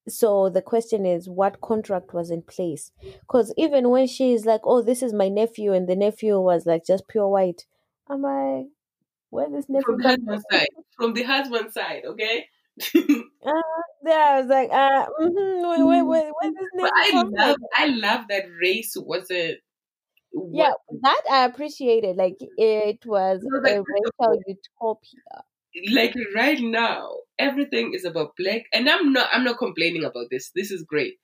So 0.09 0.49
the 0.49 0.62
question 0.62 1.05
is, 1.07 1.29
what 1.29 1.61
contract 1.61 2.12
was 2.14 2.31
in 2.31 2.43
place? 2.43 2.91
Because 3.21 3.53
even 3.57 3.91
when 3.91 4.07
she's 4.09 4.45
like, 4.47 4.62
"Oh, 4.64 4.83
this 4.83 5.01
is 5.03 5.12
my 5.12 5.29
nephew," 5.29 5.73
and 5.73 5.89
the 5.89 5.95
nephew 5.95 6.41
was 6.41 6.67
like 6.67 6.85
just 6.85 7.07
pure 7.09 7.29
white, 7.29 7.67
I'm 8.09 8.23
like, 8.23 8.67
where 9.31 9.51
this 9.51 9.69
nephew 9.69 9.85
From 9.85 10.01
the 10.01 10.09
come 10.09 10.17
husband's 10.29 10.45
side, 10.51 10.69
from 10.97 11.12
the 11.14 11.23
husband's 11.23 11.75
side, 11.75 12.05
okay. 12.05 12.49
Uh, 13.45 13.53
yeah, 14.05 14.27
I 14.33 14.41
was 14.41 14.49
like, 14.49 14.70
uh, 14.72 15.07
mm-hmm, 15.20 15.66
where, 15.68 15.87
where, 15.87 16.05
where, 16.05 16.33
where 16.33 16.53
this 16.53 16.68
but 16.81 16.91
I 16.95 17.22
love, 17.24 17.57
I 17.74 17.87
love 17.87 18.24
that 18.29 18.45
race 18.61 18.95
wasn't. 18.97 19.59
Yeah, 20.53 20.72
that 21.03 21.22
I 21.31 21.45
appreciated. 21.47 22.16
Like 22.16 22.37
it 22.57 23.05
was 23.07 23.41
No, 23.43 23.59
a 23.59 23.61
like, 23.61 23.79
of 23.79 23.87
racial 23.89 24.41
utopia. 24.47 25.45
like 25.93 26.14
right 26.35 26.61
now 26.61 27.11
everything 27.39 27.93
is 27.93 28.05
about 28.07 28.31
black 28.39 28.62
and 28.72 28.89
i'm 28.89 29.12
not 29.12 29.29
i'm 29.31 29.45
not 29.45 29.59
complaining 29.59 30.05
about 30.05 30.27
this 30.31 30.51
this 30.55 30.70
is 30.70 30.83
great 30.83 31.16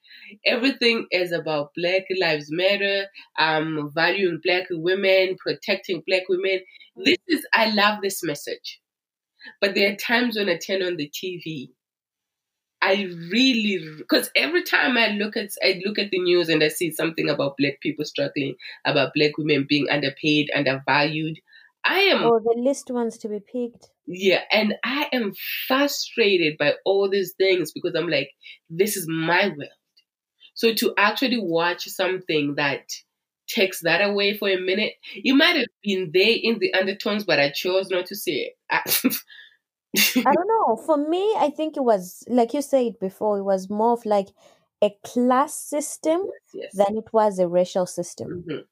everything 0.44 1.06
is 1.10 1.32
about 1.32 1.70
black 1.74 2.02
lives 2.20 2.48
matter 2.50 3.06
um 3.38 3.90
valuing 3.94 4.38
black 4.44 4.64
women 4.70 5.36
protecting 5.38 6.02
black 6.06 6.24
women 6.28 6.60
this 7.02 7.16
is 7.28 7.46
i 7.54 7.70
love 7.70 7.98
this 8.02 8.22
message 8.22 8.81
but 9.60 9.74
there 9.74 9.92
are 9.92 9.96
times 9.96 10.36
when 10.36 10.48
i 10.48 10.56
turn 10.56 10.82
on 10.82 10.96
the 10.96 11.08
tv 11.10 11.70
i 12.80 13.02
really 13.30 13.78
because 13.98 14.30
every 14.34 14.62
time 14.62 14.96
i 14.96 15.08
look 15.08 15.36
at 15.36 15.50
i 15.62 15.80
look 15.84 15.98
at 15.98 16.10
the 16.10 16.18
news 16.18 16.48
and 16.48 16.62
i 16.62 16.68
see 16.68 16.90
something 16.90 17.28
about 17.28 17.56
black 17.56 17.80
people 17.80 18.04
struggling 18.04 18.54
about 18.84 19.12
black 19.14 19.36
women 19.38 19.64
being 19.68 19.88
underpaid 19.90 20.50
undervalued 20.54 21.38
i 21.84 22.00
am 22.00 22.24
Oh, 22.24 22.40
the 22.40 22.54
list 22.60 22.90
wants 22.90 23.18
to 23.18 23.28
be 23.28 23.40
picked. 23.40 23.90
yeah, 24.06 24.42
and 24.50 24.74
I 24.84 25.08
am 25.12 25.32
frustrated 25.68 26.58
by 26.58 26.74
all 26.84 27.08
these 27.08 27.32
things 27.38 27.72
because 27.72 27.94
I'm 27.96 28.08
like, 28.08 28.30
this 28.68 28.96
is 28.96 29.06
my 29.08 29.48
world. 29.48 29.70
So 30.54 30.74
to 30.74 30.92
actually 30.98 31.38
watch 31.40 31.86
something 31.88 32.54
that 32.56 32.84
takes 33.48 33.80
that 33.80 34.00
away 34.00 34.36
for 34.36 34.48
a 34.48 34.56
minute, 34.56 34.94
You 35.14 35.34
might 35.34 35.56
have 35.56 35.66
been 35.82 36.10
there 36.12 36.36
in 36.42 36.58
the 36.58 36.72
undertones, 36.74 37.24
but 37.24 37.38
I 37.38 37.50
chose 37.50 37.90
not 37.90 38.06
to 38.06 38.16
see 38.16 38.50
it. 38.50 38.56
I, 38.70 40.32
don't 40.32 40.48
know. 40.48 40.76
For 40.86 40.96
me, 40.96 41.34
I 41.36 41.50
think 41.54 41.76
it 41.76 41.84
was 41.84 42.24
like 42.28 42.54
you 42.54 42.62
said 42.62 42.98
before. 42.98 43.38
It 43.38 43.42
was 43.42 43.68
more 43.68 43.92
of 43.92 44.06
like 44.06 44.28
a 44.82 44.90
class 45.04 45.54
system 45.54 46.22
yes. 46.54 46.70
than 46.74 46.96
it 46.96 47.12
was 47.12 47.38
a 47.38 47.46
racial 47.46 47.86
system. 47.86 48.44
Mhm. 48.48 48.64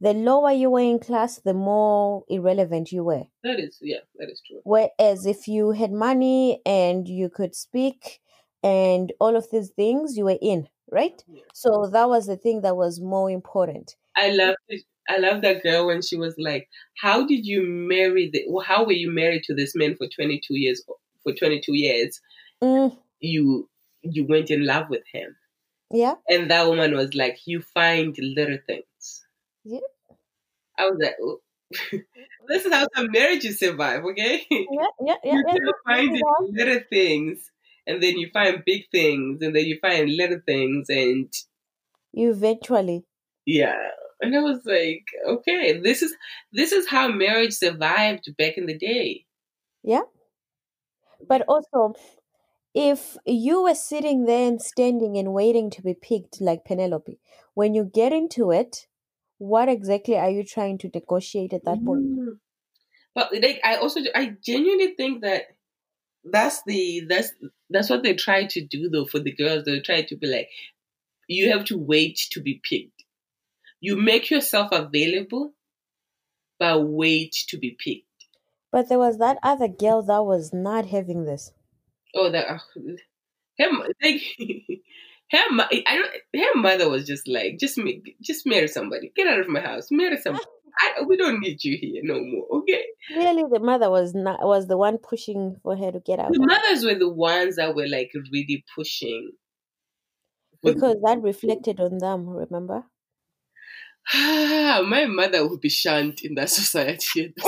The 0.00 0.12
lower 0.12 0.50
you 0.50 0.70
were 0.70 0.80
in 0.80 0.98
class, 0.98 1.38
the 1.38 1.54
more 1.54 2.24
irrelevant 2.28 2.92
you 2.92 3.04
were. 3.04 3.24
That 3.42 3.58
is, 3.58 3.78
yeah, 3.80 4.00
that 4.16 4.28
is 4.30 4.42
true. 4.46 4.60
Whereas 4.64 5.24
if 5.24 5.48
you 5.48 5.70
had 5.70 5.90
money 5.90 6.60
and 6.66 7.08
you 7.08 7.30
could 7.30 7.54
speak 7.54 8.20
and 8.62 9.12
all 9.20 9.36
of 9.36 9.50
these 9.50 9.70
things, 9.70 10.16
you 10.16 10.24
were 10.24 10.38
in, 10.42 10.68
right? 10.90 11.22
Yeah. 11.28 11.42
So 11.52 11.88
that 11.92 12.08
was 12.08 12.26
the 12.26 12.36
thing 12.36 12.62
that 12.62 12.76
was 12.76 13.00
more 13.00 13.30
important. 13.30 13.96
I 14.16 14.30
love 14.32 14.56
it. 14.68 14.82
I 15.08 15.18
love 15.18 15.42
that 15.42 15.62
girl 15.62 15.86
when 15.86 16.02
she 16.02 16.16
was 16.16 16.34
like, 16.38 16.68
"How 17.00 17.24
did 17.26 17.46
you 17.46 17.62
marry 17.62 18.28
the? 18.30 18.44
How 18.64 18.84
were 18.84 18.92
you 18.92 19.10
married 19.12 19.44
to 19.44 19.54
this 19.54 19.74
man 19.76 19.94
for 19.96 20.08
22 20.08 20.54
years? 20.56 20.82
For 21.22 21.32
22 21.34 21.74
years, 21.74 22.20
Mm, 22.62 22.96
you 23.20 23.68
you 24.02 24.24
went 24.26 24.50
in 24.50 24.64
love 24.66 24.88
with 24.90 25.04
him." 25.12 25.36
yeah, 25.90 26.16
And 26.28 26.50
that 26.50 26.68
woman 26.68 26.94
was 26.96 27.14
like, 27.14 27.38
"You 27.46 27.60
find 27.62 28.16
little 28.18 28.58
things." 28.66 29.26
Yeah. 29.64 29.80
I 30.78 30.84
was 30.88 30.98
like, 31.00 31.16
oh. 31.22 31.40
"This 32.48 32.64
is 32.64 32.72
how 32.72 32.86
some 32.94 33.10
marriages 33.10 33.58
survive." 33.58 34.04
Okay, 34.04 34.46
yeah, 34.50 34.86
yeah, 35.00 35.14
yeah. 35.24 35.34
you 35.52 35.62
yeah, 35.64 35.72
find 35.84 36.16
yeah. 36.16 36.46
little 36.50 36.80
things, 36.90 37.50
and 37.86 38.02
then 38.02 38.18
you 38.18 38.30
find 38.32 38.62
big 38.66 38.82
things, 38.90 39.42
and 39.42 39.54
then 39.54 39.64
you 39.66 39.78
find 39.80 40.10
little 40.10 40.40
things, 40.46 40.88
and 40.88 41.32
You 42.12 42.30
eventually. 42.30 43.04
yeah. 43.44 43.90
And 44.20 44.34
I 44.34 44.40
was 44.40 44.60
like, 44.64 45.04
"Okay, 45.28 45.78
this 45.78 46.00
is 46.02 46.14
this 46.50 46.72
is 46.72 46.88
how 46.88 47.08
marriage 47.08 47.52
survived 47.52 48.34
back 48.38 48.56
in 48.56 48.64
the 48.66 48.76
day." 48.78 49.26
Yeah. 49.82 50.04
But 51.28 51.42
also, 51.48 51.94
if 52.74 53.16
you 53.26 53.62
were 53.62 53.74
sitting 53.74 54.24
there 54.24 54.48
and 54.48 54.60
standing 54.60 55.16
and 55.18 55.32
waiting 55.34 55.70
to 55.70 55.82
be 55.82 55.94
picked 55.94 56.40
like 56.40 56.64
Penelope, 56.64 57.18
when 57.54 57.74
you 57.74 57.84
get 57.84 58.12
into 58.12 58.50
it, 58.50 58.86
what 59.38 59.68
exactly 59.68 60.16
are 60.16 60.30
you 60.30 60.44
trying 60.44 60.78
to 60.78 60.90
negotiate 60.94 61.52
at 61.52 61.64
that 61.64 61.84
point? 61.84 62.06
Mm. 62.06 62.38
But 63.14 63.32
like, 63.32 63.60
I 63.64 63.76
also 63.76 64.00
I 64.14 64.36
genuinely 64.42 64.94
think 64.96 65.22
that 65.22 65.44
that's 66.24 66.62
the 66.66 67.02
that's 67.08 67.30
that's 67.70 67.90
what 67.90 68.02
they 68.02 68.14
try 68.14 68.46
to 68.46 68.64
do 68.64 68.88
though 68.88 69.06
for 69.06 69.18
the 69.18 69.32
girls. 69.32 69.64
They 69.64 69.80
try 69.80 70.02
to 70.02 70.16
be 70.16 70.26
like, 70.26 70.48
you 71.28 71.50
have 71.50 71.64
to 71.66 71.78
wait 71.78 72.18
to 72.30 72.40
be 72.40 72.60
picked. 72.62 73.04
You 73.80 73.96
make 73.96 74.30
yourself 74.30 74.70
available, 74.72 75.52
but 76.58 76.82
wait 76.82 77.32
to 77.48 77.58
be 77.58 77.76
picked. 77.78 78.04
But 78.72 78.88
there 78.88 78.98
was 78.98 79.18
that 79.18 79.38
other 79.42 79.68
girl 79.68 80.02
that 80.02 80.24
was 80.24 80.52
not 80.52 80.86
having 80.86 81.24
this. 81.24 81.52
Oh, 82.14 82.30
that 82.30 82.48
uh, 82.48 82.58
him 83.56 83.82
like 84.02 84.22
her, 85.30 85.38
I 85.60 85.82
don't, 85.84 86.42
her 86.42 86.60
mother 86.60 86.88
was 86.88 87.06
just 87.06 87.28
like, 87.28 87.58
just 87.58 87.78
ma- 87.78 87.90
just 88.20 88.46
marry 88.46 88.68
somebody, 88.68 89.12
get 89.14 89.26
out 89.26 89.40
of 89.40 89.48
my 89.48 89.60
house, 89.60 89.88
marry 89.90 90.16
somebody. 90.16 90.44
I, 90.78 91.02
we 91.06 91.16
don't 91.16 91.40
need 91.40 91.64
you 91.64 91.76
here 91.80 92.02
no 92.04 92.20
more, 92.20 92.60
okay? 92.60 92.84
Really, 93.14 93.44
the 93.50 93.60
mother 93.60 93.90
was 93.90 94.14
not 94.14 94.40
was 94.42 94.66
the 94.66 94.76
one 94.76 94.98
pushing 94.98 95.56
for 95.62 95.76
her 95.76 95.90
to 95.90 96.00
get 96.00 96.18
out 96.18 96.32
The 96.32 96.38
mothers 96.38 96.84
were 96.84 96.98
the 96.98 97.08
ones 97.08 97.56
that 97.56 97.74
were 97.74 97.88
like 97.88 98.10
really 98.32 98.64
pushing. 98.74 99.32
because 100.62 100.96
that 101.02 101.22
reflected 101.22 101.80
on 101.80 101.98
them. 101.98 102.28
Remember? 102.28 102.84
my 104.14 105.06
mother 105.08 105.48
would 105.48 105.60
be 105.60 105.68
shunned 105.68 106.20
in 106.22 106.34
that 106.34 106.50
society. 106.50 107.34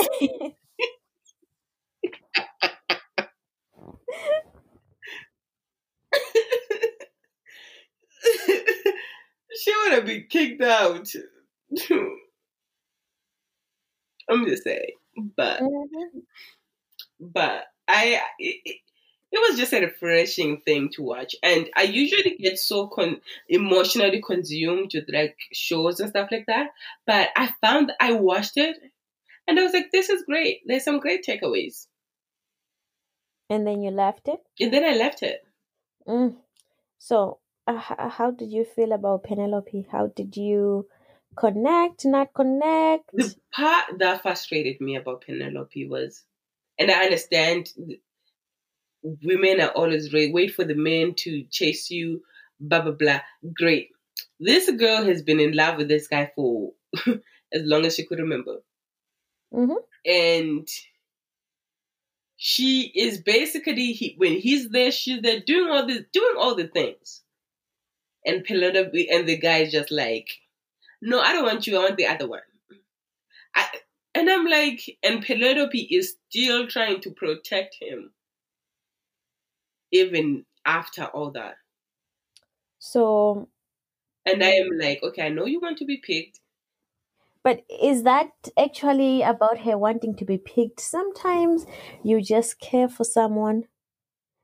she 9.55 9.73
would 9.83 9.93
have 9.93 10.05
been 10.05 10.25
kicked 10.29 10.61
out. 10.61 11.07
I'm 14.29 14.45
just 14.45 14.63
saying, 14.63 14.91
but 15.35 15.61
Mhm. 15.61 16.21
but 17.19 17.65
I 17.87 18.21
it, 18.39 18.55
it, 18.65 18.77
it 19.31 19.39
was 19.49 19.59
just 19.59 19.73
a 19.73 19.81
refreshing 19.81 20.61
thing 20.61 20.89
to 20.93 21.03
watch, 21.03 21.35
and 21.43 21.69
I 21.75 21.83
usually 21.83 22.35
get 22.39 22.57
so 22.57 22.87
con- 22.87 23.21
emotionally 23.47 24.21
consumed 24.25 24.91
with 24.93 25.05
like 25.09 25.37
shows 25.53 25.99
and 25.99 26.09
stuff 26.09 26.29
like 26.31 26.45
that. 26.47 26.69
But 27.05 27.29
I 27.35 27.49
found 27.61 27.91
I 27.99 28.13
watched 28.13 28.57
it, 28.57 28.77
and 29.47 29.59
I 29.59 29.63
was 29.63 29.73
like, 29.73 29.91
"This 29.91 30.09
is 30.09 30.23
great. 30.23 30.61
There's 30.65 30.83
some 30.83 30.99
great 30.99 31.25
takeaways." 31.25 31.87
And 33.49 33.65
then 33.65 33.81
you 33.81 33.91
left 33.91 34.27
it. 34.27 34.39
And 34.59 34.71
then 34.73 34.83
I 34.85 34.95
left 34.95 35.23
it. 35.23 35.41
Mm. 36.07 36.37
So, 36.97 37.39
uh, 37.67 37.77
how 37.77 38.31
did 38.31 38.51
you 38.51 38.65
feel 38.65 38.91
about 38.91 39.23
Penelope? 39.23 39.87
How 39.91 40.07
did 40.07 40.37
you 40.37 40.87
connect? 41.37 42.05
Not 42.05 42.33
connect? 42.33 43.09
The 43.13 43.35
part 43.53 43.99
that 43.99 44.21
frustrated 44.21 44.81
me 44.81 44.95
about 44.95 45.21
Penelope 45.25 45.87
was, 45.87 46.23
and 46.77 46.91
I 46.91 47.05
understand 47.05 47.69
women 49.01 49.61
are 49.61 49.71
always 49.71 50.13
right, 50.13 50.33
wait 50.33 50.53
for 50.53 50.63
the 50.63 50.75
men 50.75 51.13
to 51.15 51.43
chase 51.51 51.89
you, 51.89 52.23
blah 52.59 52.81
blah 52.81 52.91
blah. 52.91 53.21
Great. 53.53 53.89
This 54.39 54.69
girl 54.71 55.03
has 55.05 55.21
been 55.21 55.39
in 55.39 55.53
love 55.53 55.77
with 55.77 55.87
this 55.87 56.07
guy 56.07 56.31
for 56.35 56.73
as 57.07 57.61
long 57.63 57.85
as 57.85 57.95
she 57.95 58.05
could 58.05 58.19
remember. 58.19 58.57
hmm 59.53 59.73
And 60.05 60.67
she 62.41 62.91
is 62.95 63.21
basically 63.21 63.91
he, 63.91 64.15
when 64.17 64.33
he's 64.33 64.69
there, 64.69 64.91
she's 64.91 65.21
there 65.21 65.41
doing 65.45 65.69
all 65.69 65.85
this 65.85 66.03
doing 66.11 66.35
all 66.37 66.55
the 66.55 66.67
things. 66.67 67.21
And 68.25 68.43
Penelope 68.43 69.09
and 69.09 69.27
the 69.27 69.37
guy 69.37 69.59
is 69.59 69.71
just 69.71 69.91
like, 69.91 70.29
No, 71.01 71.19
I 71.21 71.33
don't 71.33 71.45
want 71.45 71.67
you, 71.67 71.77
I 71.77 71.83
want 71.83 71.97
the 71.97 72.07
other 72.07 72.27
one. 72.27 72.41
I, 73.55 73.65
and 74.15 74.29
I'm 74.29 74.45
like, 74.45 74.81
and 75.03 75.23
Penelope 75.23 75.79
is 75.91 76.15
still 76.29 76.67
trying 76.67 77.01
to 77.01 77.11
protect 77.11 77.75
him, 77.79 78.11
even 79.91 80.45
after 80.65 81.05
all 81.05 81.31
that. 81.31 81.55
So, 82.79 83.49
And 84.25 84.43
I 84.43 84.49
am 84.51 84.69
like, 84.77 85.01
okay, 85.03 85.23
I 85.23 85.29
know 85.29 85.45
you 85.45 85.59
want 85.59 85.77
to 85.79 85.85
be 85.85 85.97
picked. 85.97 86.39
but 87.43 87.63
is 87.81 88.03
that 88.03 88.31
actually 88.57 89.21
about 89.21 89.59
her 89.59 89.77
wanting 89.77 90.15
to 90.15 90.25
be 90.25 90.37
picked? 90.37 90.79
Sometimes 90.81 91.65
you 92.03 92.21
just 92.21 92.59
care 92.59 92.89
for 92.89 93.03
someone. 93.03 93.65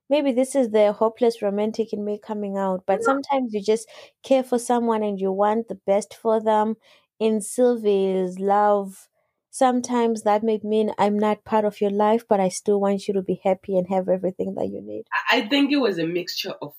Maybe 0.10 0.32
this 0.32 0.56
is 0.56 0.70
the 0.70 0.94
hopeless 0.94 1.42
romantic 1.42 1.92
in 1.94 2.06
me 2.06 2.20
coming 2.20 2.58
out, 2.58 2.84
but 2.86 3.04
sometimes 3.04 3.54
you 3.54 3.62
just 3.62 3.90
care 4.24 4.44
for 4.44 4.60
someone 4.60 5.02
and 5.04 5.20
you 5.20 5.32
want 5.32 5.68
the 5.68 5.76
best 5.76 6.14
for 6.16 6.40
them. 6.42 6.76
In 7.20 7.42
Sylvie's 7.42 8.40
love, 8.40 9.08
sometimes 9.50 10.24
that 10.24 10.44
may 10.44 10.60
mean 10.64 10.92
I'm 10.98 11.18
not 11.18 11.44
part 11.46 11.66
of 11.66 11.82
your 11.82 11.90
life, 11.92 12.28
but 12.28 12.40
I 12.40 12.50
still 12.50 12.80
want 12.80 13.08
you 13.08 13.14
to 13.16 13.22
be 13.22 13.40
happy 13.44 13.78
and 13.78 13.88
have 13.88 14.10
everything 14.10 14.54
that 14.56 14.68
you 14.68 14.82
need. 14.82 15.06
I- 15.32 15.48
think 15.48 15.72
it 15.72 15.78
was 15.78 15.98
a 15.98 16.06
mixture 16.06 16.54
of 16.62 16.74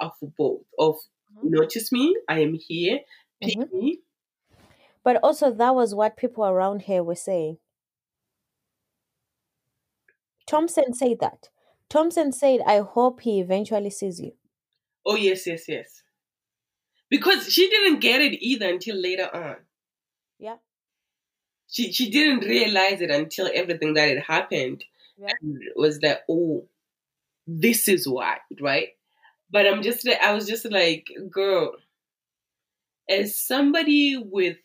of 0.00 0.12
both. 0.36 0.62
Of 0.78 0.96
Mhm. 1.36 1.50
notice 1.50 1.90
me, 1.92 2.16
I 2.28 2.40
am 2.40 2.54
here, 2.54 3.00
pick 3.40 3.58
Mhm. 3.58 3.72
me. 3.72 4.00
But 5.02 5.16
also, 5.22 5.50
that 5.52 5.74
was 5.74 5.94
what 5.94 6.16
people 6.16 6.44
around 6.44 6.82
here 6.82 7.02
were 7.02 7.14
saying. 7.14 7.58
Thompson 10.46 10.94
said 10.94 11.18
that. 11.20 11.50
Thompson 11.88 12.32
said, 12.32 12.60
I 12.66 12.78
hope 12.78 13.20
he 13.20 13.40
eventually 13.40 13.90
sees 13.90 14.20
you. 14.20 14.32
Oh 15.06 15.16
yes, 15.16 15.46
yes, 15.46 15.68
yes. 15.68 16.02
Because 17.10 17.50
she 17.52 17.68
didn't 17.70 18.00
get 18.00 18.20
it 18.20 18.34
either 18.42 18.68
until 18.68 18.96
later 18.96 19.28
on. 19.34 19.56
Yeah. 20.38 20.56
She 21.70 21.92
she 21.92 22.10
didn't 22.10 22.40
realize 22.46 23.00
it 23.00 23.10
until 23.10 23.50
everything 23.52 23.94
that 23.94 24.08
had 24.08 24.18
happened 24.20 24.84
Yeah. 25.16 25.32
was 25.76 26.00
that, 26.00 26.22
oh, 26.28 26.68
this 27.46 27.88
is 27.88 28.06
why, 28.08 28.38
right? 28.60 28.90
But 29.50 29.66
I'm 29.66 29.82
just 29.82 30.06
I 30.06 30.32
was 30.34 30.46
just 30.46 30.70
like, 30.70 31.08
girl, 31.30 31.76
as 33.08 33.38
somebody 33.40 34.16
with 34.18 34.58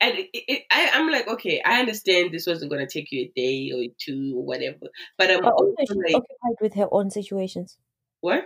and 0.00 0.18
it, 0.18 0.28
it, 0.32 0.62
I, 0.70 0.90
I'm 0.94 1.10
like, 1.10 1.28
okay, 1.28 1.60
I 1.64 1.80
understand 1.80 2.32
this 2.32 2.46
wasn't 2.46 2.70
gonna 2.70 2.86
take 2.88 3.10
you 3.12 3.22
a 3.22 3.32
day 3.34 3.70
or 3.74 3.84
two 3.98 4.34
or 4.36 4.44
whatever, 4.44 4.78
but 5.18 5.30
I'm 5.30 5.42
But 5.42 5.52
also, 5.52 5.74
also 5.78 5.94
like, 6.06 6.14
occupied 6.14 6.56
with 6.60 6.74
her 6.74 6.88
own 6.90 7.10
situations. 7.10 7.78
what? 8.20 8.44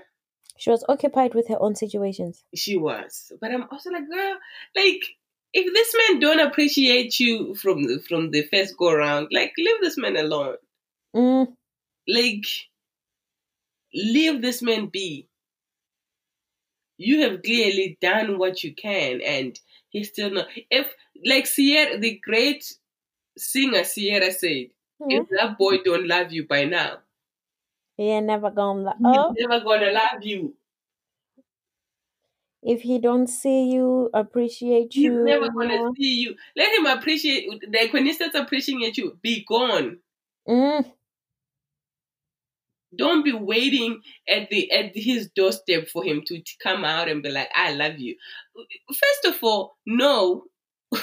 She 0.59 0.68
was 0.70 0.84
occupied 0.89 1.34
with 1.34 1.49
her 1.49 1.61
own 1.61 1.74
situations. 1.74 2.45
she 2.55 2.76
was. 2.76 3.32
But 3.41 3.53
I'm 3.53 3.64
also 3.70 3.91
like, 3.91 4.09
girl, 4.11 4.39
like 4.76 5.03
if 5.55 5.72
this 5.72 5.95
man 5.97 6.20
don't 6.20 6.41
appreciate 6.41 7.18
you 7.18 7.55
from 7.55 7.84
the 7.84 8.01
from 8.01 8.30
the 8.30 8.43
first 8.53 8.76
go 8.76 8.91
around, 8.91 9.28
like 9.32 9.53
leave 9.57 9.80
this 9.80 9.97
man 9.97 10.16
alone. 10.16 10.57
Mm, 11.14 11.57
Like 12.09 12.47
leave 13.93 14.41
this 14.41 14.62
man 14.62 14.86
be. 14.86 15.28
You 16.99 17.22
have 17.22 17.43
clearly 17.43 17.97
done 18.01 18.36
what 18.39 18.62
you 18.62 18.74
can, 18.74 19.22
and 19.22 19.59
he's 19.91 20.09
still 20.09 20.30
not. 20.30 20.49
If 20.70 20.86
like 21.24 21.47
Ciara, 21.47 21.99
the 21.99 22.18
great 22.22 22.72
singer 23.36 23.84
Ciara 23.84 24.32
said, 24.32 24.68
yeah. 25.01 25.20
if 25.20 25.28
that 25.30 25.59
boy 25.59 25.78
don't 25.84 26.07
love 26.07 26.32
you 26.32 26.47
by 26.47 26.64
now, 26.64 26.99
He 27.97 28.11
ain't 28.11 28.26
never 28.26 28.51
gonna. 28.51 28.82
Lo- 28.82 28.93
he's 28.93 29.05
oh, 29.05 29.34
never 29.39 29.64
gonna 29.64 29.93
love 29.93 30.22
you. 30.22 30.55
if 32.62 32.82
he 32.82 32.99
don't 32.99 33.28
see 33.28 33.70
you, 33.70 34.11
appreciate 34.12 34.93
He's 34.93 35.05
you, 35.05 35.24
never 35.24 35.49
gonna 35.51 35.91
see 35.97 36.20
you. 36.22 36.36
Let 36.57 36.76
him 36.76 36.86
appreciate. 36.86 37.49
Like 37.72 37.93
when 37.93 38.05
he 38.07 38.12
starts 38.12 38.34
appreciating 38.34 38.93
you, 38.95 39.18
be 39.22 39.45
gone. 39.49 39.99
Mm, 40.47 40.93
Don't 42.97 43.24
be 43.24 43.32
waiting 43.32 44.01
at 44.28 44.49
the 44.51 44.70
at 44.72 44.93
his 44.95 45.28
doorstep 45.34 45.89
for 45.89 46.05
him 46.05 46.22
to 46.26 46.36
t- 46.36 46.57
come 46.62 46.84
out 46.84 47.09
and 47.09 47.22
be 47.22 47.30
like, 47.30 47.49
"I 47.55 47.72
love 47.72 47.99
you." 47.99 48.16
First 48.89 49.24
of 49.26 49.43
all, 49.43 49.76
no. 49.86 50.45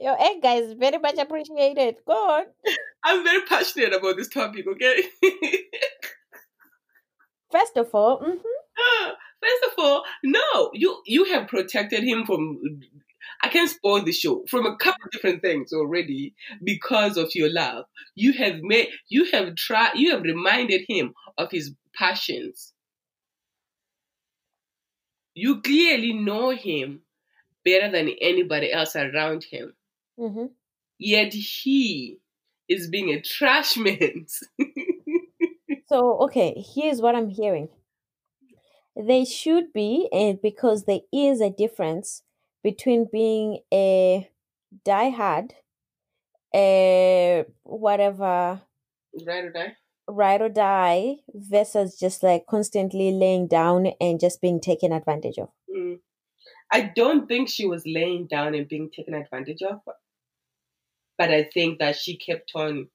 Your 0.00 0.16
egg 0.20 0.42
guy 0.42 0.54
is 0.56 0.74
very 0.74 0.98
much 0.98 1.18
appreciated. 1.18 1.96
Go 2.06 2.12
on. 2.12 2.44
I'm 3.04 3.24
very 3.24 3.42
passionate 3.46 3.92
about 3.92 4.16
this 4.16 4.28
topic. 4.28 4.66
Okay. 4.66 5.02
First 7.50 7.76
of 7.76 7.92
all, 7.94 8.20
mm-hmm. 8.20 8.36
First 9.40 9.64
of 9.66 9.72
all, 9.78 10.04
no. 10.24 10.70
You 10.72 11.00
you 11.04 11.24
have 11.26 11.48
protected 11.48 12.04
him 12.04 12.24
from. 12.26 12.60
I 13.40 13.48
can 13.48 13.68
spoil 13.68 14.02
the 14.02 14.12
show 14.12 14.44
from 14.48 14.66
a 14.66 14.76
couple 14.76 15.04
of 15.04 15.10
different 15.10 15.42
things 15.42 15.72
already 15.72 16.34
because 16.62 17.16
of 17.16 17.34
your 17.34 17.52
love. 17.52 17.84
You 18.14 18.32
have 18.34 18.60
made. 18.62 18.88
You 19.08 19.24
have 19.32 19.54
tried. 19.54 19.94
You 19.96 20.10
have 20.12 20.22
reminded 20.22 20.84
him 20.88 21.14
of 21.36 21.50
his 21.50 21.72
passions. 21.94 22.72
You 25.34 25.60
clearly 25.60 26.12
know 26.12 26.50
him 26.50 27.02
better 27.64 27.90
than 27.90 28.08
anybody 28.20 28.72
else 28.72 28.96
around 28.96 29.44
him. 29.44 29.76
Mhm. 30.18 30.50
Yet 30.98 31.32
he 31.32 32.18
is 32.68 32.88
being 32.88 33.10
a 33.10 33.20
trash 33.20 33.76
man. 33.76 34.26
So, 35.88 36.18
okay, 36.24 36.62
here's 36.74 37.00
what 37.00 37.14
I'm 37.14 37.30
hearing. 37.30 37.70
They 38.94 39.24
should 39.24 39.72
be, 39.72 40.08
and 40.12 40.40
because 40.42 40.84
there 40.84 41.00
is 41.12 41.40
a 41.40 41.48
difference 41.48 42.22
between 42.62 43.08
being 43.10 43.60
a 43.72 44.28
diehard, 44.86 45.52
a 46.54 47.44
whatever, 47.62 48.60
right 49.26 49.44
or 49.44 49.50
die? 49.50 49.76
ride 50.08 50.40
or 50.40 50.48
die, 50.48 51.16
versus 51.34 51.98
just 51.98 52.22
like 52.22 52.46
constantly 52.46 53.12
laying 53.12 53.46
down 53.46 53.88
and 54.00 54.18
just 54.18 54.40
being 54.40 54.60
taken 54.60 54.92
advantage 54.92 55.38
of. 55.38 55.50
Mm. 55.74 55.98
I 56.72 56.92
don't 56.94 57.28
think 57.28 57.48
she 57.48 57.66
was 57.66 57.84
laying 57.86 58.26
down 58.26 58.54
and 58.54 58.68
being 58.68 58.90
taken 58.94 59.14
advantage 59.14 59.62
of, 59.62 59.80
but 61.16 61.30
I 61.30 61.44
think 61.52 61.78
that 61.78 61.96
she 61.96 62.16
kept 62.16 62.52
on. 62.54 62.88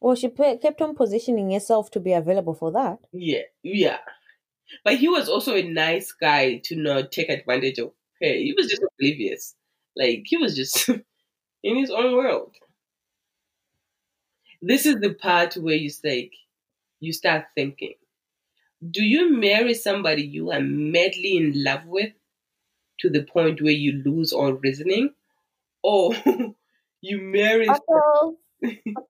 Well, 0.00 0.16
she 0.16 0.28
kept 0.28 0.82
on 0.82 0.94
positioning 0.94 1.52
herself 1.52 1.90
to 1.92 2.00
be 2.00 2.12
available 2.12 2.54
for 2.54 2.72
that. 2.72 2.98
Yeah, 3.12 3.42
yeah. 3.62 3.98
But 4.84 4.96
he 4.96 5.08
was 5.08 5.28
also 5.28 5.54
a 5.54 5.62
nice 5.62 6.12
guy 6.12 6.60
to 6.64 6.76
not 6.76 7.12
take 7.12 7.28
advantage 7.28 7.78
of 7.78 7.92
her. 8.20 8.28
He 8.28 8.54
was 8.56 8.68
just 8.68 8.82
oblivious. 8.82 9.54
Like 9.96 10.24
he 10.26 10.36
was 10.36 10.56
just 10.56 10.88
in 11.62 11.76
his 11.76 11.90
own 11.90 12.14
world. 12.16 12.54
This 14.62 14.86
is 14.86 14.96
the 14.96 15.14
part 15.14 15.54
where 15.56 15.74
you 15.74 15.90
say, 15.90 16.30
you 17.00 17.12
start 17.12 17.46
thinking. 17.54 17.94
Do 18.88 19.02
you 19.04 19.36
marry 19.36 19.74
somebody 19.74 20.22
you 20.22 20.50
are 20.50 20.60
madly 20.60 21.36
in 21.36 21.64
love 21.64 21.86
with 21.86 22.12
to 23.00 23.10
the 23.10 23.24
point 23.24 23.60
where 23.62 23.72
you 23.72 24.02
lose 24.04 24.32
all 24.32 24.52
reasoning? 24.52 25.10
Or 25.82 26.14
you 27.00 27.20
marry 27.20 27.68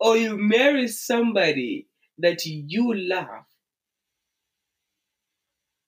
or 0.00 0.16
you 0.16 0.36
marry 0.36 0.88
somebody 0.88 1.86
that 2.18 2.44
you 2.46 2.94
love 2.94 3.44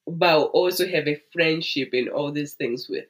but 0.06 0.38
also 0.46 0.86
have 0.86 1.08
a 1.08 1.20
friendship 1.32 1.90
and 1.92 2.08
all 2.08 2.32
these 2.32 2.54
things 2.54 2.88
with 2.88 3.06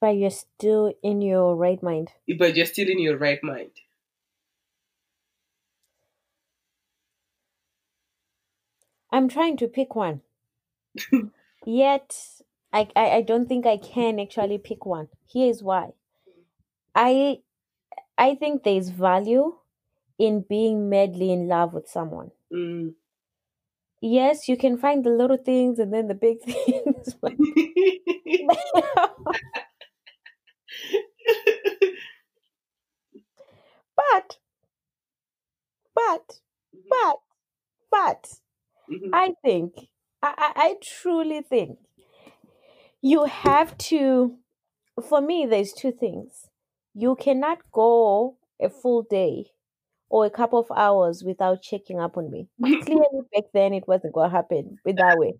But 0.00 0.16
you're 0.16 0.30
still 0.30 0.92
in 1.02 1.22
your 1.22 1.54
right 1.56 1.82
mind. 1.82 2.12
but 2.38 2.56
you're 2.56 2.66
still 2.66 2.88
in 2.88 2.98
your 3.00 3.16
right 3.16 3.42
mind 3.42 3.70
I'm 9.12 9.28
trying 9.28 9.56
to 9.58 9.68
pick 9.68 9.94
one. 9.94 10.20
Yet, 11.64 12.16
I, 12.72 12.88
I, 12.94 13.10
I 13.10 13.22
don't 13.22 13.48
think 13.48 13.64
I 13.64 13.76
can 13.76 14.20
actually 14.20 14.58
pick 14.58 14.84
one. 14.84 15.08
Here's 15.32 15.62
why. 15.62 15.92
I 16.94 17.38
I 18.18 18.34
think 18.34 18.62
there's 18.62 18.88
value 18.88 19.54
in 20.18 20.44
being 20.48 20.88
madly 20.88 21.30
in 21.30 21.48
love 21.48 21.74
with 21.74 21.88
someone. 21.88 22.30
Mm. 22.52 22.94
Yes, 24.00 24.48
you 24.48 24.56
can 24.56 24.78
find 24.78 25.04
the 25.04 25.10
little 25.10 25.36
things 25.36 25.78
and 25.78 25.92
then 25.92 26.08
the 26.08 26.14
big 26.14 26.40
things. 26.42 27.14
but- 27.20 27.34
but, 33.96 34.38
but, 35.94 36.40
but, 36.88 37.18
but, 37.90 38.40
Mhm. 38.90 39.10
I 39.12 39.34
think, 39.42 39.88
I, 40.22 40.52
I 40.56 40.76
truly 40.82 41.42
think 41.42 41.78
you 43.02 43.24
have 43.24 43.76
to, 43.78 44.36
for 45.08 45.20
me, 45.20 45.46
there's 45.46 45.72
two 45.72 45.92
things. 45.92 46.48
You 46.94 47.16
cannot 47.16 47.58
go 47.72 48.36
a 48.60 48.68
full 48.70 49.02
day 49.02 49.52
or 50.08 50.24
a 50.24 50.30
couple 50.30 50.58
of 50.58 50.70
hours 50.76 51.22
without 51.24 51.62
checking 51.62 51.98
up 52.00 52.16
on 52.16 52.30
me. 52.30 52.48
Clearly, 52.62 53.20
back 53.34 53.44
then, 53.52 53.72
it 53.74 53.86
wasn't 53.88 54.14
going 54.14 54.30
to 54.30 54.36
happen 54.36 54.78
in 54.84 54.96
that 54.96 55.18
way. 55.18 55.34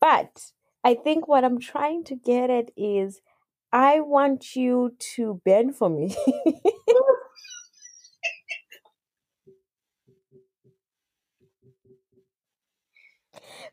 But 0.00 0.52
I 0.84 0.94
think 0.94 1.28
what 1.28 1.44
I'm 1.44 1.60
trying 1.60 2.04
to 2.04 2.16
get 2.16 2.50
at 2.50 2.70
is 2.76 3.20
I 3.72 4.00
want 4.00 4.56
you 4.56 4.94
to 5.16 5.40
bend 5.44 5.76
for 5.76 5.88
me. 5.90 6.14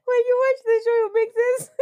when 0.06 0.20
you 0.28 0.44
watch 0.44 0.60
the 0.66 0.82
show, 0.86 1.06
it 1.06 1.12
makes 1.14 1.36
sense. 1.36 1.70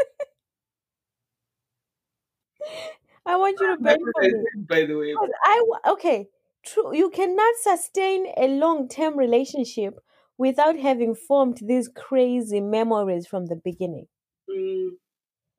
I 3.26 3.36
want 3.38 3.60
you 3.60 3.76
to 3.76 3.82
bend 3.82 4.02
for 4.14 4.22
me. 4.22 4.34
by 4.68 4.86
the 4.86 4.98
way 4.98 5.14
I 5.46 5.64
okay, 5.92 6.28
true. 6.66 6.96
You 6.96 7.10
cannot 7.10 7.56
sustain 7.58 8.28
a 8.38 8.48
long-term 8.48 9.18
relationship 9.18 10.00
without 10.38 10.78
having 10.78 11.16
formed 11.16 11.60
these 11.62 11.88
crazy 11.88 12.60
memories 12.60 13.28
from 13.28 13.46
the 13.48 13.56
beginning. 13.56 14.08
Mm, 14.48 14.98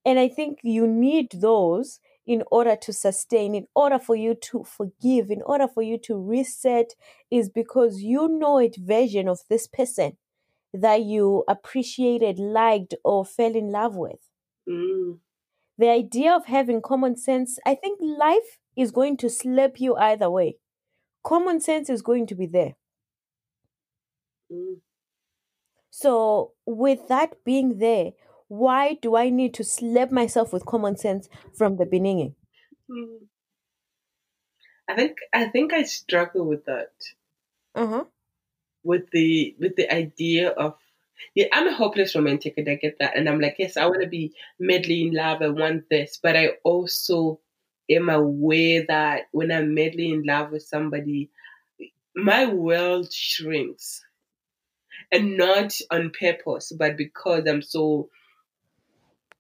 And 0.04 0.18
I 0.18 0.28
think 0.28 0.60
you 0.62 0.86
need 0.86 1.30
those 1.32 2.00
in 2.26 2.42
order 2.50 2.74
to 2.76 2.92
sustain, 2.92 3.54
in 3.54 3.66
order 3.74 3.98
for 3.98 4.14
you 4.16 4.34
to 4.34 4.64
forgive, 4.64 5.30
in 5.30 5.42
order 5.42 5.68
for 5.68 5.82
you 5.82 5.98
to 5.98 6.16
reset, 6.18 6.94
is 7.30 7.50
because 7.50 8.00
you 8.00 8.28
know 8.28 8.58
a 8.58 8.70
version 8.78 9.28
of 9.28 9.40
this 9.48 9.66
person 9.66 10.16
that 10.72 11.02
you 11.02 11.44
appreciated, 11.48 12.38
liked, 12.38 12.94
or 13.04 13.24
fell 13.26 13.54
in 13.54 13.70
love 13.72 13.96
with. 13.96 14.30
mm, 14.66 15.20
The 15.78 15.88
idea 15.88 16.34
of 16.34 16.46
having 16.46 16.82
common 16.82 17.16
sense, 17.16 17.60
I 17.64 17.76
think 17.76 18.00
life 18.02 18.58
is 18.76 18.90
going 18.90 19.16
to 19.18 19.30
slap 19.30 19.80
you 19.80 19.94
either 19.94 20.28
way. 20.28 20.58
Common 21.24 21.60
sense 21.60 21.90
is 21.90 22.02
going 22.02 22.26
to 22.28 22.36
be 22.36 22.46
there. 22.46 22.76
mm. 24.50 24.80
So, 25.90 26.52
with 26.66 27.08
that 27.08 27.42
being 27.44 27.78
there, 27.78 28.12
why 28.48 28.94
do 29.00 29.16
I 29.16 29.30
need 29.30 29.54
to 29.54 29.64
slap 29.64 30.10
myself 30.10 30.52
with 30.52 30.66
common 30.66 30.96
sense 30.96 31.28
from 31.54 31.76
the 31.76 31.86
beginning? 31.86 32.34
Mm. 32.90 33.28
I 34.88 34.94
think 34.94 35.18
I 35.32 35.46
think 35.48 35.72
I 35.74 35.82
struggle 35.82 36.46
with 36.46 36.64
that. 36.66 36.92
Uh 37.74 37.86
huh. 37.86 38.04
With 38.82 39.10
the 39.10 39.56
with 39.58 39.76
the 39.76 39.92
idea 39.92 40.50
of 40.50 40.76
yeah, 41.34 41.46
I'm 41.52 41.68
a 41.68 41.74
hopeless 41.74 42.14
romantic 42.14 42.54
and 42.58 42.68
I 42.68 42.74
get 42.76 42.98
that. 42.98 43.16
And 43.16 43.28
I'm 43.28 43.40
like, 43.40 43.56
yes, 43.58 43.76
I 43.76 43.86
wanna 43.86 44.06
be 44.08 44.34
madly 44.58 45.02
in 45.02 45.14
love, 45.14 45.42
I 45.42 45.48
want 45.48 45.88
this. 45.88 46.18
But 46.22 46.36
I 46.36 46.58
also 46.64 47.40
am 47.90 48.08
aware 48.08 48.84
that 48.88 49.22
when 49.32 49.52
I'm 49.52 49.74
madly 49.74 50.10
in 50.12 50.24
love 50.24 50.50
with 50.50 50.62
somebody, 50.62 51.30
my 52.14 52.46
world 52.46 53.12
shrinks. 53.12 54.02
And 55.12 55.36
not 55.36 55.78
on 55.90 56.12
purpose, 56.18 56.72
but 56.76 56.96
because 56.96 57.44
I'm 57.46 57.62
so 57.62 58.08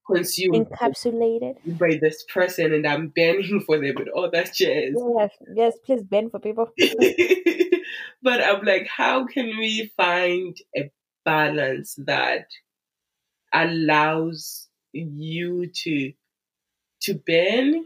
consumed 0.06 0.68
Encapsulated. 0.68 1.78
by 1.78 1.98
this 2.00 2.24
person 2.24 2.72
and 2.72 2.86
I'm 2.86 3.08
banning 3.08 3.60
for 3.66 3.78
them 3.78 3.96
and 3.96 4.08
all 4.10 4.30
that 4.30 4.54
jazz. 4.54 4.94
Yes, 5.16 5.30
yes, 5.54 5.74
please 5.84 6.02
bend 6.02 6.30
for 6.30 6.38
people. 6.38 6.70
but 8.22 8.42
I'm 8.42 8.64
like, 8.64 8.86
how 8.86 9.26
can 9.26 9.46
we 9.58 9.92
find 9.96 10.56
a 10.76 10.90
balance 11.24 11.94
that 12.06 12.46
allows 13.52 14.68
you 14.92 15.70
to 15.72 16.12
to 17.02 17.14
bend 17.14 17.84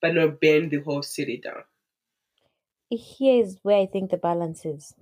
but 0.00 0.14
not 0.14 0.40
bend 0.40 0.70
the 0.70 0.80
whole 0.80 1.02
city 1.02 1.40
down? 1.42 1.64
Here's 2.90 3.58
where 3.62 3.78
I 3.78 3.86
think 3.86 4.10
the 4.10 4.16
balance 4.16 4.64
is. 4.64 4.94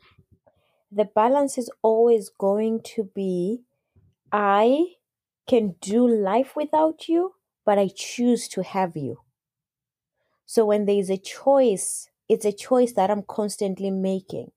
The 0.90 1.04
balance 1.04 1.58
is 1.58 1.70
always 1.82 2.30
going 2.30 2.80
to 2.94 3.04
be 3.14 3.62
I 4.32 4.94
can 5.46 5.76
do 5.80 6.06
life 6.06 6.56
without 6.56 7.08
you, 7.08 7.34
but 7.64 7.78
I 7.78 7.88
choose 7.88 8.48
to 8.48 8.62
have 8.62 8.96
you. 8.96 9.20
So 10.46 10.66
when 10.66 10.86
there 10.86 10.98
is 10.98 11.10
a 11.10 11.16
choice, 11.16 12.08
it's 12.28 12.44
a 12.44 12.52
choice 12.52 12.92
that 12.92 13.10
I'm 13.10 13.22
constantly 13.22 13.90
making. 13.90 14.52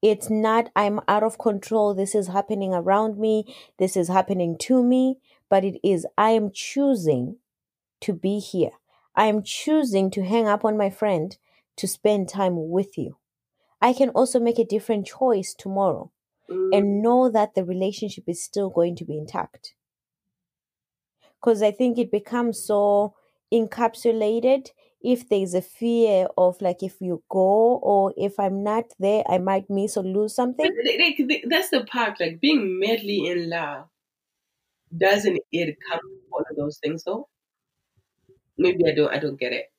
It's 0.00 0.28
not 0.28 0.70
I'm 0.74 1.00
out 1.06 1.22
of 1.22 1.38
control, 1.38 1.94
this 1.94 2.14
is 2.14 2.28
happening 2.28 2.74
around 2.74 3.18
me, 3.18 3.54
this 3.78 3.96
is 3.96 4.08
happening 4.08 4.56
to 4.62 4.82
me, 4.82 5.18
but 5.48 5.64
it 5.64 5.78
is 5.84 6.06
I 6.18 6.30
am 6.30 6.50
choosing 6.52 7.36
to 8.00 8.12
be 8.12 8.40
here. 8.40 8.72
I 9.14 9.26
am 9.26 9.42
choosing 9.42 10.10
to 10.12 10.24
hang 10.24 10.46
up 10.46 10.64
on 10.64 10.76
my 10.76 10.90
friend 10.90 11.36
to 11.76 11.88
spend 11.88 12.28
time 12.28 12.70
with 12.70 12.98
you. 12.98 13.16
I 13.80 13.92
can 13.94 14.10
also 14.10 14.40
make 14.40 14.58
a 14.58 14.64
different 14.64 15.06
choice 15.06 15.54
tomorrow 15.54 16.12
Mm, 16.48 16.72
and 16.72 17.02
know 17.02 17.30
that 17.30 17.54
the 17.54 17.64
relationship 17.64 18.24
is 18.28 18.42
still 18.42 18.70
going 18.70 18.96
to 18.96 19.04
be 19.06 19.18
intact. 19.18 19.74
Because 21.40 21.60
I 21.62 21.70
think 21.72 21.98
it 21.98 22.10
becomes 22.10 22.64
so 22.64 23.14
encapsulated 23.52 24.70
if 25.02 25.28
there's 25.28 25.52
a 25.52 25.60
fear 25.60 26.26
of 26.38 26.62
like 26.62 26.82
if 26.82 27.00
you 27.02 27.22
go 27.28 27.76
or 27.82 28.14
if 28.16 28.38
I'm 28.40 28.62
not 28.62 28.92
there, 28.98 29.22
I 29.28 29.36
might 29.38 29.68
miss 29.68 29.96
or 29.98 30.04
lose 30.04 30.34
something. 30.34 30.78
like, 30.84 31.44
that's 31.48 31.70
the 31.70 31.84
part, 31.84 32.20
like 32.20 32.40
being 32.40 32.78
madly 32.78 33.26
in 33.26 33.50
love. 33.50 33.88
Doesn't 34.96 35.38
it 35.52 35.76
come 35.90 36.00
with 36.04 36.32
all 36.32 36.44
of 36.50 36.56
those 36.56 36.78
things 36.78 37.04
though? 37.04 37.28
Maybe 38.62 38.86
I 38.86 38.94
don't 38.94 39.12
I 39.12 39.18
don't 39.18 39.38
get 39.38 39.52
it. 39.52 39.70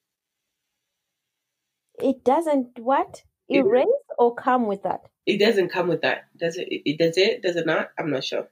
It 1.99 2.23
doesn't 2.23 2.77
what? 2.77 3.23
It, 3.51 3.65
Erase 3.65 3.88
or 4.19 4.36
come 4.36 4.67
with 4.67 4.84
that? 4.84 5.09
it 5.25 5.38
doesn't 5.38 5.69
come 5.69 5.88
with 5.89 6.01
that. 6.01 6.25
Does 6.38 6.55
it, 6.57 6.67
it 6.69 6.97
does 6.97 7.17
it? 7.17 7.41
Does 7.41 7.55
it 7.57 7.65
not? 7.65 7.91
I'm 7.97 8.09
not 8.09 8.23
sure. 8.23 8.49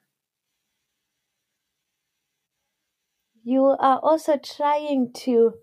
You 3.43 3.65
are 3.65 3.99
also 3.99 4.37
trying 4.37 5.11
to 5.13 5.55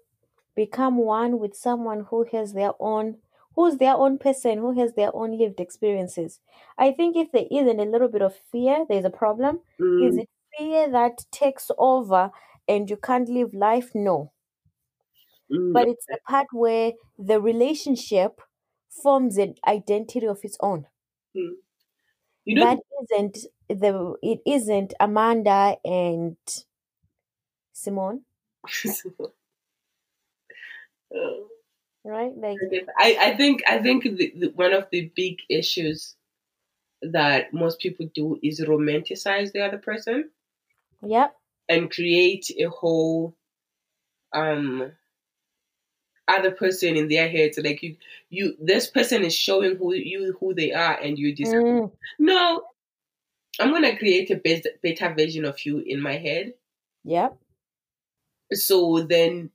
become 0.55 0.99
one 0.99 1.39
with 1.39 1.57
someone 1.57 2.07
who 2.11 2.25
has 2.33 2.53
their 2.55 2.73
own 2.81 3.19
who's 3.57 3.79
their 3.79 3.95
own 3.95 4.19
person 4.19 4.59
who 4.59 4.73
has 4.81 4.95
their 4.95 5.15
own 5.17 5.39
lived 5.39 5.61
experiences 5.61 6.41
i 6.79 6.93
think 6.93 7.17
if 7.17 7.33
there 7.33 7.47
isn't 7.51 7.81
a 7.81 7.85
little 7.85 8.09
bit 8.09 8.23
of 8.23 8.37
fear 8.37 8.87
there's 8.89 9.05
a 9.07 9.11
problem 9.11 9.61
is 9.99 10.17
Mm, 10.17 10.19
it 10.19 10.29
fear 10.59 10.91
that 10.91 11.27
takes 11.33 11.71
over 11.79 12.33
and 12.69 12.91
you 12.91 12.97
can't 12.97 13.29
live 13.31 13.55
life? 13.55 13.95
No. 13.95 14.33
Mm, 15.51 15.73
But 15.73 15.89
it's 15.89 16.07
the 16.07 16.19
part 16.29 16.49
where 16.53 16.93
the 17.19 17.41
relationship 17.41 18.41
forms 18.91 19.39
an 19.39 19.55
identity 19.67 20.27
of 20.27 20.41
its 20.45 20.57
own. 20.61 20.87
mm. 21.35 21.55
you 22.45 22.55
know, 22.57 22.65
That 22.65 22.79
isn't 23.03 23.39
the 23.69 24.17
it 24.23 24.41
isn't 24.47 24.95
Amanda 25.01 25.77
and 25.85 26.37
Simone, 27.73 28.27
Uh, 31.15 31.49
right? 32.05 32.33
Like 32.37 32.59
I, 32.99 33.17
I 33.21 33.37
think 33.37 33.63
I 33.67 33.79
think 33.79 34.05
the, 34.05 34.33
the, 34.37 34.47
one 34.55 34.73
of 34.73 34.89
the 34.91 35.13
big 35.15 35.39
issues 35.49 36.17
that 37.03 37.53
most 37.55 37.81
people 37.81 38.09
do 38.15 38.39
is 38.43 38.61
romanticize 38.61 39.53
the 39.53 39.63
other 39.65 39.79
person 39.79 40.31
yep. 41.03 41.37
and 41.69 41.91
create 41.91 42.51
a 42.59 42.65
whole 42.65 43.37
um 44.33 44.93
other 46.29 46.51
person 46.51 46.97
in 46.97 47.09
their 47.09 47.29
heads 47.29 47.59
like 47.63 47.83
you 47.83 47.97
you 48.31 48.57
this 48.61 48.89
person 48.89 49.25
is 49.25 49.35
showing 49.35 49.77
who 49.77 49.95
you 49.95 50.37
who 50.41 50.55
they 50.55 50.73
are 50.73 50.99
and 51.01 51.19
you 51.19 51.35
just 51.35 51.55
Mm, 51.55 51.91
no 52.19 52.63
i'm 53.61 53.71
gonna 53.71 53.97
create 53.97 54.31
a 54.31 54.37
best, 54.37 54.69
better 54.83 55.15
version 55.15 55.45
of 55.45 55.65
you 55.65 55.79
in 55.79 56.01
my 56.01 56.17
head. 56.17 56.55
Yep. 57.05 57.37
so 58.53 59.03
then 59.03 59.51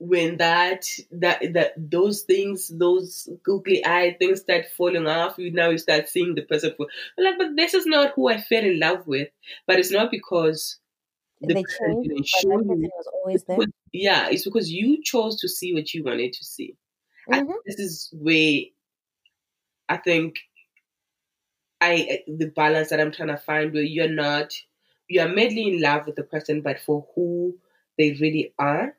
when 0.00 0.38
that 0.38 0.86
that 1.10 1.42
that 1.52 1.74
those 1.76 2.22
things 2.22 2.68
those 2.78 3.28
googly 3.44 3.84
eye 3.84 4.16
things 4.18 4.40
start 4.40 4.64
falling 4.76 5.06
off 5.06 5.36
you 5.36 5.52
now 5.52 5.68
you 5.68 5.76
start 5.76 6.08
seeing 6.08 6.34
the 6.34 6.42
person 6.42 6.72
for 6.74 6.86
like 7.18 7.36
but 7.36 7.54
this 7.54 7.74
is 7.74 7.84
not 7.84 8.12
who 8.14 8.28
i 8.28 8.40
fell 8.40 8.64
in 8.64 8.80
love 8.80 9.06
with 9.06 9.28
but 9.66 9.78
it's 9.78 9.90
not 9.90 10.10
because 10.10 10.78
the 11.40 11.54
They 11.54 11.64
changed, 11.64 12.10
but 12.16 12.26
show 12.26 12.60
you 12.60 12.90
was 12.96 13.06
always 13.12 13.44
there. 13.44 13.58
yeah 13.92 14.28
it's 14.30 14.44
because 14.44 14.70
you 14.70 15.02
chose 15.02 15.40
to 15.40 15.48
see 15.48 15.74
what 15.74 15.92
you 15.94 16.04
wanted 16.04 16.32
to 16.32 16.44
see 16.44 16.76
I, 17.32 17.40
Mhm. 17.40 17.54
this 17.66 17.78
is 17.78 18.08
where 18.12 18.62
i 19.88 19.96
think 19.96 20.40
i 21.80 22.22
the 22.26 22.46
balance 22.46 22.90
that 22.90 23.00
i'm 23.00 23.12
trying 23.12 23.28
to 23.28 23.36
find 23.36 23.72
where 23.72 23.82
you're 23.82 24.08
not 24.08 24.52
you 25.08 25.20
are 25.20 25.28
madly 25.28 25.68
in 25.68 25.80
love 25.80 26.06
with 26.06 26.16
the 26.16 26.22
person 26.22 26.60
but 26.62 26.80
for 26.80 27.06
who 27.14 27.58
they 27.98 28.12
really 28.20 28.54
are 28.58 28.96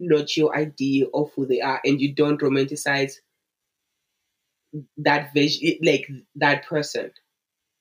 not 0.00 0.36
your 0.36 0.54
idea 0.56 1.06
of 1.14 1.32
who 1.34 1.46
they 1.46 1.60
are 1.60 1.80
and 1.84 2.00
you 2.00 2.12
don't 2.12 2.40
romanticize 2.40 3.20
that 4.98 5.32
vision 5.32 5.78
like 5.82 6.08
that 6.34 6.66
person 6.66 7.10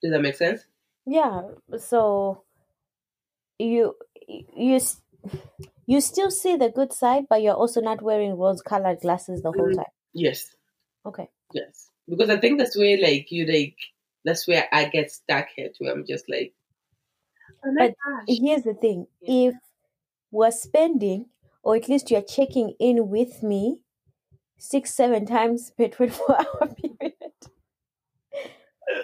does 0.01 0.12
that 0.12 0.22
make 0.22 0.36
sense 0.36 0.64
Yeah. 1.06 1.51
So 1.78 2.45
you 3.60 3.95
you 4.56 4.80
you 5.88 6.01
still 6.01 6.32
see 6.32 6.56
the 6.56 6.70
good 6.70 6.91
side, 6.93 7.26
but 7.30 7.41
you're 7.41 7.53
also 7.56 7.82
not 7.82 8.01
wearing 8.01 8.36
rose-colored 8.38 8.99
glasses 9.01 9.41
the 9.41 9.51
whole 9.51 9.70
Mm. 9.70 9.76
time. 9.76 9.93
yes 10.14 10.56
Okay. 11.06 11.30
yes 11.53 11.91
because 12.10 12.30
i 12.30 12.38
think 12.38 12.58
that's 12.58 12.76
where 12.78 12.97
like 12.97 13.32
you 13.32 13.45
like 13.45 13.78
that's 14.24 14.47
where 14.47 14.68
i 14.72 14.86
get 14.86 15.12
stuck 15.12 15.47
at 15.60 15.76
where 15.80 15.93
i'm 15.93 16.06
just 16.06 16.28
like 16.30 16.53
oh 17.66 17.74
But 17.78 17.93
gosh 18.03 18.38
here's 18.39 18.64
the 18.64 18.74
thing: 18.74 19.08
Yeah. 19.22 19.49
if 19.49 19.56
we're 20.32 20.51
spending, 20.51 21.28
or 21.64 21.76
at 21.76 21.88
least 21.89 22.10
you're 22.12 22.22
checking 22.24 22.74
in 22.80 23.10
with 23.10 23.43
me 23.43 23.80
six, 24.58 24.93
seven 24.93 25.26
times 25.26 25.72
per 25.78 25.88
24 25.89 26.39
hour 26.39 26.68
period. 26.82 27.14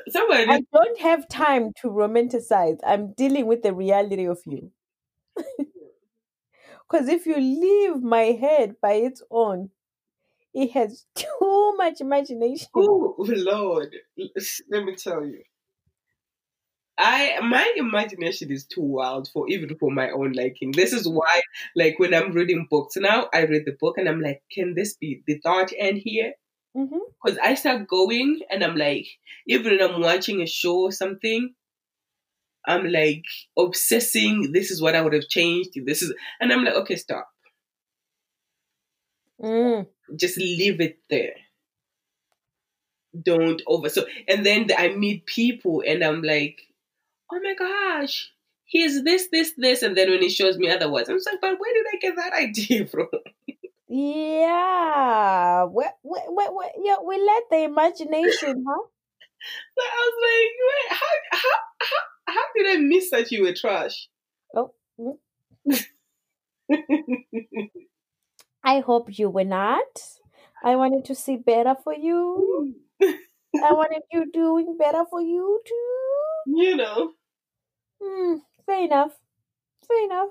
Someone 0.10 0.50
I 0.50 0.62
don't 0.74 1.00
have 1.00 1.28
time 1.28 1.74
to 1.82 1.90
romanticize. 1.90 2.80
I'm 2.86 3.14
dealing 3.14 3.48
with 3.48 3.64
the 3.64 3.74
reality 3.74 4.26
of 4.26 4.40
you. 4.46 4.72
Because 6.90 7.08
if 7.08 7.26
you 7.26 7.38
leave 7.38 8.04
my 8.04 8.34
head 8.34 8.76
by 8.82 8.94
its 8.94 9.24
own, 9.32 9.70
it 10.54 10.72
has 10.72 11.06
too 11.16 11.74
much 11.78 12.02
imagination. 12.02 12.68
Oh 12.76 13.16
Lord, 13.18 13.96
let 14.70 14.84
me 14.84 14.96
tell 14.96 15.26
you. 15.26 15.42
I 16.98 17.40
my 17.42 17.72
imagination 17.78 18.52
is 18.52 18.66
too 18.66 18.82
wild 18.82 19.30
for 19.34 19.50
even 19.50 19.76
for 19.80 19.90
my 19.90 20.12
own 20.12 20.34
liking. 20.34 20.72
This 20.72 20.94
is 20.94 21.08
why, 21.08 21.42
like 21.76 21.98
when 21.98 22.14
I'm 22.14 22.34
reading 22.34 22.68
books 22.70 22.96
now, 22.98 23.30
I 23.34 23.46
read 23.46 23.64
the 23.66 23.76
book 23.80 23.98
and 23.98 24.08
I'm 24.08 24.22
like, 24.22 24.44
can 24.52 24.76
this 24.76 24.96
be 24.98 25.24
the 25.26 25.40
thought 25.40 25.72
end 25.78 26.02
here? 26.04 26.34
Because 26.74 27.38
I 27.44 27.56
start 27.56 27.88
going 27.88 28.40
and 28.50 28.64
I'm 28.64 28.76
like, 28.76 29.08
even 29.48 29.78
when 29.78 29.82
I'm 29.82 30.02
watching 30.02 30.42
a 30.42 30.48
show 30.48 30.82
or 30.82 30.92
something, 30.92 31.54
I'm 32.66 32.86
like 32.88 33.26
obsessing. 33.58 34.52
This 34.54 34.72
is 34.72 34.82
what 34.82 34.96
I 34.96 35.02
would 35.02 35.14
have 35.14 35.28
changed. 35.28 35.72
This 35.86 36.02
is, 36.02 36.14
and 36.40 36.52
I'm 36.52 36.64
like, 36.64 36.76
okay, 36.76 36.96
stop. 36.96 37.28
Mm. 39.42 39.88
Just 40.16 40.38
leave 40.38 40.80
it 40.80 41.00
there. 41.10 41.34
Don't 43.20 43.62
over. 43.68 43.90
So, 43.90 44.06
and 44.28 44.46
then 44.46 44.68
I 44.78 44.90
meet 44.90 45.26
people 45.26 45.84
and 45.86 46.04
I'm 46.04 46.22
like, 46.22 46.62
oh 47.32 47.40
my 47.42 47.56
gosh, 47.56 48.32
here's 48.66 49.04
this, 49.04 49.28
this, 49.32 49.54
this. 49.58 49.82
And 49.82 49.98
then 49.98 50.10
when 50.10 50.22
he 50.22 50.30
shows 50.30 50.58
me 50.58 50.70
otherwise, 50.70 51.10
I'm 51.10 51.18
just 51.18 51.28
like, 51.30 51.42
but 51.42 51.60
where 51.60 51.74
did 51.74 51.86
I 51.94 51.98
get 51.98 52.16
that 52.16 52.34
idea 52.40 52.86
from? 52.86 53.08
Yeah. 53.92 55.66
We, 55.66 55.86
we, 56.04 56.20
we, 56.30 56.50
we, 56.50 56.66
yeah, 56.84 56.96
we 57.06 57.18
let 57.22 57.44
the 57.50 57.64
imagination, 57.64 58.64
huh? 58.68 58.84
So 59.78 59.84
I 59.84 60.12
was 60.12 60.16
like, 60.28 60.52
wait, 60.70 61.00
how, 61.00 61.40
how, 61.40 61.50
how, 61.82 62.36
how 62.36 62.46
did 62.56 62.78
I 62.78 62.80
miss 62.80 63.10
that 63.10 63.32
you 63.32 63.42
were 63.44 63.54
trash? 63.54 64.08
Oh. 64.56 64.74
mm. 65.00 65.18
I 68.64 68.80
hope 68.80 69.18
you 69.20 69.30
were 69.30 69.44
not. 69.44 70.02
I 70.64 70.76
wanted 70.76 71.06
to 71.06 71.16
see 71.16 71.38
better 71.38 71.76
for 71.84 71.94
you. 71.94 72.76
I 73.02 73.10
wanted 73.74 74.04
you 74.12 74.32
doing 74.32 74.78
better 74.78 75.06
for 75.10 75.22
you 75.22 75.62
too. 75.66 76.44
you 76.46 76.76
know. 76.76 77.14
Hmm, 78.02 78.38
fair 78.66 78.84
enough. 78.86 79.18
Fair 79.88 80.06
enough. 80.06 80.30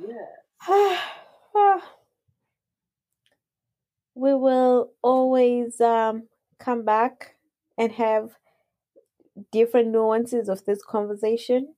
Yeah. 0.00 1.00
we 4.14 4.34
will 4.34 4.92
always 5.02 5.80
um, 5.80 6.28
come 6.58 6.84
back 6.84 7.36
and 7.76 7.92
have 7.92 8.30
different 9.52 9.88
nuances 9.88 10.48
of 10.48 10.64
this 10.64 10.82
conversation. 10.82 11.74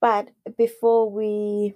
But 0.00 0.30
before 0.56 1.10
we 1.10 1.74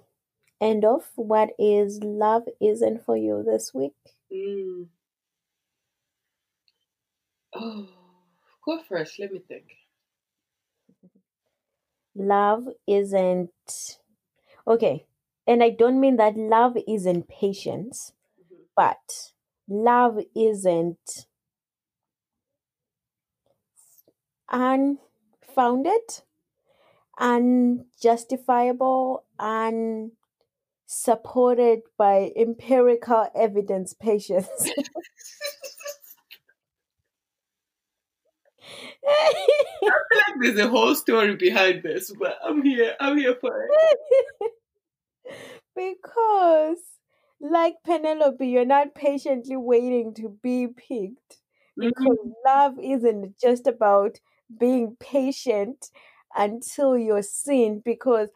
end 0.61 0.85
off, 0.85 1.11
what 1.15 1.49
is 1.59 1.99
love 2.03 2.43
isn't 2.61 3.05
for 3.05 3.17
you 3.17 3.43
this 3.45 3.73
week? 3.73 3.93
Mm. 4.31 4.87
Oh, 7.55 7.87
go 8.65 8.81
first. 8.87 9.19
Let 9.19 9.33
me 9.33 9.39
think. 9.47 9.65
Love 12.15 12.67
isn't 12.87 13.51
okay. 14.67 15.05
And 15.47 15.63
I 15.63 15.69
don't 15.69 15.99
mean 16.01 16.17
that 16.17 16.35
love 16.37 16.77
isn't 16.87 17.27
patience, 17.29 18.11
Mhm. 18.39 18.65
but 18.75 19.31
love 19.67 20.19
isn't 20.35 21.27
unfounded, 24.49 26.23
unjustifiable, 27.19 29.23
unsupported 30.87 31.81
by 31.97 32.31
empirical 32.35 33.27
evidence 33.35 33.93
patience. 33.93 34.69
I 39.87 39.91
feel 40.09 40.19
like 40.27 40.35
there's 40.41 40.65
a 40.65 40.69
whole 40.69 40.95
story 40.95 41.35
behind 41.35 41.83
this, 41.83 42.11
but 42.11 42.37
I'm 42.43 42.61
here. 42.63 42.95
I'm 42.99 43.17
here 43.17 43.35
for 43.39 43.63
it. 43.63 44.51
because, 45.75 46.77
like 47.39 47.75
Penelope, 47.85 48.45
you're 48.45 48.65
not 48.65 48.95
patiently 48.95 49.55
waiting 49.55 50.13
to 50.15 50.37
be 50.41 50.67
picked. 50.67 51.39
Because 51.75 52.03
mm-hmm. 52.05 52.29
love 52.45 52.75
isn't 52.79 53.39
just 53.39 53.65
about 53.65 54.19
being 54.59 54.95
patient 54.99 55.89
until 56.35 56.97
you're 56.97 57.23
seen. 57.23 57.81
Because, 57.83 58.29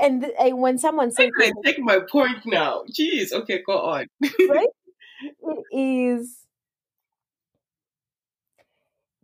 and, 0.00 0.24
and 0.24 0.32
eh, 0.38 0.52
when 0.52 0.78
someone 0.78 1.10
says 1.10 1.30
I 1.40 1.52
take 1.64 1.78
my 1.78 2.00
point 2.10 2.44
now. 2.44 2.82
Jeez. 2.92 3.32
Okay, 3.32 3.62
go 3.64 3.78
on. 3.78 4.06
right, 4.48 4.68
it 5.42 5.64
is 5.72 6.42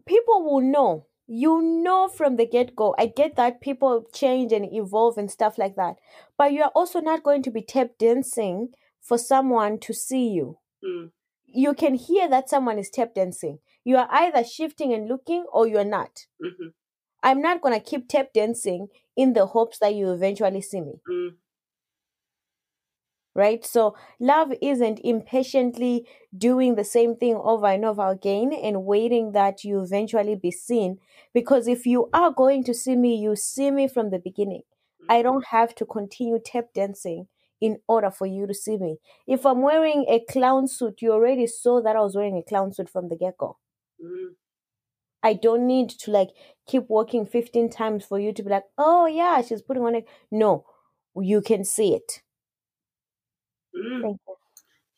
people 0.08 0.42
will 0.42 0.62
know. 0.62 1.06
You 1.30 1.60
know 1.60 2.08
from 2.08 2.36
the 2.36 2.46
get 2.46 2.74
go. 2.74 2.94
I 2.98 3.06
get 3.06 3.36
that 3.36 3.60
people 3.60 4.06
change 4.14 4.50
and 4.50 4.66
evolve 4.72 5.18
and 5.18 5.30
stuff 5.30 5.58
like 5.58 5.76
that. 5.76 5.96
But 6.38 6.52
you're 6.54 6.72
also 6.74 7.00
not 7.00 7.22
going 7.22 7.42
to 7.42 7.50
be 7.50 7.60
tap 7.60 7.90
dancing 7.98 8.70
for 9.02 9.18
someone 9.18 9.78
to 9.80 9.92
see 9.92 10.28
you. 10.30 10.58
Mm. 10.82 11.10
You 11.46 11.74
can 11.74 11.94
hear 11.94 12.28
that 12.28 12.48
someone 12.48 12.78
is 12.78 12.88
tap 12.88 13.14
dancing. 13.14 13.58
You 13.84 13.98
are 13.98 14.08
either 14.10 14.42
shifting 14.42 14.94
and 14.94 15.06
looking 15.06 15.44
or 15.52 15.66
you're 15.66 15.84
not. 15.84 16.26
Mhm. 16.42 16.72
I'm 17.22 17.42
not 17.42 17.60
gonna 17.60 17.80
keep 17.80 18.08
tap 18.08 18.32
dancing 18.32 18.88
in 19.14 19.34
the 19.34 19.46
hopes 19.46 19.78
that 19.80 19.94
you 19.94 20.10
eventually 20.10 20.62
see 20.62 20.80
me. 20.80 21.00
Mm. 21.10 21.36
Right? 23.38 23.64
So 23.64 23.94
love 24.18 24.52
isn't 24.60 24.98
impatiently 25.04 26.08
doing 26.36 26.74
the 26.74 26.82
same 26.82 27.14
thing 27.14 27.36
over 27.36 27.66
and 27.66 27.84
over 27.84 28.08
again 28.08 28.52
and 28.52 28.84
waiting 28.84 29.30
that 29.30 29.62
you 29.62 29.80
eventually 29.80 30.34
be 30.34 30.50
seen. 30.50 30.98
Because 31.32 31.68
if 31.68 31.86
you 31.86 32.10
are 32.12 32.32
going 32.32 32.64
to 32.64 32.74
see 32.74 32.96
me, 32.96 33.14
you 33.14 33.36
see 33.36 33.70
me 33.70 33.86
from 33.86 34.10
the 34.10 34.18
beginning. 34.18 34.62
I 35.08 35.22
don't 35.22 35.46
have 35.46 35.72
to 35.76 35.86
continue 35.86 36.40
tap 36.44 36.72
dancing 36.74 37.28
in 37.60 37.78
order 37.86 38.10
for 38.10 38.26
you 38.26 38.48
to 38.48 38.54
see 38.54 38.76
me. 38.76 38.96
If 39.28 39.46
I'm 39.46 39.62
wearing 39.62 40.04
a 40.08 40.18
clown 40.28 40.66
suit, 40.66 41.00
you 41.00 41.12
already 41.12 41.46
saw 41.46 41.80
that 41.80 41.94
I 41.94 42.00
was 42.00 42.16
wearing 42.16 42.36
a 42.36 42.42
clown 42.42 42.72
suit 42.72 42.90
from 42.90 43.08
the 43.08 43.16
get 43.16 43.38
go. 43.38 43.56
Mm. 44.04 44.34
I 45.22 45.34
don't 45.34 45.64
need 45.64 45.90
to 45.90 46.10
like 46.10 46.30
keep 46.66 46.88
walking 46.88 47.24
15 47.24 47.70
times 47.70 48.04
for 48.04 48.18
you 48.18 48.32
to 48.32 48.42
be 48.42 48.50
like, 48.50 48.64
oh 48.76 49.06
yeah, 49.06 49.42
she's 49.42 49.62
putting 49.62 49.84
on 49.84 49.94
it. 49.94 50.08
No, 50.30 50.64
you 51.16 51.40
can 51.40 51.64
see 51.64 51.94
it. 51.94 52.22
Mm. 53.78 54.18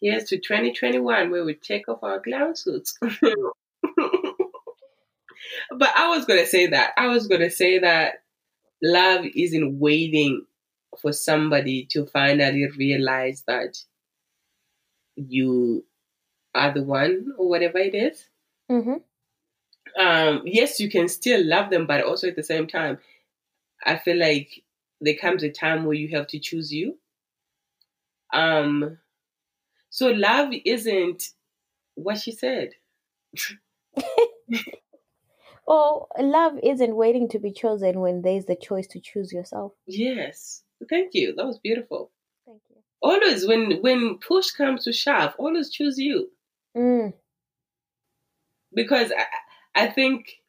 Here's 0.00 0.24
to 0.24 0.38
2021 0.38 1.30
where 1.30 1.44
we 1.44 1.54
take 1.54 1.88
off 1.88 2.02
our 2.02 2.20
clown 2.20 2.56
suits. 2.56 2.96
but 3.02 3.12
I 5.96 6.08
was 6.08 6.24
going 6.24 6.40
to 6.40 6.46
say 6.46 6.68
that. 6.68 6.92
I 6.96 7.08
was 7.08 7.26
going 7.26 7.42
to 7.42 7.50
say 7.50 7.78
that 7.80 8.22
love 8.82 9.26
isn't 9.34 9.78
waiting 9.78 10.46
for 11.00 11.12
somebody 11.12 11.86
to 11.90 12.06
finally 12.06 12.66
realize 12.76 13.44
that 13.46 13.78
you 15.16 15.84
are 16.54 16.72
the 16.72 16.82
one 16.82 17.32
or 17.38 17.48
whatever 17.48 17.78
it 17.78 17.94
is. 17.94 18.28
hmm 18.68 18.94
Um, 19.98 20.42
yes, 20.46 20.80
you 20.80 20.90
can 20.90 21.08
still 21.08 21.44
love 21.44 21.70
them, 21.70 21.86
but 21.86 22.02
also 22.02 22.28
at 22.28 22.36
the 22.36 22.42
same 22.42 22.66
time, 22.66 22.98
I 23.84 23.96
feel 23.96 24.18
like 24.18 24.62
there 25.00 25.16
comes 25.16 25.42
a 25.42 25.50
time 25.50 25.84
where 25.84 25.94
you 25.94 26.08
have 26.16 26.26
to 26.28 26.38
choose 26.38 26.72
you. 26.72 26.98
Um, 28.32 28.98
so 29.90 30.08
love 30.08 30.52
isn't 30.64 31.30
what 31.94 32.18
she 32.18 32.32
said. 32.32 32.70
Oh, 35.72 36.08
love 36.18 36.54
isn't 36.64 36.96
waiting 36.96 37.28
to 37.28 37.38
be 37.38 37.52
chosen 37.52 38.00
when 38.00 38.22
there's 38.22 38.46
the 38.46 38.56
choice 38.56 38.88
to 38.88 38.98
choose 39.00 39.32
yourself. 39.32 39.72
Yes, 39.86 40.64
thank 40.88 41.14
you. 41.14 41.32
That 41.36 41.46
was 41.46 41.60
beautiful. 41.60 42.10
Thank 42.44 42.60
you. 42.70 42.76
Always, 43.00 43.46
when 43.46 43.80
when 43.80 44.18
push 44.18 44.50
comes 44.50 44.82
to 44.84 44.92
shove, 44.92 45.34
always 45.38 45.70
choose 45.70 45.96
you. 45.96 46.30
Mm. 46.76 47.12
because 48.74 49.12
I, 49.16 49.84
I 49.84 49.86
think 49.88 50.40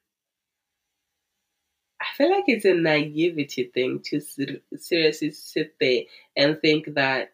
I 2.02 2.06
feel 2.18 2.32
like 2.32 2.46
it's 2.48 2.66
a 2.66 2.74
naivety 2.74 3.66
thing 3.74 4.00
to 4.06 4.20
ser- 4.20 4.62
seriously 4.76 5.32
sit 5.32 5.76
there 5.80 6.04
and 6.36 6.60
think 6.62 6.96
that 6.96 7.34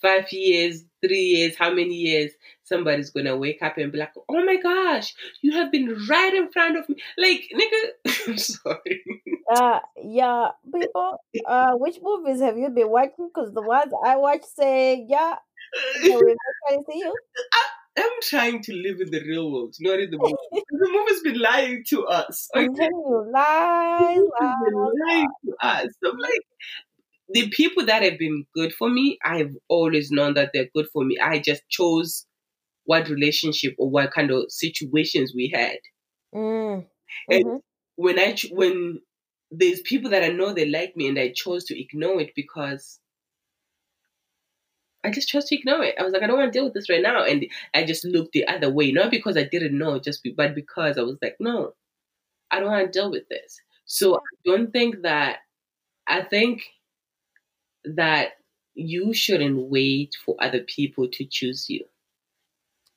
five 0.00 0.30
years, 0.32 0.84
three 1.04 1.20
years, 1.20 1.56
how 1.56 1.70
many 1.70 1.94
years 1.94 2.32
somebody's 2.64 3.10
gonna 3.10 3.36
wake 3.36 3.62
up 3.62 3.78
and 3.78 3.92
be 3.92 3.98
like, 3.98 4.12
"Oh 4.28 4.44
my 4.44 4.56
gosh, 4.56 5.14
you 5.42 5.52
have 5.52 5.70
been 5.70 5.96
right 6.08 6.34
in 6.34 6.50
front 6.50 6.76
of 6.76 6.88
me." 6.88 6.96
Like, 7.16 7.48
nigga, 7.54 7.82
I'm 8.28 8.38
sorry. 8.38 9.02
Uh, 9.50 9.80
yeah, 10.02 10.50
people. 10.74 11.18
Uh, 11.46 11.72
which 11.74 11.98
movies 12.02 12.40
have 12.40 12.58
you 12.58 12.68
been 12.70 12.90
watching? 12.90 13.28
Because 13.34 13.52
the 13.52 13.62
ones 13.62 13.92
I 14.04 14.16
watch 14.16 14.44
say, 14.44 15.06
yeah, 15.08 15.36
they 16.02 16.10
will 16.10 16.36
eventually 16.68 16.92
see 16.92 16.98
you. 16.98 17.14
I'm 17.98 18.20
trying 18.22 18.62
to 18.62 18.74
live 18.74 19.00
in 19.00 19.10
the 19.10 19.20
real 19.20 19.50
world, 19.50 19.74
not 19.80 19.98
in 19.98 20.10
the 20.10 20.18
movie. 20.18 20.34
the 20.52 20.88
movie's 20.90 21.22
been 21.22 21.40
lying 21.40 21.82
to 21.88 22.04
us. 22.06 22.48
I'm 22.54 22.70
Okay? 22.70 22.84
you, 22.84 23.30
lies, 23.32 24.18
lies. 24.40 24.54
been 24.64 24.92
lying 25.08 25.28
to 25.46 25.66
us. 25.66 25.88
I'm 26.04 26.18
like, 26.18 26.42
the 27.28 27.50
people 27.50 27.86
that 27.86 28.02
have 28.02 28.18
been 28.18 28.46
good 28.54 28.72
for 28.72 28.88
me, 28.88 29.18
I've 29.24 29.54
always 29.68 30.10
known 30.10 30.34
that 30.34 30.50
they're 30.52 30.70
good 30.74 30.88
for 30.92 31.04
me. 31.04 31.18
I 31.18 31.38
just 31.40 31.68
chose 31.68 32.26
what 32.84 33.08
relationship 33.08 33.74
or 33.78 33.90
what 33.90 34.12
kind 34.12 34.30
of 34.32 34.46
situations 34.50 35.32
we 35.34 35.50
had. 35.54 35.78
Mm. 36.32 36.86
And 37.30 37.44
Mhm. 37.44 37.60
when 37.96 38.18
I 38.18 38.36
when 38.50 39.00
there's 39.50 39.80
people 39.82 40.10
that 40.10 40.24
I 40.24 40.28
know 40.28 40.52
they 40.52 40.66
like 40.68 40.96
me 40.96 41.08
and 41.08 41.18
I 41.18 41.32
chose 41.32 41.64
to 41.66 41.80
ignore 41.80 42.20
it 42.20 42.32
because 42.34 43.00
I 45.04 45.10
just 45.10 45.28
chose 45.28 45.44
to 45.46 45.54
ignore 45.56 45.84
it. 45.84 45.94
I 45.98 46.02
was 46.02 46.12
like, 46.12 46.22
I 46.22 46.26
don't 46.26 46.38
want 46.38 46.52
to 46.52 46.56
deal 46.58 46.64
with 46.64 46.74
this 46.74 46.88
right 46.90 47.02
now, 47.02 47.22
and 47.24 47.46
I 47.74 47.84
just 47.84 48.04
looked 48.04 48.32
the 48.32 48.46
other 48.46 48.70
way, 48.70 48.90
not 48.92 49.10
because 49.10 49.36
I 49.36 49.44
didn't 49.44 49.78
know, 49.78 49.98
just 50.00 50.22
be, 50.22 50.32
but 50.32 50.54
because 50.54 50.98
I 50.98 51.02
was 51.02 51.16
like, 51.22 51.36
no, 51.38 51.74
I 52.50 52.60
don't 52.60 52.70
want 52.70 52.92
to 52.92 52.98
deal 53.00 53.10
with 53.10 53.28
this. 53.30 53.60
So 53.86 54.16
I 54.16 54.20
don't 54.46 54.72
think 54.72 55.02
that. 55.02 55.40
I 56.08 56.22
think 56.22 56.62
that 57.86 58.32
you 58.74 59.14
shouldn't 59.14 59.70
wait 59.70 60.16
for 60.24 60.36
other 60.38 60.60
people 60.60 61.08
to 61.08 61.24
choose 61.24 61.70
you. 61.70 61.84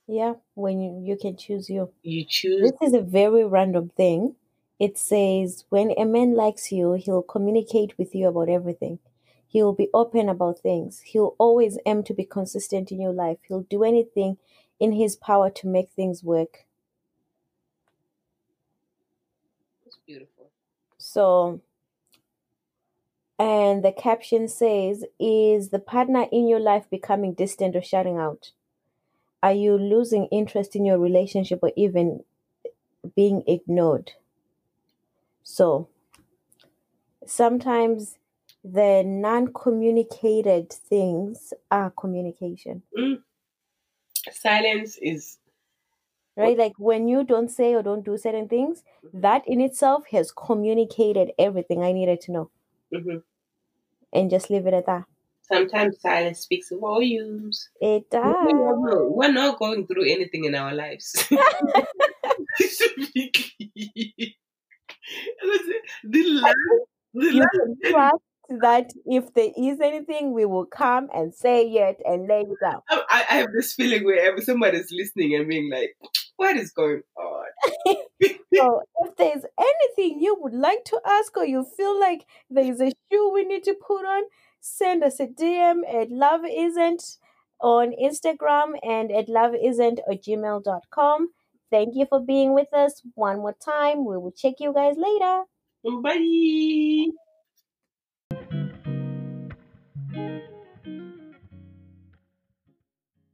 Yeah, 0.07 0.33
when 0.55 0.81
you, 0.81 1.01
you 1.05 1.17
can 1.17 1.37
choose 1.37 1.69
you. 1.69 1.91
You 2.01 2.25
choose. 2.25 2.71
This 2.71 2.89
is 2.89 2.93
a 2.93 3.01
very 3.01 3.45
random 3.45 3.89
thing. 3.95 4.35
It 4.79 4.97
says 4.97 5.65
when 5.69 5.91
a 5.97 6.05
man 6.05 6.35
likes 6.35 6.71
you, 6.71 6.93
he'll 6.93 7.21
communicate 7.21 7.97
with 7.97 8.15
you 8.15 8.27
about 8.27 8.49
everything. 8.49 8.99
He'll 9.47 9.73
be 9.73 9.89
open 9.93 10.29
about 10.29 10.59
things. 10.59 11.01
He'll 11.01 11.35
always 11.37 11.77
aim 11.85 12.03
to 12.03 12.13
be 12.13 12.23
consistent 12.23 12.91
in 12.91 13.01
your 13.01 13.13
life. 13.13 13.37
He'll 13.47 13.61
do 13.69 13.83
anything 13.83 14.37
in 14.79 14.93
his 14.93 15.15
power 15.15 15.49
to 15.49 15.67
make 15.67 15.89
things 15.89 16.23
work. 16.23 16.65
It's 19.85 19.97
beautiful. 20.05 20.51
So, 20.97 21.61
and 23.39 23.83
the 23.83 23.93
caption 23.93 24.49
says, 24.49 25.05
Is 25.19 25.69
the 25.69 25.79
partner 25.79 26.25
in 26.31 26.47
your 26.47 26.59
life 26.59 26.89
becoming 26.89 27.33
distant 27.33 27.75
or 27.75 27.81
shutting 27.81 28.17
out? 28.17 28.51
Are 29.41 29.53
you 29.53 29.77
losing 29.77 30.25
interest 30.25 30.75
in 30.75 30.85
your 30.85 30.99
relationship 30.99 31.59
or 31.63 31.71
even 31.77 32.25
being 33.15 33.43
ignored? 33.47 34.11
So, 35.43 35.87
sometimes 37.25 38.17
the 38.63 39.03
non 39.05 39.53
communicated 39.53 40.71
things 40.73 41.53
are 41.71 41.91
communication, 41.91 42.83
Mm. 42.97 43.23
Silence 44.31 44.97
is. 45.01 45.37
right? 46.35 46.57
Like 46.57 46.73
when 46.77 47.07
you 47.07 47.23
don't 47.23 47.49
say 47.49 47.73
or 47.73 47.81
don't 47.81 48.03
do 48.05 48.17
certain 48.17 48.49
things, 48.49 48.83
that 49.13 49.43
in 49.47 49.61
itself 49.61 50.07
has 50.11 50.31
communicated 50.31 51.31
everything 51.39 51.81
I 51.83 51.93
needed 51.93 52.19
to 52.21 52.31
know 52.33 52.51
mhm. 52.93 53.23
and 54.13 54.29
just 54.29 54.49
leave 54.49 54.67
it 54.67 54.73
at 54.73 54.85
that. 54.85 55.03
Sometimes 55.51 55.99
silence 55.99 56.41
speaks 56.41 56.69
volumes. 56.71 57.69
It 57.81 58.05
We're 58.11 58.21
does. 58.21 58.53
not, 58.53 59.15
we're 59.15 59.31
not 59.31 59.57
going 59.57 59.87
through 59.87 60.11
anything 60.11 60.45
in 60.45 60.53
our 60.53 60.75
lives. 60.75 61.11
the 61.23 61.37
last, 66.13 66.55
the 67.13 67.33
you 67.33 67.39
last, 67.39 67.49
trust 67.89 68.23
that 68.61 68.91
if 69.05 69.33
there 69.33 69.51
is 69.57 69.79
anything, 69.79 70.33
we 70.33 70.45
will 70.45 70.65
come 70.65 71.07
and 71.13 71.33
say 71.33 71.65
it 71.65 71.97
and 72.05 72.27
lay 72.27 72.41
it 72.41 72.57
out. 72.65 72.83
I, 72.89 73.25
I 73.29 73.35
have 73.37 73.51
this 73.55 73.73
feeling 73.73 74.03
where 74.03 74.37
somebody's 74.41 74.91
listening 74.91 75.35
and 75.35 75.47
being 75.47 75.71
like, 75.71 75.95
"What 76.39 76.57
is 76.57 76.71
going 76.71 77.03
on?" 77.17 77.45
So, 78.55 78.81
if 79.01 79.15
there's 79.15 79.45
anything 79.57 80.19
you 80.21 80.35
would 80.41 80.53
like 80.53 80.83
to 80.85 80.99
ask 81.05 81.37
or 81.37 81.45
you 81.45 81.63
feel 81.63 81.97
like 81.99 82.25
there's 82.49 82.81
a 82.81 82.91
shoe 83.11 83.31
we 83.33 83.45
need 83.45 83.63
to 83.65 83.75
put 83.75 84.05
on, 84.05 84.23
send 84.59 85.03
us 85.03 85.19
a 85.19 85.27
DM 85.27 85.81
at 85.87 86.09
love 86.09 86.41
isn't 86.45 87.17
on 87.61 87.91
Instagram 87.91 88.77
and 88.83 89.11
at 89.11 89.29
love 89.29 89.53
isn't 89.55 89.99
at 90.11 90.23
gmail.com. 90.23 91.29
Thank 91.71 91.95
you 91.95 92.05
for 92.09 92.19
being 92.19 92.53
with 92.53 92.73
us 92.73 93.01
one 93.15 93.37
more 93.39 93.53
time. 93.53 94.05
We 94.05 94.17
will 94.17 94.31
check 94.31 94.55
you 94.59 94.73
guys 94.73 94.95
later. 94.97 95.43
Bye. 96.03 97.28